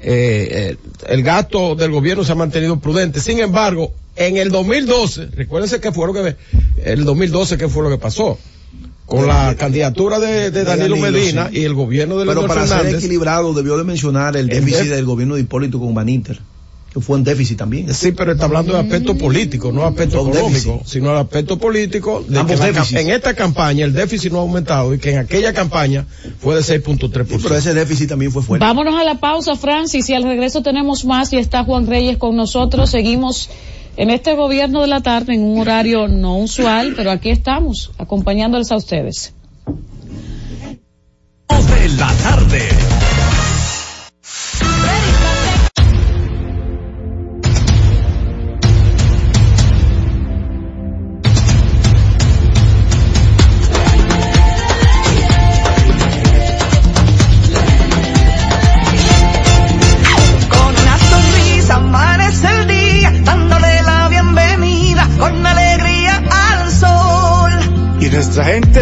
Eh, 0.00 0.48
eh, 0.50 0.76
el 1.06 1.22
gasto 1.22 1.76
del 1.76 1.92
gobierno 1.92 2.24
se 2.24 2.32
ha 2.32 2.34
mantenido 2.34 2.80
prudente. 2.80 3.20
Sin 3.20 3.38
embargo, 3.38 3.92
en 4.16 4.36
el 4.36 4.50
2012, 4.50 5.26
recuérdense 5.36 5.80
que 5.80 5.92
fue 5.92 6.08
lo 6.08 6.12
que, 6.12 6.34
el 6.84 7.04
2012 7.04 7.56
que 7.56 7.68
fue 7.68 7.84
lo 7.84 7.90
que 7.90 7.98
pasó. 7.98 8.36
Con 9.06 9.28
la 9.28 9.54
candidatura 9.56 10.18
de, 10.18 10.50
de 10.50 10.64
Danilo, 10.64 10.96
Danilo, 10.96 11.12
Medina 11.12 11.50
sí. 11.50 11.58
y 11.60 11.64
el 11.64 11.74
gobierno 11.74 12.18
de 12.18 12.26
Pero 12.26 12.48
para 12.48 12.66
ser 12.66 12.96
equilibrado 12.96 13.54
debió 13.54 13.78
de 13.78 13.84
mencionar 13.84 14.36
el 14.36 14.48
déficit 14.48 14.88
del 14.88 15.04
gobierno 15.04 15.36
de 15.36 15.42
Hipólito 15.42 15.78
con 15.78 15.94
Baninter, 15.94 16.40
que 16.94 17.00
fue 17.00 17.16
un 17.16 17.24
déficit 17.24 17.58
también. 17.58 17.92
Sí, 17.92 18.12
pero 18.12 18.32
está 18.32 18.44
hablando 18.44 18.72
de 18.72 18.78
aspecto 18.78 19.18
político, 19.18 19.72
no 19.72 19.82
aspecto 19.84 20.18
Son 20.18 20.28
económico, 20.28 20.72
déficit. 20.74 20.86
sino 20.86 21.10
el 21.10 21.18
aspecto 21.18 21.58
político 21.58 22.24
de 22.28 22.38
Ambos 22.38 22.60
que 22.60 22.72
la 22.72 23.00
en 23.00 23.10
esta 23.10 23.34
campaña 23.34 23.84
el 23.84 23.92
déficit 23.92 24.30
no 24.30 24.38
ha 24.38 24.42
aumentado 24.42 24.94
y 24.94 24.98
que 24.98 25.10
en 25.10 25.18
aquella 25.18 25.52
campaña 25.52 26.06
fue 26.38 26.54
de 26.54 26.60
6.3%. 26.60 27.40
pero 27.42 27.56
ese 27.56 27.74
déficit 27.74 28.10
también 28.10 28.30
fue 28.30 28.42
fuerte. 28.42 28.64
Vámonos 28.64 28.94
a 28.94 29.02
la 29.02 29.16
pausa, 29.16 29.56
Francis, 29.56 30.08
y 30.08 30.14
al 30.14 30.22
regreso 30.22 30.62
tenemos 30.62 31.04
más 31.04 31.32
y 31.32 31.38
está 31.38 31.64
Juan 31.64 31.88
Reyes 31.88 32.16
con 32.16 32.36
nosotros. 32.36 32.90
Seguimos 32.90 33.50
en 33.96 34.10
este 34.10 34.34
gobierno 34.34 34.82
de 34.82 34.86
la 34.86 35.00
tarde 35.00 35.34
en 35.34 35.42
un 35.42 35.60
horario 35.60 36.06
no 36.06 36.38
usual, 36.38 36.94
pero 36.96 37.10
aquí 37.10 37.30
estamos, 37.30 37.90
acompañándoles 37.98 38.70
a 38.70 38.76
ustedes. 38.76 39.34
de 41.48 41.88
la 41.96 42.12
tarde. 42.22 42.68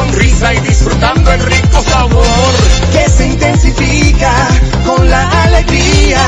Sonrisa 0.00 0.54
y 0.54 0.60
disfrutando 0.60 1.32
el 1.32 1.40
rico 1.40 1.82
sabor. 1.82 2.52
Que 2.92 3.08
se 3.08 3.26
intensifica 3.26 4.32
con 4.86 5.08
la 5.10 5.28
alegría. 5.44 6.22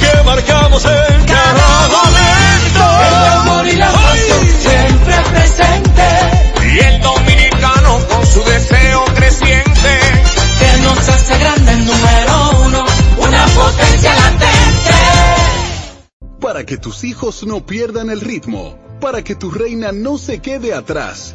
Que 0.00 0.22
marcamos 0.24 0.84
en 0.84 1.24
cada 1.24 1.88
momento. 1.96 2.84
El 3.08 3.14
amor 3.40 3.66
y 3.66 3.76
la 3.76 3.90
pasión 3.90 4.46
siempre 4.46 5.14
presente. 5.32 6.06
Y 6.72 6.78
el 6.78 7.00
dominicano 7.02 7.98
con 8.08 8.26
su 8.26 8.42
deseo 8.44 9.04
creciente. 9.16 9.92
Que 10.60 10.82
nos 10.82 11.08
hace 11.08 11.38
grande 11.38 11.72
el 11.72 11.86
número 11.86 12.50
uno. 12.64 12.84
Una 13.18 13.44
potencia 13.46 14.14
latente. 14.14 14.94
Para 16.40 16.64
que 16.64 16.76
tus 16.76 17.02
hijos 17.02 17.44
no 17.44 17.66
pierdan 17.66 18.10
el 18.10 18.20
ritmo, 18.20 18.78
para 19.00 19.24
que 19.24 19.34
tu 19.34 19.50
reina 19.50 19.90
no 19.90 20.16
se 20.16 20.38
quede 20.40 20.74
atrás, 20.74 21.34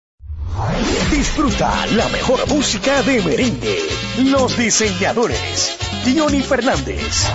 Disfruta 1.11 1.85
la 1.87 2.07
mejor 2.09 2.47
música 2.47 3.01
de 3.03 3.21
merengue. 3.21 3.79
Los 4.17 4.57
diseñadores. 4.57 5.77
Johnny 6.05 6.41
Fernández. 6.41 7.27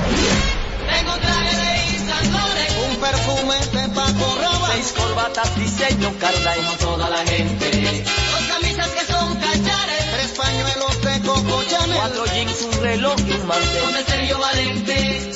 Tengo 0.91 1.13
traje 1.19 1.57
de 1.57 1.97
Isla 1.97 2.17
Flores, 2.17 2.77
un 2.91 2.97
perfume 2.97 3.55
de 3.73 3.89
Paco 3.95 4.39
Rabanne, 4.41 4.75
seis 4.75 4.93
corbatas 4.93 5.57
diseño 5.57 6.13
Carla 6.19 6.55
como 6.57 6.73
toda 6.73 7.09
la 7.09 7.19
gente, 7.19 8.05
dos 8.33 8.43
camisas 8.49 8.89
que 8.89 9.13
son 9.13 9.35
cachares, 9.37 10.05
tres 10.13 10.33
pañuelos 10.37 11.03
de 11.03 11.21
Coco 11.27 11.63
Chanel, 11.65 11.97
cuatro 11.97 12.27
jeans, 12.27 12.63
un 12.63 12.83
reloj 12.83 13.17
y 13.27 13.33
un 13.33 13.47
mantel, 13.47 13.83
un 13.89 14.07
Sergio 14.07 14.39
Valente 14.39 15.36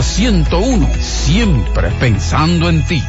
Z101, 0.00 0.98
siempre 1.00 1.90
pensando 2.00 2.68
en 2.70 2.82
ti. 2.86 3.02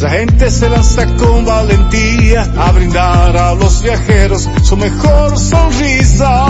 Nuestra 0.00 0.16
gente 0.20 0.48
se 0.48 0.68
lanza 0.70 1.06
con 1.16 1.44
valentía 1.44 2.48
a 2.56 2.70
brindar 2.70 3.36
a 3.36 3.52
los 3.56 3.82
viajeros 3.82 4.48
su 4.62 4.76
mejor 4.76 5.36
sonrisa. 5.36 6.46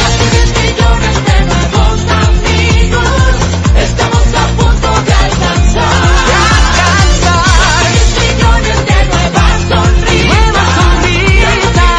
Casi 0.00 0.24
10 0.30 0.52
millones 0.62 1.16
de 1.26 1.36
nuevos 1.44 2.00
amigos, 2.24 3.36
estamos 3.76 4.24
a 4.24 4.46
punto 4.56 4.88
de 5.04 5.12
alcanzar. 5.12 6.08
De 6.28 6.34
alcanzar. 6.56 7.84
10 7.92 8.08
millones 8.24 8.78
de 8.88 8.98
nuevas 9.12 9.60
sonrisas. 9.68 10.32
Nuevas 10.32 10.68
sonrisas. 10.80 11.92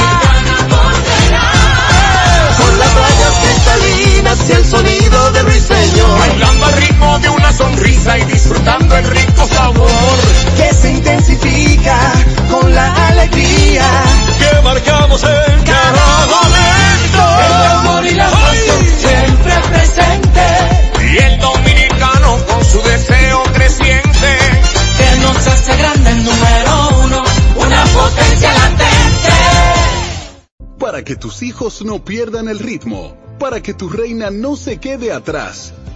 Con 2.58 2.74
las 2.80 2.90
playas 2.90 3.36
cristalinas 3.44 4.38
y 4.50 4.52
el 4.54 4.66
sonido 4.66 5.32
del 5.34 5.46
ruiseñor. 5.46 6.18
Bailando 6.18 6.66
al 6.66 6.83
disfrutando 8.54 8.98
el 8.98 9.06
rico 9.06 9.48
sabor 9.48 9.90
Que 10.58 10.74
se 10.74 10.92
intensifica 10.92 11.98
con 12.50 12.74
la 12.74 13.08
alegría. 13.08 13.86
que 14.38 14.62
marcamos 14.62 15.24
en 15.24 15.64
cada 15.64 16.26
momento. 16.28 17.22
El 17.40 17.64
amor 17.78 18.06
y 18.06 18.12
la 18.12 18.30
pasión 18.30 18.86
siempre 19.00 19.54
presente. 19.70 20.46
Y 21.12 21.18
el 21.18 21.40
dominicano 21.40 22.38
con 22.48 22.64
su 22.66 22.82
deseo 22.82 23.44
creciente. 23.54 24.38
Que 24.98 25.16
nos 25.22 25.48
hace 25.48 25.78
grande 25.78 26.12
el 26.12 26.24
número 26.24 26.90
uno, 27.06 27.24
una 27.56 27.84
potencia 27.86 28.54
latente. 28.54 29.34
Para 30.80 31.04
que 31.04 31.16
tus 31.16 31.42
hijos 31.44 31.84
no 31.84 32.04
pierdan 32.04 32.48
el 32.50 32.60
ritmo, 32.60 33.18
para 33.40 33.62
que 33.62 33.74
tu 33.74 33.90
reina 33.90 34.30
no 34.30 34.56
se 34.56 34.78
quede 34.78 35.12
atrás, 35.12 35.74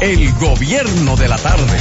El 0.00 0.32
gobierno 0.32 1.14
de 1.14 1.28
la 1.28 1.36
tarde. 1.36 1.76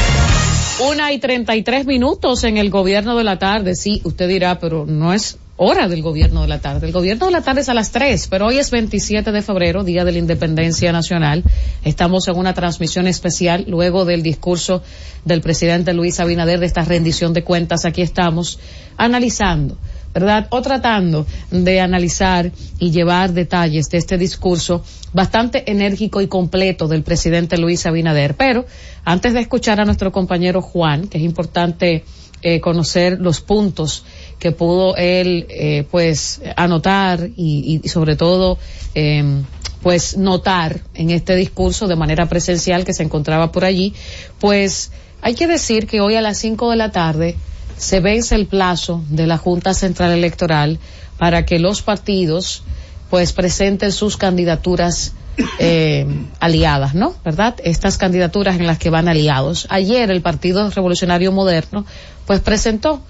Una 0.91 1.13
y 1.13 1.20
treinta 1.20 1.55
y 1.55 1.63
tres 1.63 1.86
minutos 1.86 2.43
en 2.43 2.57
el 2.57 2.70
gobierno 2.70 3.15
de 3.15 3.24
la 3.24 3.39
tarde. 3.39 3.76
Sí, 3.76 4.01
usted 4.03 4.28
dirá, 4.28 4.59
pero 4.59 4.86
no 4.86 5.13
es 5.13 5.38
hora 5.55 5.88
del 5.88 6.01
gobierno 6.01 6.41
de 6.41 6.49
la 6.49 6.59
tarde. 6.59 6.88
El 6.88 6.91
gobierno 6.91 7.28
de 7.28 7.32
la 7.32 7.41
tarde 7.41 7.61
es 7.61 7.70
a 7.70 7.74
las 7.74 7.91
tres, 7.91 8.28
pero 8.28 8.47
hoy 8.47 8.57
es 8.57 8.72
27 8.72 9.32
de 9.32 9.41
febrero, 9.41 9.86
Día 9.86 10.03
de 10.03 10.11
la 10.11 10.17
Independencia 10.17 10.91
Nacional. 10.91 11.45
Estamos 11.86 12.28
en 12.28 12.36
una 12.36 12.53
transmisión 12.53 13.07
especial 13.07 13.63
luego 13.70 14.03
del 14.03 14.22
discurso 14.22 14.84
del 15.24 15.39
presidente 15.39 15.93
Luis 15.93 16.20
Abinader 16.20 16.59
de 16.59 16.65
esta 16.65 16.84
rendición 16.84 17.32
de 17.32 17.45
cuentas. 17.45 17.86
Aquí 17.86 18.01
estamos 18.01 18.59
analizando 18.97 19.78
¿verdad? 20.14 20.47
O 20.49 20.62
tratando 20.62 21.26
de 21.51 21.80
analizar 21.80 22.51
y 22.80 22.91
llevar 22.91 23.34
detalles 23.34 23.89
de 23.89 23.97
este 23.97 24.18
discurso 24.18 24.84
bastante 25.14 25.72
enérgico 25.72 26.22
y 26.22 26.28
completo 26.28 26.88
del 26.88 27.03
presidente 27.03 27.57
Luis 27.57 27.86
Abinader. 27.86 28.36
Pero 28.36 28.66
antes 29.05 29.34
de 29.34 29.41
escuchar 29.41 29.80
a 29.80 29.86
nuestro 29.86 30.12
compañero 30.12 30.62
Juan, 30.62 31.07
que 31.07 31.18
es 31.18 31.24
importante 31.24 32.03
eh, 32.41 32.62
conocer 32.62 33.20
los 33.20 33.41
puntos 33.41 34.05
que 34.39 34.51
pudo 34.51 34.95
él, 34.95 35.45
eh, 35.49 35.86
pues, 35.91 36.41
anotar 36.55 37.30
y, 37.36 37.82
y 37.84 37.89
sobre 37.89 38.16
todo, 38.16 38.57
eh, 38.95 39.41
pues, 39.82 40.18
notar 40.18 40.80
en 40.93 41.10
este 41.10 41.36
discurso 41.36 41.88
de 41.88 41.97
manera 41.97 42.28
presencial 42.28 42.86
que 42.86 42.93
se 42.93 43.03
encontraba 43.03 43.51
por 43.51 43.66
allí, 43.66 43.93
pues, 44.39 44.91
hay 45.22 45.36
que 45.36 45.47
decir 45.47 45.86
que 45.86 45.99
hoy 45.99 46.16
a 46.16 46.22
las 46.22 46.38
cinco 46.38 46.70
de 46.72 46.78
la 46.78 46.91
tarde 46.91 47.36
se 47.80 48.01
vence 48.01 48.36
el 48.36 48.45
plazo 48.45 49.03
de 49.09 49.25
la 49.25 49.38
Junta 49.38 49.73
Central 49.73 50.11
Electoral 50.11 50.80
para 51.17 51.45
que 51.45 51.59
los 51.59 51.82
partidos 51.82 52.61
pues 53.09 53.32
presenten 53.32 53.91
sus 53.91 54.17
candidaturas 54.17 55.13
eh, 55.59 56.05
aliadas, 56.41 56.93
¿no? 56.93 57.15
¿Verdad? 57.23 57.55
Estas 57.63 57.97
candidaturas 57.97 58.57
en 58.57 58.67
las 58.67 58.77
que 58.77 58.89
van 58.89 59.07
aliados. 59.07 59.65
Ayer 59.69 60.11
el 60.11 60.21
Partido 60.21 60.69
Revolucionario 60.69 61.32
Moderno 61.32 61.86
pues 62.27 62.41
presentó 62.41 63.01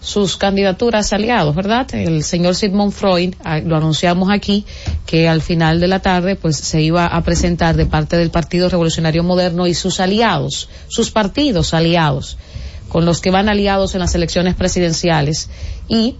sus 0.00 0.36
candidaturas 0.36 1.12
aliados, 1.12 1.56
¿verdad? 1.56 1.92
El 1.94 2.22
señor 2.22 2.54
Sigmund 2.54 2.92
Freud, 2.92 3.34
ah, 3.42 3.58
lo 3.58 3.76
anunciamos 3.76 4.30
aquí, 4.30 4.64
que 5.06 5.26
al 5.26 5.40
final 5.40 5.80
de 5.80 5.88
la 5.88 6.00
tarde 6.00 6.36
pues 6.36 6.56
se 6.56 6.82
iba 6.82 7.06
a 7.06 7.22
presentar 7.24 7.76
de 7.76 7.86
parte 7.86 8.16
del 8.18 8.30
Partido 8.30 8.68
Revolucionario 8.68 9.24
Moderno 9.24 9.66
y 9.66 9.74
sus 9.74 9.98
aliados, 9.98 10.68
sus 10.86 11.10
partidos 11.10 11.72
aliados 11.72 12.36
con 12.88 13.04
los 13.04 13.20
que 13.20 13.30
van 13.30 13.48
aliados 13.48 13.94
en 13.94 14.00
las 14.00 14.14
elecciones 14.14 14.54
presidenciales 14.54 15.48
y 15.88 16.16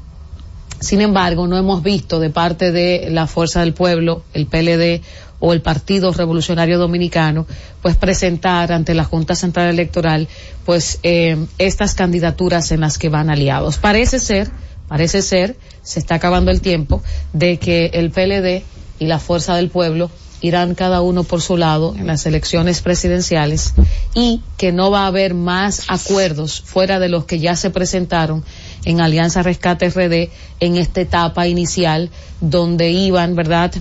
sin 0.80 1.00
embargo 1.00 1.46
no 1.46 1.56
hemos 1.56 1.82
visto 1.82 2.20
de 2.20 2.30
parte 2.30 2.72
de 2.72 3.08
la 3.10 3.26
Fuerza 3.26 3.60
del 3.60 3.74
Pueblo, 3.74 4.22
el 4.32 4.46
PLD 4.46 5.02
o 5.40 5.52
el 5.52 5.62
Partido 5.62 6.12
Revolucionario 6.12 6.78
Dominicano, 6.78 7.46
pues 7.80 7.96
presentar 7.96 8.72
ante 8.72 8.94
la 8.94 9.04
Junta 9.04 9.34
Central 9.34 9.68
Electoral, 9.68 10.28
pues 10.64 10.98
eh, 11.02 11.36
estas 11.58 11.94
candidaturas 11.94 12.72
en 12.72 12.80
las 12.80 12.98
que 12.98 13.08
van 13.08 13.30
aliados. 13.30 13.78
Parece 13.78 14.18
ser, 14.18 14.50
parece 14.88 15.22
ser, 15.22 15.56
se 15.82 16.00
está 16.00 16.16
acabando 16.16 16.50
el 16.50 16.60
tiempo, 16.60 17.02
de 17.32 17.58
que 17.58 17.86
el 17.94 18.10
PLD 18.10 18.64
y 18.98 19.06
la 19.06 19.20
Fuerza 19.20 19.54
del 19.54 19.70
Pueblo 19.70 20.10
irán 20.40 20.74
cada 20.74 21.00
uno 21.00 21.24
por 21.24 21.40
su 21.40 21.56
lado 21.56 21.94
en 21.96 22.06
las 22.06 22.24
elecciones 22.26 22.80
presidenciales 22.80 23.74
y 24.14 24.40
que 24.56 24.72
no 24.72 24.90
va 24.90 25.04
a 25.04 25.08
haber 25.08 25.34
más 25.34 25.84
acuerdos 25.88 26.60
fuera 26.60 26.98
de 26.98 27.08
los 27.08 27.24
que 27.24 27.40
ya 27.40 27.56
se 27.56 27.70
presentaron 27.70 28.44
en 28.84 29.00
Alianza 29.00 29.42
Rescate 29.42 29.90
RD 29.90 30.30
en 30.60 30.76
esta 30.76 31.00
etapa 31.00 31.46
inicial 31.48 32.10
donde 32.40 32.90
iban, 32.90 33.34
¿verdad?, 33.34 33.74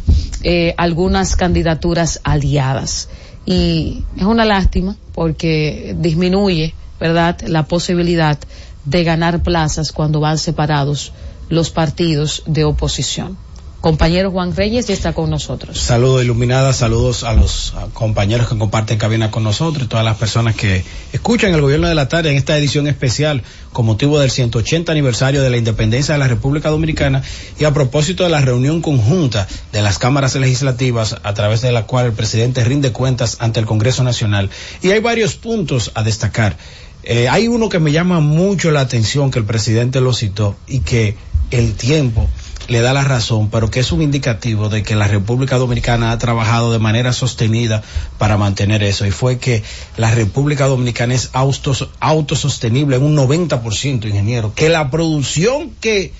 eh, 0.44 0.74
algunas 0.78 1.36
candidaturas 1.36 2.20
aliadas. 2.24 3.10
Y 3.46 4.04
es 4.18 4.24
una 4.24 4.46
lástima 4.46 4.98
porque 5.14 5.96
disminuye, 5.98 6.74
¿verdad?, 7.00 7.40
la 7.48 7.64
posibilidad 7.68 8.38
de 8.86 9.04
ganar 9.04 9.44
plazas 9.44 9.92
cuando 9.92 10.20
van 10.20 10.38
separados 10.38 11.12
los 11.50 11.70
partidos 11.70 12.44
de 12.46 12.64
oposición 12.64 13.38
compañero 13.82 14.32
Juan 14.32 14.56
Reyes 14.56 14.88
ya 14.88 14.94
está 14.94 15.14
con 15.14 15.30
nosotros. 15.30 15.78
Saludos 15.78 16.24
iluminadas, 16.24 16.78
saludos 16.78 17.24
a 17.24 17.34
los 17.34 17.74
compañeros 17.94 18.48
que 18.48 18.58
comparten 18.58 18.98
cabina 18.98 19.32
con 19.32 19.44
nosotros 19.44 19.86
y 19.86 19.88
todas 19.88 20.06
las 20.06 20.18
personas 20.18 20.56
que 20.56 20.84
escuchan 21.14 21.54
el 21.54 21.62
gobierno 21.62 21.88
de 21.88 21.96
la 21.96 22.08
tarde 22.08 22.32
en 22.32 22.38
esta 22.38 22.58
edición 22.58 22.88
especial 22.88 23.44
con 23.72 23.86
motivo 23.86 24.20
del 24.20 24.32
180 24.32 24.92
aniversario 24.92 25.42
de 25.42 25.50
la 25.50 25.58
independencia 25.58 26.14
de 26.14 26.20
la 26.20 26.28
República 26.28 26.70
Dominicana 26.70 27.22
y 27.60 27.66
a 27.66 27.74
propósito 27.74 28.24
de 28.24 28.30
la 28.30 28.42
reunión 28.42 28.82
conjunta 28.82 29.48
de 29.72 29.82
las 29.82 30.00
cámaras 30.00 30.36
legislativas 30.36 31.16
a 31.24 31.34
través 31.34 31.62
de 31.62 31.72
la 31.72 31.86
cual 31.86 32.08
el 32.08 32.14
presidente 32.14 32.64
rinde 32.64 32.92
cuentas 32.92 33.38
ante 33.40 33.60
el 33.60 33.66
Congreso 33.66 34.04
Nacional. 34.04 34.50
Y 34.82 34.92
hay 34.92 35.00
varios 35.00 35.36
puntos 35.36 35.92
a 35.94 36.04
destacar. 36.04 36.58
Eh, 37.04 37.30
hay 37.30 37.48
uno 37.48 37.70
que 37.70 37.80
me 37.80 37.92
llama 37.92 38.20
mucho 38.20 38.72
la 38.72 38.82
atención 38.82 39.32
que 39.32 39.40
el 39.40 39.46
presidente 39.46 40.02
lo 40.02 40.14
citó 40.14 40.56
y 40.68 40.80
que 40.80 41.16
el 41.52 41.74
tiempo 41.74 42.28
le 42.68 42.82
da 42.82 42.94
la 42.94 43.04
razón, 43.04 43.50
pero 43.50 43.72
que 43.72 43.80
es 43.80 43.92
un 43.92 44.02
indicativo 44.02 44.70
de 44.70 44.84
que 44.84 44.96
la 44.96 45.08
República 45.08 45.58
Dominicana 45.58 46.12
ha 46.12 46.18
trabajado 46.18 46.72
de 46.72 46.80
manera 46.80 47.14
sostenida 47.14 47.82
para 48.18 48.38
mantener 48.38 48.84
eso. 48.84 49.06
Y 49.06 49.12
fue 49.12 49.40
que 49.40 49.64
la 49.96 50.12
República 50.12 50.68
Dominicana 50.68 51.14
es 51.14 51.30
autos, 51.34 51.90
autosostenible 52.00 52.98
en 52.98 53.04
un 53.04 53.16
90%, 53.16 54.06
ingeniero. 54.06 54.54
Que 54.54 54.70
la 54.70 54.92
producción 54.92 55.72
que... 55.80 56.12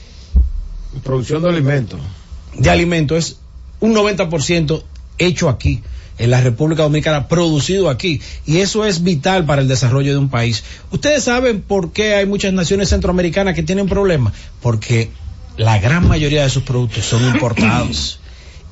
Producción 1.04 1.44
de 1.44 1.50
alimentos. 1.50 2.00
De 2.58 2.70
alimentos 2.70 3.18
es 3.18 3.38
un 3.80 3.94
90% 3.94 4.84
hecho 5.18 5.50
aquí 5.50 5.82
en 6.18 6.32
la 6.32 6.42
República 6.42 6.84
Dominicana, 6.84 7.28
producido 7.28 7.90
aquí. 7.90 8.22
Y 8.46 8.58
eso 8.58 8.86
es 8.86 9.04
vital 9.04 9.46
para 9.46 9.62
el 9.62 9.68
desarrollo 9.68 10.12
de 10.14 10.18
un 10.18 10.30
país. 10.30 10.64
Ustedes 10.92 11.24
saben 11.24 11.62
por 11.62 11.92
qué 11.92 12.16
hay 12.16 12.26
muchas 12.26 12.54
naciones 12.54 12.90
centroamericanas 12.90 13.54
que 13.54 13.64
tienen 13.64 13.88
problemas. 13.88 14.34
Porque 14.62 15.12
la 15.58 15.80
gran 15.80 16.08
mayoría 16.08 16.44
de 16.44 16.50
sus 16.50 16.64
productos 16.64 17.06
son 17.06 17.24
importados. 17.34 18.20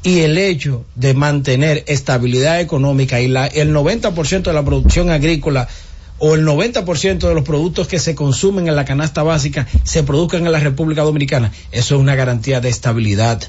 Y 0.03 0.19
el 0.19 0.37
hecho 0.37 0.85
de 0.95 1.15
mantener 1.15 1.83
estabilidad 1.87 2.61
económica 2.61 3.19
y 3.21 3.27
la, 3.27 3.47
el 3.47 3.73
90% 3.73 4.43
de 4.43 4.53
la 4.53 4.63
producción 4.63 5.09
agrícola 5.09 5.67
o 6.19 6.35
el 6.35 6.45
90% 6.45 7.27
de 7.27 7.33
los 7.33 7.43
productos 7.43 7.87
que 7.87 7.99
se 7.99 8.15
consumen 8.15 8.67
en 8.67 8.75
la 8.75 8.85
canasta 8.85 9.23
básica 9.23 9.67
se 9.83 10.03
produzcan 10.03 10.45
en 10.45 10.51
la 10.51 10.59
República 10.59 11.01
Dominicana, 11.01 11.51
eso 11.71 11.95
es 11.95 12.01
una 12.01 12.15
garantía 12.15 12.61
de 12.61 12.69
estabilidad. 12.69 13.43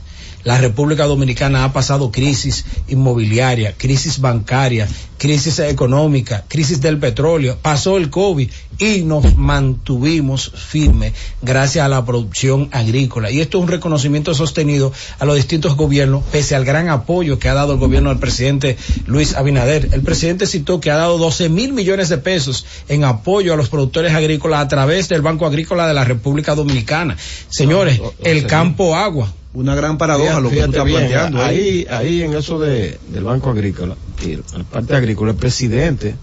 La 0.46 0.58
República 0.58 1.06
Dominicana 1.06 1.64
ha 1.64 1.72
pasado 1.72 2.12
crisis 2.12 2.64
inmobiliaria, 2.86 3.74
crisis 3.76 4.20
bancaria, 4.20 4.86
crisis 5.18 5.58
económica, 5.58 6.44
crisis 6.46 6.80
del 6.80 7.00
petróleo, 7.00 7.58
pasó 7.60 7.96
el 7.96 8.10
COVID 8.10 8.48
y 8.78 9.02
nos 9.02 9.36
mantuvimos 9.36 10.52
firmes 10.54 11.14
gracias 11.42 11.84
a 11.84 11.88
la 11.88 12.04
producción 12.04 12.68
agrícola. 12.70 13.32
Y 13.32 13.40
esto 13.40 13.58
es 13.58 13.64
un 13.64 13.68
reconocimiento 13.68 14.34
sostenido 14.34 14.92
a 15.18 15.24
los 15.24 15.34
distintos 15.34 15.74
gobiernos, 15.74 16.22
pese 16.30 16.54
al 16.54 16.64
gran 16.64 16.90
apoyo 16.90 17.40
que 17.40 17.48
ha 17.48 17.54
dado 17.54 17.72
el 17.72 17.80
gobierno 17.80 18.10
del 18.10 18.20
presidente 18.20 18.76
Luis 19.06 19.34
Abinader. 19.34 19.88
El 19.94 20.02
presidente 20.02 20.46
citó 20.46 20.78
que 20.78 20.92
ha 20.92 20.96
dado 20.96 21.18
12 21.18 21.48
mil 21.48 21.72
millones 21.72 22.08
de 22.08 22.18
pesos 22.18 22.66
en 22.86 23.02
apoyo 23.02 23.52
a 23.52 23.56
los 23.56 23.68
productores 23.68 24.14
agrícolas 24.14 24.60
a 24.60 24.68
través 24.68 25.08
del 25.08 25.22
Banco 25.22 25.44
Agrícola 25.44 25.88
de 25.88 25.94
la 25.94 26.04
República 26.04 26.54
Dominicana. 26.54 27.16
Señores, 27.48 28.00
el 28.22 28.46
campo 28.46 28.94
agua 28.94 29.32
una 29.56 29.74
gran 29.74 29.96
paradoja 29.96 30.38
lo 30.38 30.50
que 30.50 30.56
tú 30.56 30.64
estás 30.66 30.84
bien, 30.84 30.98
planteando. 30.98 31.38
¿eh? 31.38 31.44
ahí, 31.44 31.86
ahí 31.88 32.22
en 32.22 32.34
eso 32.34 32.58
de, 32.58 32.98
del 33.08 33.24
Banco 33.24 33.50
Agrícola, 33.50 33.96
y 34.22 34.36
la 34.36 34.64
parte 34.70 34.94
agrícola, 34.94 35.30
el 35.32 35.38
presidente 35.38 36.14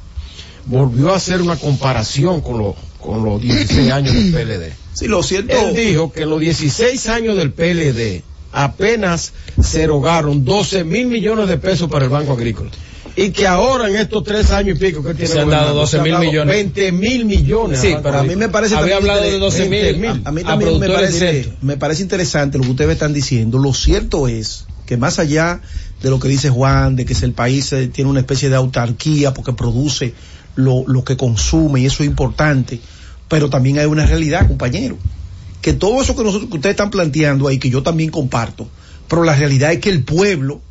volvió 0.65 1.11
a 1.11 1.17
hacer 1.17 1.41
una 1.41 1.55
comparación 1.55 2.41
con, 2.41 2.59
los 2.59 2.75
con 2.99 3.25
los 3.25 3.41
16 3.41 3.91
años 3.91 4.13
del 4.13 4.31
PLD. 4.31 4.73
Sí, 4.93 5.07
lo 5.07 5.23
siento. 5.23 5.53
Él 5.57 5.75
dijo 5.75 6.11
que 6.11 6.23
en 6.23 6.29
los 6.29 6.39
16 6.39 7.09
años 7.09 7.35
del 7.35 7.51
PLD 7.51 8.21
apenas 8.51 9.33
se 9.59 9.81
erogaron 9.81 10.45
12 10.45 10.83
mil 10.83 11.07
millones 11.07 11.47
de 11.47 11.57
pesos 11.57 11.89
para 11.89 12.05
el 12.05 12.11
Banco 12.11 12.33
Agrícola. 12.33 12.69
Y 13.15 13.29
que 13.29 13.45
ahora 13.45 13.87
en 13.89 13.95
estos 13.95 14.23
tres 14.23 14.49
años 14.51 14.75
y 14.77 14.79
pico 14.79 15.03
que 15.03 15.13
tiene 15.13 15.27
Se 15.31 15.39
han 15.39 15.49
dado 15.49 15.73
gobernando, 15.75 15.81
12 15.81 15.91
se 15.91 15.97
han 15.97 16.03
mil 16.03 16.17
millones. 16.27 16.55
20 16.55 16.91
mil 16.93 17.25
millones. 17.25 17.79
Sí, 17.79 17.95
Pero 18.01 18.17
a 18.19 18.23
mí 18.23 18.35
me 18.35 18.49
parece 18.49 18.75
Había 18.75 18.95
hablado 18.97 19.21
de 19.21 19.27
inter- 19.27 19.39
12 19.39 19.69
mil 19.69 20.05
a, 20.07 20.29
a 20.29 20.31
mí 20.31 20.41
a 20.41 20.45
también 20.45 20.79
me 20.79 20.89
parece, 20.89 21.31
directos. 21.31 21.53
me 21.63 21.77
parece 21.77 22.01
interesante 22.01 22.57
lo 22.57 22.63
que 22.63 22.71
ustedes 22.71 22.91
están 22.91 23.13
diciendo. 23.13 23.59
Lo 23.59 23.73
cierto 23.73 24.27
es 24.27 24.65
que 24.87 24.97
más 24.97 25.19
allá 25.19 25.61
de 26.01 26.09
lo 26.09 26.19
que 26.19 26.27
dice 26.27 26.49
Juan, 26.49 26.95
de 26.95 27.05
que 27.05 27.13
el 27.21 27.33
país 27.33 27.71
eh, 27.73 27.87
tiene 27.87 28.09
una 28.09 28.19
especie 28.19 28.49
de 28.49 28.55
autarquía 28.55 29.33
porque 29.33 29.53
produce 29.53 30.13
lo, 30.55 30.83
lo 30.87 31.03
que 31.03 31.15
consume 31.15 31.81
y 31.81 31.85
eso 31.85 32.01
es 32.03 32.09
importante, 32.09 32.79
pero 33.29 33.49
también 33.49 33.79
hay 33.79 33.85
una 33.85 34.05
realidad, 34.05 34.47
compañero, 34.47 34.97
que 35.61 35.73
todo 35.73 36.01
eso 36.01 36.15
que, 36.15 36.23
nosotros, 36.23 36.49
que 36.49 36.57
ustedes 36.57 36.73
están 36.73 36.89
planteando 36.89 37.47
ahí, 37.47 37.57
que 37.59 37.69
yo 37.69 37.83
también 37.83 38.09
comparto, 38.09 38.67
pero 39.07 39.23
la 39.23 39.35
realidad 39.35 39.71
es 39.71 39.79
que 39.79 39.89
el 39.89 40.03
pueblo 40.03 40.61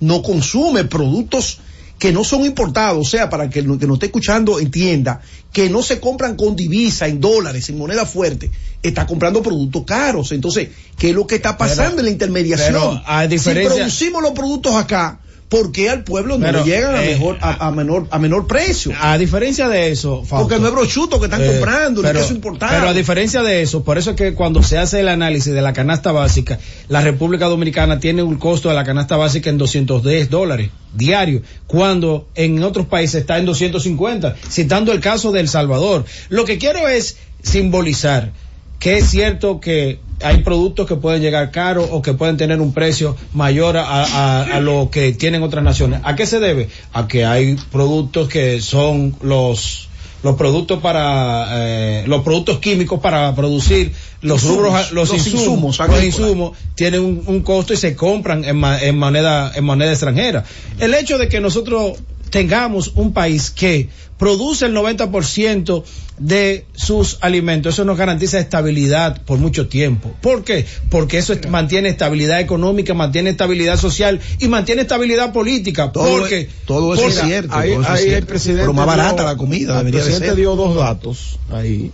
no 0.00 0.22
consume 0.22 0.84
productos 0.84 1.58
que 1.98 2.12
no 2.12 2.22
son 2.24 2.44
importados, 2.44 3.06
o 3.06 3.10
sea, 3.10 3.28
para 3.28 3.50
que 3.50 3.58
el 3.58 3.78
que 3.78 3.86
nos 3.86 3.96
esté 3.96 4.06
escuchando 4.06 4.60
entienda, 4.60 5.20
que 5.52 5.68
no 5.68 5.82
se 5.82 5.98
compran 5.98 6.36
con 6.36 6.54
divisa, 6.54 7.08
en 7.08 7.20
dólares, 7.20 7.68
en 7.68 7.78
moneda 7.78 8.06
fuerte, 8.06 8.50
está 8.82 9.06
comprando 9.06 9.42
productos 9.42 9.82
caros. 9.84 10.30
Entonces, 10.32 10.68
¿qué 10.96 11.10
es 11.10 11.14
lo 11.16 11.26
que 11.26 11.34
está 11.36 11.58
pasando 11.58 11.90
Pero- 11.96 11.98
en 12.00 12.04
la 12.06 12.10
intermediación? 12.12 12.72
pero, 12.72 13.02
a 13.04 13.26
diferencia- 13.26 13.72
Si 13.72 13.76
producimos 13.78 14.22
los 14.22 14.32
productos 14.32 14.74
acá, 14.76 15.20
¿por 15.48 15.72
qué 15.72 15.88
al 15.88 16.04
pueblo 16.04 16.38
no 16.38 16.44
Pero, 16.44 16.64
le 16.64 16.70
llegan 16.70 16.94
a, 16.94 17.04
eh, 17.04 17.14
mejor, 17.14 17.38
a, 17.40 17.66
a 17.66 17.70
menor, 17.70 18.06
a 18.10 18.18
menor 18.18 18.46
precio? 18.46 18.92
A 19.00 19.16
diferencia 19.18 19.68
de 19.68 19.90
eso, 19.90 20.24
Fausto, 20.24 20.48
Porque 20.48 20.60
no 20.60 20.68
es 20.68 20.74
brochuto 20.74 21.18
que 21.18 21.26
están 21.26 21.42
eh, 21.42 21.46
comprando, 21.46 22.02
pero, 22.02 22.20
queso 22.20 22.34
importado. 22.34 22.72
pero 22.74 22.88
a 22.88 22.94
diferencia 22.94 23.42
de 23.42 23.62
eso, 23.62 23.82
por 23.82 23.98
eso 23.98 24.10
es 24.10 24.16
que 24.16 24.34
cuando 24.34 24.62
se 24.62 24.78
hace 24.78 25.00
el 25.00 25.08
análisis 25.08 25.52
de 25.52 25.62
la 25.62 25.72
canasta 25.72 26.12
básica, 26.12 26.58
la 26.88 27.00
República 27.00 27.46
Dominicana 27.46 27.98
tiene 28.00 28.22
un 28.22 28.36
costo 28.36 28.68
de 28.68 28.74
la 28.74 28.84
canasta 28.84 29.16
básica 29.16 29.50
en 29.50 29.58
210 29.58 30.30
dólares 30.30 30.70
diario, 30.94 31.42
cuando 31.66 32.28
en 32.34 32.62
otros 32.62 32.86
países 32.86 33.20
está 33.22 33.38
en 33.38 33.46
250, 33.46 34.36
citando 34.48 34.92
el 34.92 35.00
caso 35.00 35.32
de 35.32 35.40
El 35.40 35.48
Salvador. 35.48 36.04
Lo 36.28 36.44
que 36.44 36.58
quiero 36.58 36.88
es 36.88 37.16
simbolizar 37.42 38.32
que 38.78 38.98
es 38.98 39.08
cierto 39.10 39.60
que 39.60 40.00
hay 40.20 40.38
productos 40.42 40.86
que 40.86 40.96
pueden 40.96 41.22
llegar 41.22 41.50
caros 41.52 41.88
o 41.92 42.02
que 42.02 42.12
pueden 42.14 42.36
tener 42.36 42.60
un 42.60 42.72
precio 42.72 43.16
mayor 43.32 43.76
a, 43.76 43.84
a- 44.04 44.42
a 44.56 44.60
lo 44.60 44.88
que 44.90 45.12
tienen 45.12 45.42
otras 45.42 45.62
naciones. 45.62 46.00
¿A 46.04 46.16
qué 46.16 46.26
se 46.26 46.40
debe? 46.40 46.68
A 46.92 47.06
que 47.06 47.24
hay 47.24 47.56
productos 47.70 48.28
que 48.28 48.60
son 48.60 49.14
los 49.22 49.84
los 50.20 50.34
productos 50.34 50.80
para 50.82 51.46
eh, 51.52 52.04
los 52.08 52.22
productos 52.24 52.58
químicos 52.58 52.98
para 52.98 53.32
producir 53.36 53.92
los 54.20 54.42
Insumos, 54.42 54.56
rubros 54.66 54.92
los, 54.92 55.10
los 55.10 55.14
insumos, 55.14 55.40
insumos 55.44 55.78
los 55.78 56.04
insumos 56.04 56.58
tienen 56.74 57.00
un, 57.04 57.22
un 57.24 57.40
costo 57.42 57.72
y 57.72 57.76
se 57.76 57.94
compran 57.94 58.44
en, 58.44 58.56
ma- 58.56 58.82
en 58.82 58.98
moneda 58.98 59.52
en 59.54 59.64
moneda 59.64 59.92
extranjera 59.92 60.42
el 60.80 60.92
hecho 60.94 61.18
de 61.18 61.28
que 61.28 61.40
nosotros 61.40 61.92
tengamos 62.30 62.92
un 62.94 63.12
país 63.12 63.50
que 63.50 63.88
produce 64.18 64.66
el 64.66 64.74
90% 64.74 65.84
de 66.18 66.66
sus 66.74 67.18
alimentos, 67.20 67.74
eso 67.74 67.84
nos 67.84 67.96
garantiza 67.96 68.40
estabilidad 68.40 69.22
por 69.22 69.38
mucho 69.38 69.68
tiempo. 69.68 70.12
¿Por 70.20 70.42
qué? 70.42 70.66
Porque 70.90 71.18
eso 71.18 71.32
est- 71.32 71.46
mantiene 71.46 71.88
estabilidad 71.90 72.40
económica, 72.40 72.92
mantiene 72.94 73.30
estabilidad 73.30 73.78
social 73.78 74.20
y 74.40 74.48
mantiene 74.48 74.82
estabilidad 74.82 75.32
política. 75.32 75.92
Todo 75.92 76.08
porque, 76.18 76.40
es- 76.40 76.48
todo 76.66 76.94
eso 76.94 77.06
es 77.06 77.20
cierto. 77.20 77.54
Ahí, 77.54 77.70
todo 77.74 77.82
eso 77.82 77.94
es 77.94 78.12
el 78.12 78.26
presidente. 78.26 78.62
Pero 78.62 78.72
más 78.72 78.86
dio- 78.86 78.96
barata 78.96 79.22
la 79.24 79.36
comida, 79.36 79.80
El 79.80 79.90
presidente 79.92 80.34
dio 80.34 80.56
dos 80.56 80.74
datos 80.74 81.38
ahí 81.52 81.92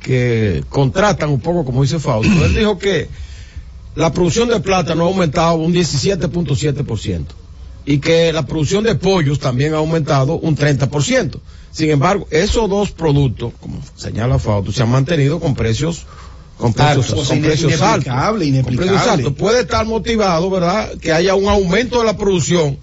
que 0.00 0.62
contrastan 0.68 1.30
un 1.30 1.40
poco, 1.40 1.64
como 1.64 1.82
dice 1.82 1.98
Fausto. 1.98 2.44
Él 2.44 2.54
dijo 2.54 2.78
que 2.78 3.08
la 3.96 4.12
producción 4.12 4.48
de 4.48 4.60
plátano 4.60 5.04
ha 5.04 5.08
aumentado 5.08 5.54
un 5.56 5.72
17.7% 5.72 7.24
y 7.86 7.98
que 7.98 8.32
la 8.32 8.46
producción 8.46 8.84
de 8.84 8.94
pollos 8.94 9.38
también 9.38 9.74
ha 9.74 9.78
aumentado 9.78 10.34
un 10.34 10.56
30%. 10.56 11.38
Sin 11.70 11.90
embargo, 11.90 12.26
esos 12.30 12.68
dos 12.70 12.92
productos, 12.92 13.52
como 13.60 13.80
señala 13.96 14.38
Fausto, 14.38 14.72
se 14.72 14.82
han 14.82 14.90
mantenido 14.90 15.40
con 15.40 15.54
precios 15.54 16.06
con 16.56 16.72
precios, 16.72 17.10
Altos, 17.10 17.28
con 17.28 17.40
precios 17.40 17.80
altos. 19.08 19.32
Puede 19.34 19.62
estar 19.62 19.84
motivado, 19.86 20.48
¿verdad? 20.50 20.96
Que 20.98 21.12
haya 21.12 21.34
un 21.34 21.48
aumento 21.48 21.98
de 21.98 22.04
la 22.04 22.16
producción, 22.16 22.78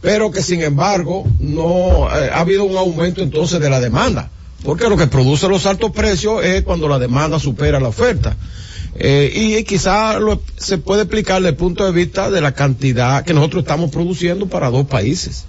pero 0.00 0.30
que 0.30 0.42
sin 0.42 0.62
embargo 0.62 1.26
no 1.40 2.08
eh, 2.16 2.30
ha 2.32 2.40
habido 2.40 2.64
un 2.64 2.76
aumento 2.76 3.20
entonces 3.22 3.60
de 3.60 3.68
la 3.68 3.80
demanda. 3.80 4.30
Porque 4.64 4.88
lo 4.88 4.96
que 4.96 5.06
produce 5.06 5.48
los 5.48 5.66
altos 5.66 5.92
precios 5.92 6.44
es 6.44 6.62
cuando 6.62 6.88
la 6.88 6.98
demanda 6.98 7.38
supera 7.38 7.80
la 7.80 7.88
oferta. 7.88 8.36
Eh, 9.00 9.30
y 9.58 9.64
quizá 9.64 10.18
lo- 10.18 10.42
se 10.56 10.78
puede 10.78 11.02
explicar 11.02 11.36
desde 11.36 11.50
el 11.50 11.56
punto 11.56 11.84
de 11.84 11.92
vista 11.92 12.30
de 12.30 12.40
la 12.40 12.52
cantidad 12.52 13.24
que 13.24 13.32
nosotros 13.34 13.62
estamos 13.62 13.90
produciendo 13.90 14.46
para 14.48 14.70
dos 14.70 14.86
países. 14.86 15.44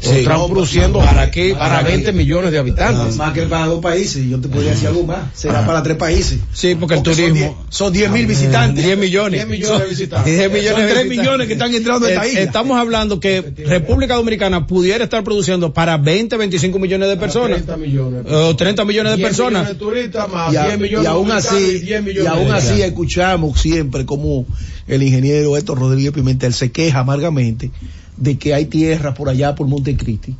Sí, 0.00 0.24
no, 0.26 0.46
produciendo 0.48 1.00
¿para 1.00 1.30
qué? 1.30 1.54
para 1.54 1.76
¿Para 1.76 1.84
qué? 1.84 1.92
20 1.96 2.12
millones 2.12 2.50
de 2.50 2.58
habitantes. 2.58 3.14
Más 3.16 3.32
que 3.34 3.42
para 3.42 3.66
dos 3.66 3.80
países, 3.80 4.24
yo 4.26 4.40
te 4.40 4.48
podría 4.48 4.70
decir 4.70 4.88
algo 4.88 5.04
más. 5.04 5.18
Será 5.34 5.66
para 5.66 5.82
tres 5.82 5.98
países. 5.98 6.38
Sí, 6.52 6.74
porque 6.76 6.94
el 6.94 7.04
son 7.04 7.14
turismo- 7.14 7.56
Son 7.68 7.92
10 7.92 8.10
mil 8.10 8.26
visitantes. 8.26 8.82
10 8.84 8.96
millones. 8.96 9.46
10 9.46 9.48
millones 9.48 9.80
de 9.80 9.86
visitantes. 9.88 10.34
10 10.34 10.50
millones 10.50 10.70
Son 10.72 10.80
de 10.80 10.86
3 10.92 11.02
visitantes. 11.04 11.18
millones 11.18 11.46
que 11.46 11.52
están 11.52 11.74
entrando 11.74 12.06
en 12.06 12.12
esta 12.14 12.24
Eh, 12.26 12.28
isla. 12.30 12.40
Estamos 12.40 12.78
hablando 12.80 13.20
que 13.20 13.42
República 13.66 14.14
Dominicana 14.14 14.66
pudiera 14.66 15.04
estar 15.04 15.22
produciendo 15.24 15.74
para 15.74 15.98
20, 15.98 16.36
25 16.38 16.78
millones 16.78 17.08
de 17.10 17.16
personas. 17.18 17.58
30 17.58 17.76
millones. 17.76 18.32
O 18.32 18.56
30 18.56 18.84
millones 18.86 19.12
de 19.12 19.16
10 19.18 19.28
personas. 19.28 19.62
millones 19.64 19.78
de 19.78 19.84
turistas 19.84 20.28
más 20.32 20.52
y, 20.54 20.56
a- 20.56 20.64
10 20.68 20.78
millones 20.78 21.04
y 21.04 21.06
aún 21.06 21.30
así, 21.32 21.56
y 21.56 21.78
10 21.80 22.02
millones 22.02 22.24
y 22.24 22.34
aún 22.34 22.50
así 22.50 22.80
escuchamos 22.80 23.60
siempre 23.60 24.06
como 24.06 24.46
el 24.88 25.02
ingeniero 25.02 25.54
Héctor 25.56 25.78
Rodríguez 25.78 26.12
Pimentel 26.12 26.54
se 26.54 26.72
queja 26.72 27.00
amargamente 27.00 27.70
de 28.16 28.38
que 28.38 28.54
hay 28.54 28.66
tierras 28.66 29.14
por 29.16 29.28
allá 29.28 29.54
por 29.54 29.66
Montecristi 29.66 30.36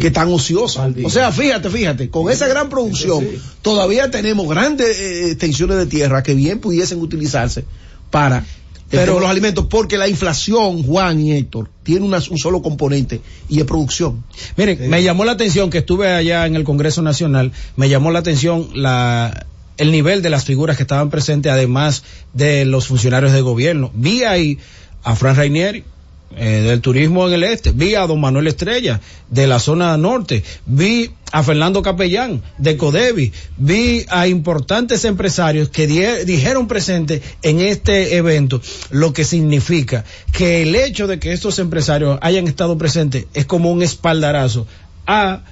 que 0.00 0.06
están 0.06 0.28
ociosas. 0.32 0.84
O 1.04 1.10
sea, 1.10 1.32
fíjate, 1.32 1.68
fíjate, 1.68 2.08
con 2.08 2.30
esa 2.30 2.46
gran 2.46 2.68
producción 2.68 3.24
todavía 3.60 4.10
tenemos 4.10 4.48
grandes 4.48 4.98
eh, 4.98 5.30
extensiones 5.32 5.76
de 5.78 5.86
tierra 5.86 6.22
que 6.22 6.34
bien 6.34 6.60
pudiesen 6.60 7.00
utilizarse 7.00 7.64
para 8.10 8.44
pero 8.90 9.18
los 9.18 9.28
alimentos 9.28 9.66
porque 9.68 9.98
la 9.98 10.06
inflación, 10.06 10.84
Juan 10.84 11.18
y 11.20 11.32
Héctor, 11.32 11.68
tiene 11.82 12.06
una- 12.06 12.22
un 12.30 12.38
solo 12.38 12.62
componente 12.62 13.20
y 13.48 13.58
es 13.58 13.64
producción. 13.64 14.22
Miren, 14.56 14.88
me 14.88 15.02
llamó 15.02 15.24
la 15.24 15.32
atención 15.32 15.68
que 15.70 15.78
estuve 15.78 16.12
allá 16.12 16.46
en 16.46 16.54
el 16.54 16.62
Congreso 16.62 17.02
Nacional, 17.02 17.50
me 17.76 17.88
llamó 17.88 18.12
la 18.12 18.20
atención 18.20 18.68
la 18.74 19.46
el 19.76 19.90
nivel 19.90 20.22
de 20.22 20.30
las 20.30 20.44
figuras 20.44 20.76
que 20.76 20.84
estaban 20.84 21.10
presentes, 21.10 21.50
además 21.50 22.04
de 22.34 22.64
los 22.64 22.86
funcionarios 22.86 23.32
de 23.32 23.40
gobierno. 23.40 23.90
Vi 23.94 24.22
ahí 24.22 24.58
a 25.02 25.16
Fran 25.16 25.34
Rainieri, 25.34 25.82
eh, 26.36 26.62
del 26.62 26.80
turismo 26.80 27.26
en 27.26 27.34
el 27.34 27.44
este, 27.44 27.72
vi 27.72 27.94
a 27.94 28.06
don 28.06 28.20
Manuel 28.20 28.46
Estrella, 28.46 29.00
de 29.30 29.46
la 29.46 29.58
zona 29.58 29.96
norte, 29.96 30.42
vi 30.66 31.10
a 31.32 31.42
Fernando 31.42 31.82
Capellán, 31.82 32.42
de 32.58 32.76
Codevi, 32.76 33.32
vi 33.56 34.04
a 34.08 34.26
importantes 34.28 35.04
empresarios 35.04 35.68
que 35.68 35.86
dijeron 35.86 36.68
presente 36.68 37.22
en 37.42 37.60
este 37.60 38.16
evento, 38.16 38.60
lo 38.90 39.12
que 39.12 39.24
significa 39.24 40.04
que 40.32 40.62
el 40.62 40.74
hecho 40.76 41.06
de 41.06 41.18
que 41.18 41.32
estos 41.32 41.58
empresarios 41.58 42.18
hayan 42.22 42.46
estado 42.46 42.78
presentes 42.78 43.26
es 43.34 43.46
como 43.46 43.70
un 43.70 43.82
espaldarazo 43.82 44.66
a 45.06 45.42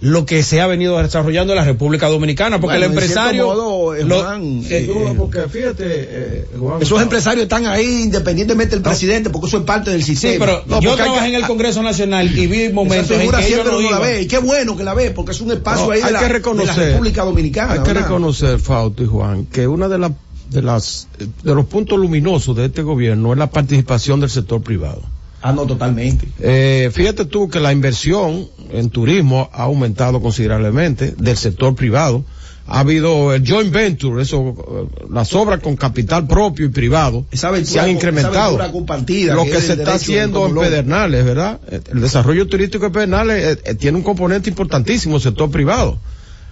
lo 0.00 0.26
que 0.26 0.42
se 0.42 0.60
ha 0.60 0.66
venido 0.66 0.98
desarrollando 0.98 1.52
en 1.52 1.58
la 1.58 1.64
República 1.64 2.08
Dominicana, 2.08 2.60
porque 2.60 2.78
Bueno, 2.78 2.86
el 2.86 2.90
empresario... 2.92 3.46
modo, 3.46 3.94
eh, 3.96 4.04
Juan, 4.04 4.62
Eh, 4.68 4.86
eh, 4.90 5.14
porque 5.16 5.42
fíjate, 5.48 5.84
eh, 5.86 6.46
Juan, 6.58 6.82
Esos 6.82 7.00
empresarios 7.00 7.44
están 7.44 7.66
ahí 7.66 8.02
independientemente 8.02 8.74
del 8.76 8.82
presidente, 8.82 9.30
porque 9.30 9.46
eso 9.48 9.58
es 9.58 9.64
parte 9.64 9.90
del 9.90 10.02
sistema. 10.02 10.32
Sí, 10.34 10.38
pero 10.40 10.62
No, 10.66 10.80
yo 10.80 10.96
trabajé 10.96 11.20
que- 11.22 11.28
en 11.28 11.34
el 11.36 11.46
Congreso 11.46 11.82
Nacional 11.82 12.36
y 12.36 12.46
vi 12.46 12.72
momentos 12.72 13.10
esa 13.12 13.22
en 13.22 13.30
que 13.30 13.36
ellos 13.36 13.46
siempre 13.46 13.72
no 13.72 13.78
uno 13.78 13.90
la 13.90 13.96
iban. 13.98 14.02
ve, 14.10 14.22
y 14.22 14.26
qué 14.26 14.38
bueno 14.38 14.76
que 14.76 14.84
la 14.84 14.94
ve, 14.94 15.10
porque 15.12 15.32
es 15.32 15.40
un 15.40 15.52
espacio 15.52 15.86
No, 15.86 15.92
ahí 15.92 16.00
de 16.00 16.06
hay 16.06 16.12
la, 16.12 16.20
de 16.22 16.28
la 16.66 16.74
República 16.74 17.24
Dominicana. 17.24 17.72
Hay 17.74 17.78
que 17.80 17.88
¿verdad? 17.88 18.02
reconocer, 18.02 18.58
Fausto 18.58 19.02
y 19.02 19.06
Juan, 19.06 19.46
que 19.46 19.66
una 19.66 19.88
de 19.88 19.98
las 19.98 20.12
de 20.50 20.62
las 20.62 21.08
de 21.42 21.54
los 21.54 21.64
puntos 21.66 21.98
luminosos 21.98 22.54
de 22.54 22.66
este 22.66 22.82
gobierno 22.82 23.32
es 23.32 23.38
la 23.38 23.48
participación 23.50 24.20
del 24.20 24.30
sector 24.30 24.60
privado. 24.62 25.02
Ah, 25.46 25.52
no, 25.52 25.66
totalmente. 25.66 26.26
Eh, 26.40 26.90
fíjate 26.90 27.26
tú 27.26 27.50
que 27.50 27.60
la 27.60 27.70
inversión 27.70 28.48
en 28.70 28.88
turismo 28.88 29.50
ha 29.52 29.64
aumentado 29.64 30.22
considerablemente 30.22 31.14
del 31.18 31.36
sector 31.36 31.74
privado. 31.74 32.24
Ha 32.66 32.80
habido 32.80 33.34
el 33.34 33.46
joint 33.46 33.70
venture, 33.70 34.22
eso, 34.22 34.54
eh, 34.56 35.04
las 35.10 35.34
obras 35.34 35.60
con 35.60 35.76
capital 35.76 36.26
propio 36.26 36.64
y 36.64 36.70
privado 36.70 37.26
Esa 37.30 37.48
aventura 37.48 37.72
se 37.74 37.80
han 37.80 37.90
incrementado. 37.90 38.72
compartida, 38.72 39.34
Lo 39.34 39.44
que 39.44 39.60
se 39.60 39.74
está 39.74 39.96
haciendo 39.96 40.46
en. 40.46 40.54
Pedernales, 40.54 41.26
¿verdad? 41.26 41.60
Eh, 41.70 41.82
El 41.92 42.00
desarrollo 42.00 42.46
turístico 42.46 42.86
de 42.86 42.90
Pedernales 42.90 43.58
eh, 43.66 43.74
tiene 43.74 43.98
un 43.98 44.02
componente 44.02 44.48
importantísimo, 44.48 45.16
el 45.16 45.22
sector 45.22 45.50
privado. 45.50 45.98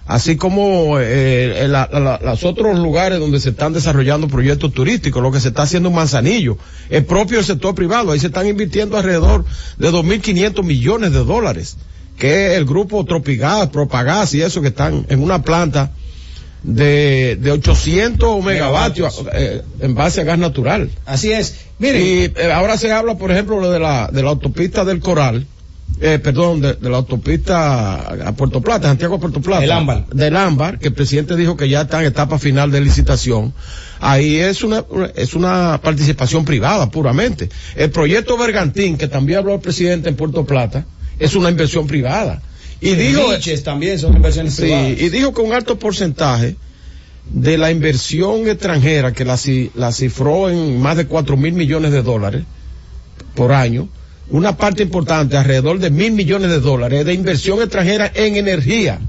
Así 0.05 0.35
como 0.35 0.99
eh, 0.99 1.63
en 1.63 1.71
la- 1.71 1.89
la- 1.91 2.19
los 2.21 2.43
otros 2.43 2.77
lugares 2.77 3.19
donde 3.19 3.39
se 3.39 3.51
están 3.51 3.71
desarrollando 3.71 4.27
proyectos 4.27 4.73
turísticos, 4.73 5.23
lo 5.23 5.31
que 5.31 5.39
se 5.39 5.47
está 5.49 5.61
haciendo 5.61 5.89
en 5.89 5.95
Manzanillo, 5.95 6.57
es 6.89 7.03
propio 7.05 7.41
sector 7.41 7.73
privado. 7.73 8.11
Ahí 8.11 8.19
se 8.19 8.27
están 8.27 8.45
invirtiendo 8.47 8.97
alrededor 8.97 9.45
de 9.77 9.89
2.500 9.91 10.63
millones 10.63 11.13
de 11.13 11.23
dólares, 11.23 11.77
que 12.17 12.47
es 12.51 12.57
el 12.57 12.65
grupo 12.65 13.05
Tropigas, 13.05 13.69
Propagás 13.69 14.33
y 14.33 14.41
eso 14.41 14.61
que 14.61 14.67
están 14.69 15.05
en 15.07 15.23
una 15.23 15.41
planta 15.41 15.91
de, 16.63 17.37
de 17.41 17.51
800 17.51 18.43
megavatios 18.43 19.23
eh, 19.33 19.61
en 19.79 19.95
base 19.95 20.21
a 20.21 20.23
gas 20.25 20.37
natural. 20.39 20.89
Así 21.05 21.31
es. 21.31 21.55
Miren, 21.79 22.01
Y 22.01 22.23
eh, 22.39 22.51
ahora 22.53 22.77
se 22.77 22.91
habla, 22.91 23.17
por 23.17 23.31
ejemplo, 23.31 23.69
de 23.69 23.79
la, 23.79 24.09
de 24.11 24.21
la 24.23 24.29
autopista 24.29 24.85
del 24.85 24.99
Coral, 24.99 25.45
eh, 26.01 26.19
perdón, 26.19 26.61
de, 26.61 26.73
de 26.73 26.89
la 26.89 26.97
autopista 26.97 28.27
a 28.27 28.31
Puerto 28.35 28.61
Plata, 28.61 28.87
Santiago 28.87 29.15
a 29.15 29.19
Puerto 29.19 29.41
Plata. 29.41 29.63
El 29.63 29.71
Ámbar. 29.71 30.07
Del 30.07 30.35
Ámbar, 30.35 30.79
que 30.79 30.89
el 30.89 30.93
presidente 30.93 31.35
dijo 31.35 31.55
que 31.55 31.69
ya 31.69 31.81
está 31.81 31.99
en 32.01 32.07
etapa 32.07 32.39
final 32.39 32.71
de 32.71 32.81
licitación. 32.81 33.53
Ahí 33.99 34.37
es 34.37 34.63
una, 34.63 34.83
es 35.15 35.33
una 35.33 35.79
participación 35.81 36.43
privada 36.43 36.89
puramente. 36.91 37.49
El 37.75 37.89
proyecto 37.91 38.37
Bergantín, 38.37 38.97
que 38.97 39.07
también 39.07 39.39
habló 39.39 39.53
el 39.55 39.61
presidente 39.61 40.09
en 40.09 40.15
Puerto 40.15 40.45
Plata, 40.45 40.85
es 41.19 41.35
una 41.35 41.49
inversión 41.49 41.87
privada. 41.87 42.41
Y 42.81 42.95
dijo, 42.95 43.21
también 43.63 43.97
son 43.97 44.13
inversiones 44.15 44.55
Sí, 44.55 44.63
privadas. 44.63 44.89
y 44.99 45.09
dijo 45.09 45.33
que 45.33 45.41
un 45.41 45.53
alto 45.53 45.79
porcentaje 45.79 46.57
de 47.31 47.57
la 47.57 47.71
inversión 47.71 48.45
extranjera 48.49 49.13
que 49.13 49.23
la, 49.23 49.39
la 49.75 49.91
cifró 49.93 50.49
en 50.49 50.81
más 50.81 50.97
de 50.97 51.05
cuatro 51.05 51.37
mil 51.37 51.53
millones 51.53 51.93
de 51.93 52.01
dólares 52.01 52.43
por 53.35 53.53
año, 53.53 53.87
una 54.33 54.57
parte 54.57 54.83
importante, 54.83 55.37
alrededor 55.37 55.79
de 55.79 55.89
mil 55.91 56.11
millones 56.11 56.49
de 56.49 56.59
dólares, 56.59 57.01
es 57.01 57.05
de 57.05 57.13
inversión 57.13 57.59
extranjera 57.61 58.11
en 58.13 58.35
energía 58.35 58.99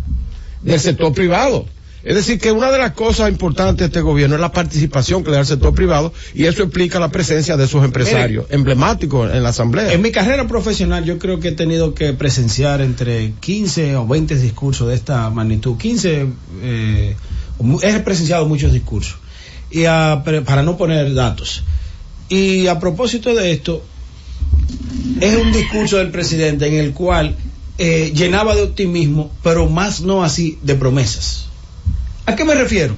del 0.63 0.79
sector 0.79 1.13
privado. 1.13 1.67
Es 2.03 2.15
decir, 2.17 2.39
que 2.39 2.53
una 2.53 2.71
de 2.71 2.77
las 2.77 2.93
cosas 2.93 3.31
importantes 3.31 3.79
de 3.79 3.87
este 3.87 4.03
gobierno 4.03 4.35
es 4.35 4.41
la 4.43 4.53
participación 4.53 5.25
que 5.25 5.31
le 5.31 5.37
da 5.37 5.41
el 5.41 5.47
sector 5.47 5.73
privado 5.75 6.13
y 6.35 6.45
eso 6.45 6.63
explica 6.63 7.01
la 7.01 7.11
presencia 7.11 7.57
de 7.57 7.65
esos 7.65 7.83
empresarios 7.83 8.45
emblemáticos 8.51 9.33
en 9.33 9.43
la 9.43 9.49
asamblea. 9.49 9.91
En 9.95 10.03
mi 10.03 10.13
carrera 10.13 10.47
profesional 10.47 11.05
yo 11.07 11.19
creo 11.19 11.41
que 11.41 11.49
he 11.49 11.53
tenido 11.53 11.95
que 11.95 12.13
presenciar 12.13 12.83
entre 12.83 13.33
15 13.41 13.97
o 13.97 14.07
20 14.07 14.37
discursos 14.37 14.89
de 14.89 14.95
esta 14.95 15.31
magnitud. 15.31 15.79
15, 15.79 16.27
eh, 16.63 17.17
he 17.83 17.99
presenciado 18.01 18.47
muchos 18.47 18.71
discursos. 18.75 19.17
Y 19.71 19.87
a- 19.87 20.21
pero 20.27 20.45
para 20.45 20.63
no 20.63 20.77
poner 20.77 21.15
datos. 21.15 21.65
Y 22.29 22.67
a 22.67 22.79
propósito 22.79 23.35
de 23.35 23.53
esto, 23.53 23.83
es 25.21 25.37
un 25.37 25.53
discurso 25.53 25.99
del 25.99 26.11
presidente 26.11 26.67
en 26.67 26.75
el 26.75 26.93
cual 26.93 27.37
eh, 27.79 28.13
llenaba 28.15 28.55
de 28.55 28.63
optimismo, 28.63 29.31
pero 29.43 29.69
más 29.69 30.01
no 30.01 30.23
así 30.23 30.59
de 30.63 30.75
promesas. 30.75 31.47
¿A 32.27 32.37
qué 32.37 32.45
me 32.45 32.55
refiero? 32.55 32.97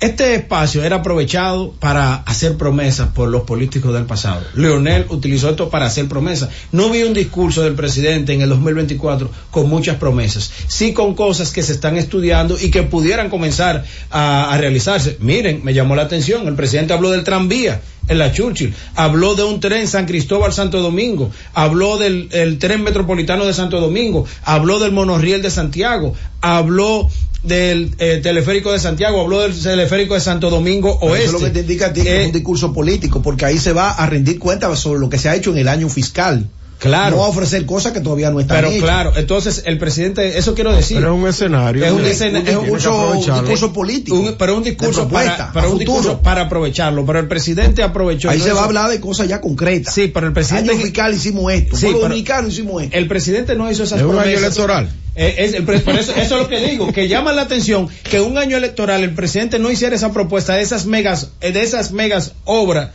Este 0.00 0.34
espacio 0.34 0.82
era 0.82 0.96
aprovechado 0.96 1.72
para 1.72 2.14
hacer 2.14 2.56
promesas 2.56 3.10
por 3.10 3.28
los 3.28 3.42
políticos 3.42 3.92
del 3.92 4.06
pasado. 4.06 4.42
Leonel 4.54 5.04
utilizó 5.10 5.50
esto 5.50 5.68
para 5.68 5.84
hacer 5.84 6.08
promesas. 6.08 6.48
No 6.72 6.88
vi 6.88 7.02
un 7.02 7.12
discurso 7.12 7.60
del 7.62 7.74
presidente 7.74 8.32
en 8.32 8.40
el 8.40 8.48
2024 8.48 9.30
con 9.50 9.68
muchas 9.68 9.96
promesas, 9.96 10.50
sí 10.68 10.94
con 10.94 11.14
cosas 11.14 11.52
que 11.52 11.62
se 11.62 11.72
están 11.72 11.98
estudiando 11.98 12.56
y 12.58 12.70
que 12.70 12.82
pudieran 12.82 13.28
comenzar 13.28 13.84
a, 14.10 14.50
a 14.50 14.56
realizarse. 14.56 15.18
Miren, 15.20 15.60
me 15.64 15.74
llamó 15.74 15.94
la 15.94 16.02
atención, 16.02 16.48
el 16.48 16.54
presidente 16.54 16.94
habló 16.94 17.10
del 17.10 17.22
tranvía 17.22 17.82
en 18.10 18.18
la 18.18 18.32
Churchill, 18.32 18.74
habló 18.96 19.36
de 19.36 19.44
un 19.44 19.60
tren 19.60 19.86
San 19.86 20.04
Cristóbal 20.04 20.52
Santo 20.52 20.82
Domingo, 20.82 21.30
habló 21.54 21.96
del 21.96 22.28
el 22.32 22.58
tren 22.58 22.82
metropolitano 22.82 23.46
de 23.46 23.54
Santo 23.54 23.80
Domingo, 23.80 24.26
habló 24.42 24.80
del 24.80 24.90
monorriel 24.90 25.42
de 25.42 25.50
Santiago, 25.50 26.14
habló 26.40 27.08
del 27.44 27.94
eh, 27.98 28.20
teleférico 28.22 28.72
de 28.72 28.80
Santiago, 28.80 29.20
habló 29.20 29.40
del 29.40 29.58
teleférico 29.58 30.14
de 30.14 30.20
Santo 30.20 30.50
Domingo 30.50 30.98
Oeste. 31.00 31.24
Eso 31.24 31.36
es 31.36 31.42
lo 31.42 31.48
que 31.48 31.54
te 31.54 31.60
indica 31.60 31.86
a 31.86 31.92
ti 31.92 32.02
que 32.02 32.10
Eh, 32.10 32.20
es 32.20 32.26
un 32.26 32.32
discurso 32.32 32.72
político, 32.72 33.22
porque 33.22 33.44
ahí 33.44 33.58
se 33.58 33.72
va 33.72 33.92
a 33.92 34.06
rendir 34.06 34.38
cuenta 34.38 34.74
sobre 34.74 34.98
lo 34.98 35.08
que 35.08 35.16
se 35.16 35.28
ha 35.28 35.36
hecho 35.36 35.52
en 35.52 35.58
el 35.58 35.68
año 35.68 35.88
fiscal. 35.88 36.46
Claro. 36.80 37.16
No 37.16 37.20
va 37.22 37.26
a 37.26 37.28
ofrecer 37.28 37.66
cosas 37.66 37.92
que 37.92 38.00
todavía 38.00 38.30
no 38.30 38.40
están 38.40 38.56
Pero 38.56 38.68
hechas. 38.68 38.82
claro, 38.82 39.12
entonces 39.16 39.62
el 39.66 39.76
presidente, 39.78 40.38
eso 40.38 40.54
quiero 40.54 40.72
decir. 40.74 40.96
Pero 40.96 41.14
es 41.14 41.20
un 41.22 41.28
escenario. 41.28 41.84
Es 41.84 41.92
un, 41.92 42.04
escena- 42.06 42.38
es 42.40 42.56
un 42.56 42.62
discurso, 42.62 42.90
aprovecharlo. 43.00 43.34
un 43.34 43.40
discurso 43.44 43.72
político. 43.74 44.18
un- 44.18 44.34
pero 44.38 44.56
un 44.56 44.62
discurso 44.64 45.06
para, 45.06 45.50
un 45.54 45.62
futuro. 45.62 45.78
discurso 45.78 46.20
para 46.22 46.42
aprovecharlo. 46.42 47.04
Pero 47.04 47.18
el 47.20 47.28
presidente 47.28 47.82
aprovechó. 47.82 48.30
Ahí 48.30 48.38
no 48.38 48.44
se 48.44 48.52
va 48.52 48.62
a 48.62 48.64
hablar 48.64 48.90
de 48.90 48.98
cosas 48.98 49.28
ya 49.28 49.40
concretas. 49.42 49.94
Sí, 49.94 50.08
pero 50.08 50.26
el 50.26 50.32
presidente. 50.32 50.70
Año 50.72 50.80
fiscal 50.80 51.14
hicimos 51.14 51.52
esto. 51.52 51.76
Sí, 51.76 51.86
pero- 51.88 52.00
dominicano 52.00 52.48
hicimos 52.48 52.82
esto. 52.82 52.96
El 52.96 53.06
presidente 53.08 53.54
no 53.54 53.70
hizo 53.70 53.82
esas 53.84 54.00
Es 54.00 54.06
un 54.06 54.18
año 54.18 54.38
electoral. 54.38 54.88
Eh, 55.16 55.34
es 55.38 55.52
el 55.54 55.64
pre- 55.64 55.80
por 55.80 55.96
eso, 55.96 56.12
eso 56.12 56.36
es 56.36 56.40
lo 56.42 56.48
que 56.48 56.60
digo, 56.66 56.92
que 56.92 57.08
llama 57.08 57.32
la 57.34 57.42
atención 57.42 57.88
que 58.08 58.20
un 58.20 58.38
año 58.38 58.56
electoral 58.56 59.02
el 59.02 59.12
presidente 59.14 59.58
no 59.58 59.70
hiciera 59.70 59.94
esa 59.96 60.12
propuesta 60.12 60.54
de 60.54 60.62
esas 60.62 60.86
megas, 60.86 61.32
de 61.40 61.62
esas 61.62 61.90
megas 61.92 62.32
obras 62.44 62.90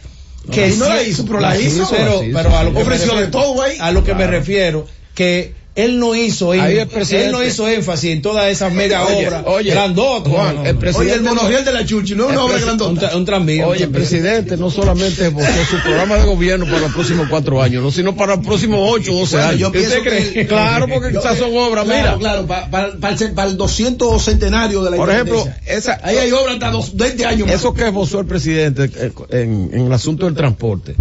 que 0.51 0.67
No, 0.69 0.87
no 0.87 0.93
la 0.95 1.03
hizo, 1.03 1.25
pero 1.25 1.39
la 1.39 1.57
hizo. 1.59 1.87
Pero, 1.89 2.21
pero 2.33 2.57
a 2.57 2.63
lo 2.63 2.69
que 2.71 2.75
me 2.77 2.81
Ofreció 2.83 3.15
de 3.15 3.27
todo 3.27 3.61
ahí. 3.61 3.77
A 3.79 3.91
lo 3.91 4.03
que 4.03 4.11
me 4.13 4.17
Claro. 4.23 4.31
refiero, 4.31 4.87
que 5.13 5.53
él 5.75 5.99
no 5.99 6.15
hizo, 6.15 6.53
él 6.53 7.31
no 7.31 7.43
hizo 7.43 7.67
énfasis 7.67 8.11
en 8.11 8.21
todas 8.21 8.49
esas 8.49 8.71
mega 8.71 9.05
Oye, 9.05 9.27
obras 9.27 9.43
oye, 9.45 9.71
grandotas. 9.71 10.31
Juan, 10.31 10.55
No, 10.55 10.63
no, 10.63 10.69
el 10.69 10.77
presidente- 10.77 11.11
Oye, 11.11 11.13
el 11.15 11.21
monorriel 11.35 11.65
de 11.65 11.73
la 11.73 11.85
Churchill 11.85 12.15
no 12.17 12.25
es 12.25 12.29
una 12.31 12.43
obra 12.45 12.59
grandota. 12.59 13.09
Un, 13.11 13.17
un 13.17 13.25
tranvía. 13.25 13.67
Oye, 13.67 13.83
el 13.83 13.89
presidente 13.89 14.55
no 14.55 14.71
solamente 14.71 15.27
votó 15.29 15.47
su 15.69 15.77
programa 15.83 16.15
de 16.15 16.25
gobierno 16.25 16.65
para 16.65 16.79
los 16.79 16.93
próximos 16.93 17.27
cuatro 17.29 17.61
años, 17.61 17.83
no, 17.83 17.91
sino 17.91 18.15
para 18.15 18.37
los 18.37 18.45
próximos 18.45 18.79
ocho 18.89 19.13
o 19.15 19.19
doce 19.19 19.35
Bueno, 19.35 19.49
años. 19.49 19.59
yo 19.59 19.71
pienso 19.73 19.97
¿Usted 19.97 20.33
que- 20.33 20.47
Claro, 20.47 20.87
porque 20.87 21.11
Yo- 21.13 21.19
esas 21.19 21.37
son 21.37 21.49
obras, 21.57 21.83
Claro, 21.85 22.17
mira. 22.17 22.17
claro, 22.19 22.47
pa- 22.47 22.69
pa- 22.69 22.91
para, 22.99 23.15
el, 23.15 23.31
para 23.33 23.49
el 23.49 23.57
200 23.57 24.23
centenario 24.23 24.81
de 24.81 24.91
la 24.91 24.97
Por 24.97 25.09
ejemplo, 25.11 25.45
esa, 25.65 25.99
ahí 26.03 26.17
hay 26.17 26.31
obras 26.31 26.53
hasta 26.53 26.71
dos, 26.71 26.95
20 26.95 27.25
años 27.25 27.47
más. 27.47 27.55
eso 27.57 27.73
que 27.73 27.85
esbozó 27.85 28.21
el 28.21 28.27
presidente 28.27 28.89
eh, 28.95 29.11
en, 29.31 29.69
en 29.73 29.87
el 29.87 29.91
asunto 29.91 30.25
del 30.25 30.35
transporte 30.35 30.95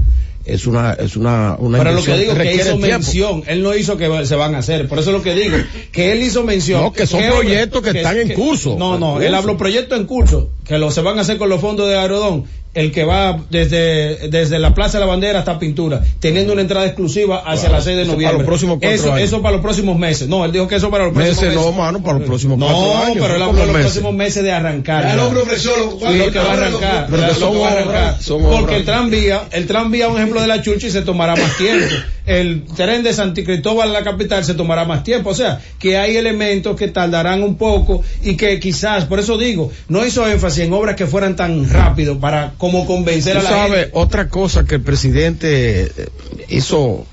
es 0.45 0.67
una, 0.67 0.93
es 0.93 1.17
una, 1.17 1.57
una 1.59 1.79
Pero 1.79 1.93
lo 1.93 2.03
que 2.03 2.19
digo 2.19 2.33
que 2.33 2.39
requiere 2.39 2.71
hizo 2.71 2.79
mención, 2.79 3.43
él 3.47 3.63
no 3.63 3.75
hizo 3.75 3.97
que 3.97 4.27
se 4.27 4.37
van 4.37 4.55
a 4.55 4.59
hacer, 4.59 4.89
por 4.89 4.99
eso 4.99 5.11
es 5.11 5.17
lo 5.17 5.23
que 5.23 5.35
digo, 5.35 5.57
que 5.91 6.13
él 6.13 6.23
hizo 6.23 6.43
mención. 6.43 6.83
No, 6.83 6.93
que 6.93 7.07
son 7.07 7.21
¿Qué 7.21 7.29
proyectos 7.29 7.83
que 7.83 7.91
están 7.91 8.19
en 8.19 8.35
curso. 8.35 8.77
No, 8.79 8.99
no, 8.99 9.21
él 9.21 9.35
habló 9.35 9.57
proyectos 9.57 9.99
en 9.99 10.07
curso, 10.07 10.51
que 10.67 10.79
lo 10.79 10.91
se 10.91 11.01
van 11.01 11.19
a 11.19 11.23
hacer 11.23 11.39
con 11.39 11.49
los 11.49 11.61
fondos 11.61 11.89
de 11.89 11.97
Aerodón, 11.97 12.45
el 12.75 12.91
que 12.93 13.05
va 13.05 13.39
desde, 13.51 14.29
desde 14.29 14.59
la 14.59 14.75
Plaza 14.75 14.99
de 14.99 15.05
la 15.05 15.11
Bandera 15.11 15.39
hasta 15.39 15.59
Pintura, 15.59 16.03
teniendo 16.21 16.53
una 16.53 16.63
entrada 16.63 16.87
exclusiva 16.87 17.39
hacia 17.47 17.69
Claro, 17.69 17.75
la 17.77 17.81
6 17.81 17.97
de 17.97 18.03
eso 18.03 18.11
para 18.11 18.15
noviembre. 18.17 18.39
los 18.39 18.47
próximos 18.47 18.79
cuatro 18.81 18.91
eso, 18.97 19.13
años. 19.13 19.29
eso 19.29 19.43
para 19.43 19.53
los 19.53 19.61
próximos 19.63 19.99
meses. 19.99 20.29
No, 20.29 20.45
él 20.45 20.53
dijo 20.53 20.67
que 20.69 20.75
eso 20.77 20.91
para 20.91 21.05
los 21.05 21.13
próximos 21.15 21.37
Meses 21.43 21.55
meses. 21.57 21.65
no, 21.67 21.73
mano, 21.73 22.03
para 22.03 22.19
los 22.19 22.27
próximos 22.27 22.59
cuatro 22.59 22.77
No, 22.77 22.99
años. 23.05 23.17
pero 23.21 23.35
él 23.35 23.39
¿no? 23.41 23.45
habló 23.47 23.47
de 23.47 23.61
Como 23.61 23.67
los 23.67 23.67
meses. 23.77 23.93
próximos 23.93 24.15
meses 24.15 24.43
de 24.45 24.53
arrancar. 24.53 25.05
Ya 25.05 25.11
el 25.13 25.17
ya. 25.19 25.25
hombre 25.27 25.43
ofreció 25.43 25.71
lo, 25.77 25.91
Sí, 26.13 26.19
lo 26.19 26.31
que 26.33 26.39
va 26.39 26.45
a 26.45 26.53
arrancar. 26.53 27.07
Pero 27.11 27.35
son 27.35 27.61
va 27.61 27.69
a 27.69 27.73
arrancar. 27.73 28.23
son 28.23 28.43
Porque 28.43 28.57
obras. 28.65 28.77
el 28.77 28.85
tranvía, 28.85 29.43
el 29.53 29.67
tranvía, 29.67 30.09
un 30.09 30.17
ejemplo 30.17 30.41
de 30.41 30.47
la 30.49 30.61
Churchill, 30.63 30.91
se 30.91 31.03
tomará 31.03 31.37
más 31.37 31.57
tiempo. 31.57 31.87
El 32.27 32.65
tren 32.65 33.03
de 33.03 33.13
Santi 33.13 33.45
Cristóbal 33.45 33.91
a 33.91 33.93
la 33.93 34.03
capital 34.03 34.45
se 34.45 34.55
tomará 34.55 34.85
más 34.85 35.05
tiempo. 35.05 35.31
O 35.31 35.35
sea, 35.35 35.61
que 35.79 35.99
hay 35.99 36.17
elementos 36.17 36.77
que 36.77 36.89
tardarán 36.89 37.43
un 37.43 37.57
poco 37.57 38.03
y 38.23 38.37
que 38.37 38.59
quizás, 38.61 39.05
por 39.05 39.19
eso 39.21 39.37
digo, 39.37 39.71
no 39.89 40.07
hizo 40.07 40.27
énfasis 40.27 40.65
en 40.65 40.73
obras 40.73 40.97
que 40.97 41.07
fueran 41.07 41.37
tan 41.37 41.69
rápido 41.69 42.19
para 42.19 42.55
como 42.57 42.87
convencer 42.87 43.37
a 43.37 43.43
la 43.43 43.51
sabes, 43.51 43.81
gente. 43.81 43.91
otra 43.93 44.29
cosa 44.29 44.65
que 44.65 44.77
el 44.77 44.83
presidente 44.83 45.83
eh, 45.85 46.09
hizo 46.49 47.07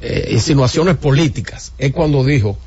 eh, 0.00 0.28
insinuaciones 0.32 0.96
políticas 0.96 1.72
es 1.78 1.92
cuando 1.92 2.24
dijo, 2.24 2.58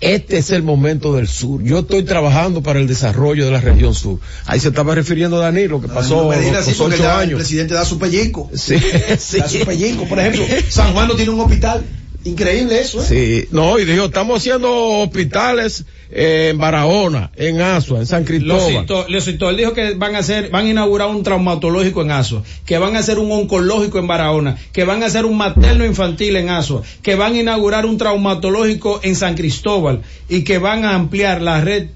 este 0.00 0.38
es 0.38 0.50
el 0.50 0.62
momento 0.62 1.14
del 1.14 1.28
sur. 1.28 1.62
Yo 1.62 1.80
estoy 1.80 2.02
trabajando 2.04 2.62
para 2.62 2.78
el 2.80 2.86
desarrollo 2.86 3.44
de 3.44 3.50
la 3.50 3.60
región 3.60 3.94
sur. 3.94 4.18
Ahí 4.46 4.58
se 4.60 4.68
estaba 4.68 4.94
refiriendo 4.94 5.38
Danilo, 5.38 5.80
que 5.80 5.88
pasó 5.88 6.24
No 6.24 6.30
así 6.30 6.70
ocho 6.78 6.88
da- 7.02 7.16
el 7.16 7.28
años. 7.28 7.38
presidente 7.38 7.74
da 7.74 7.84
su 7.84 7.98
pellizco. 7.98 8.50
Sí, 8.54 8.76
sí. 9.18 9.38
Da 9.38 9.48
su 9.48 9.58
pellizco. 9.66 10.04
Por 10.08 10.18
ejemplo, 10.18 10.44
San 10.68 10.92
Juan 10.94 11.08
no 11.08 11.14
tiene 11.14 11.30
un 11.32 11.40
hospital. 11.40 11.84
Increíble 12.24 12.80
eso, 12.80 13.00
¿eh? 13.00 13.06
Sí, 13.08 13.48
no, 13.50 13.78
y 13.78 13.86
dijo, 13.86 14.06
estamos 14.06 14.38
haciendo 14.38 14.70
hospitales 15.00 15.86
eh, 16.10 16.48
en 16.50 16.58
Barahona, 16.58 17.30
en 17.34 17.62
Asua, 17.62 18.00
en 18.00 18.06
San 18.06 18.22
Lo 18.22 18.26
Cristóbal. 18.26 18.80
citó, 18.82 19.06
lo 19.08 19.20
citó. 19.22 19.48
Él 19.48 19.56
dijo 19.56 19.72
que 19.72 19.94
van 19.94 20.14
a 20.16 20.18
hacer, 20.18 20.50
van 20.50 20.66
a 20.66 20.70
inaugurar 20.70 21.08
un 21.08 21.22
traumatológico 21.22 22.02
en 22.02 22.10
Asua, 22.10 22.42
que 22.66 22.76
van 22.76 22.94
a 22.94 22.98
hacer 22.98 23.18
un 23.18 23.32
oncológico 23.32 23.98
en 23.98 24.06
Barahona, 24.06 24.58
que 24.72 24.84
van 24.84 25.02
a 25.02 25.06
hacer 25.06 25.24
un 25.24 25.38
materno 25.38 25.86
infantil 25.86 26.36
en 26.36 26.50
Asua, 26.50 26.82
que 27.02 27.14
van 27.14 27.34
a 27.34 27.38
inaugurar 27.38 27.86
un 27.86 27.96
traumatológico 27.96 29.00
en 29.02 29.16
San 29.16 29.34
Cristóbal 29.34 30.02
y 30.28 30.42
que 30.42 30.58
van 30.58 30.84
a 30.84 30.94
ampliar 30.94 31.40
la 31.40 31.62
red 31.62 31.88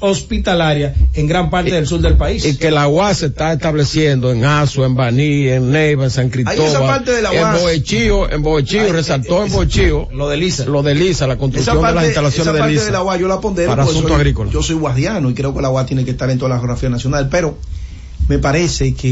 hospitalaria 0.00 0.94
en 1.14 1.26
gran 1.26 1.50
parte 1.50 1.70
del 1.70 1.86
sur 1.86 2.00
del 2.00 2.16
país. 2.16 2.44
Y 2.44 2.56
que 2.56 2.70
la 2.70 2.88
UAS 2.88 3.18
se 3.18 3.26
está 3.26 3.52
estableciendo 3.52 4.32
en 4.32 4.44
Asua, 4.44 4.86
en 4.86 4.94
Baní, 4.94 5.48
en 5.48 5.70
Neiva, 5.70 6.04
en 6.04 6.10
San 6.10 6.30
Cristóbal. 6.30 6.68
esa 6.68 6.80
parte 6.80 7.12
de 7.12 7.22
la 7.22 7.32
en 7.32 7.42
UAS. 7.42 7.60
Bohechío, 7.60 8.30
en 8.30 8.42
Bohechío, 8.42 8.82
Ay, 8.82 8.92
resaltó 8.92 9.44
en 9.44 9.52
Bohechío. 9.52 10.08
Lo 10.12 10.28
de 10.28 10.36
Lisa. 10.36 10.64
Lo 10.66 10.82
de 10.82 10.94
Lisa, 10.94 11.26
la 11.26 11.36
construcción 11.36 11.80
parte, 11.80 11.88
de 11.88 11.94
las 11.94 12.04
instalaciones 12.06 12.46
esa 12.46 12.52
de 12.52 12.58
parte 12.58 12.72
Lisa. 12.72 12.84
de 12.86 12.92
la 12.92 13.02
UA 13.02 13.16
yo 13.16 13.28
la 13.28 13.40
pondero 13.40 13.70
para 13.70 13.82
asuntos 13.82 14.12
agrícolas. 14.12 14.52
Yo 14.52 14.62
soy 14.62 14.76
guardiano 14.76 15.30
y 15.30 15.34
creo 15.34 15.54
que 15.54 15.62
la 15.62 15.70
UA 15.70 15.86
tiene 15.86 16.04
que 16.04 16.12
estar 16.12 16.30
en 16.30 16.38
toda 16.38 16.50
la 16.50 16.58
geografía 16.58 16.88
nacional, 16.88 17.28
pero 17.30 17.58
me 18.28 18.38
parece 18.38 18.92
que 18.94 19.04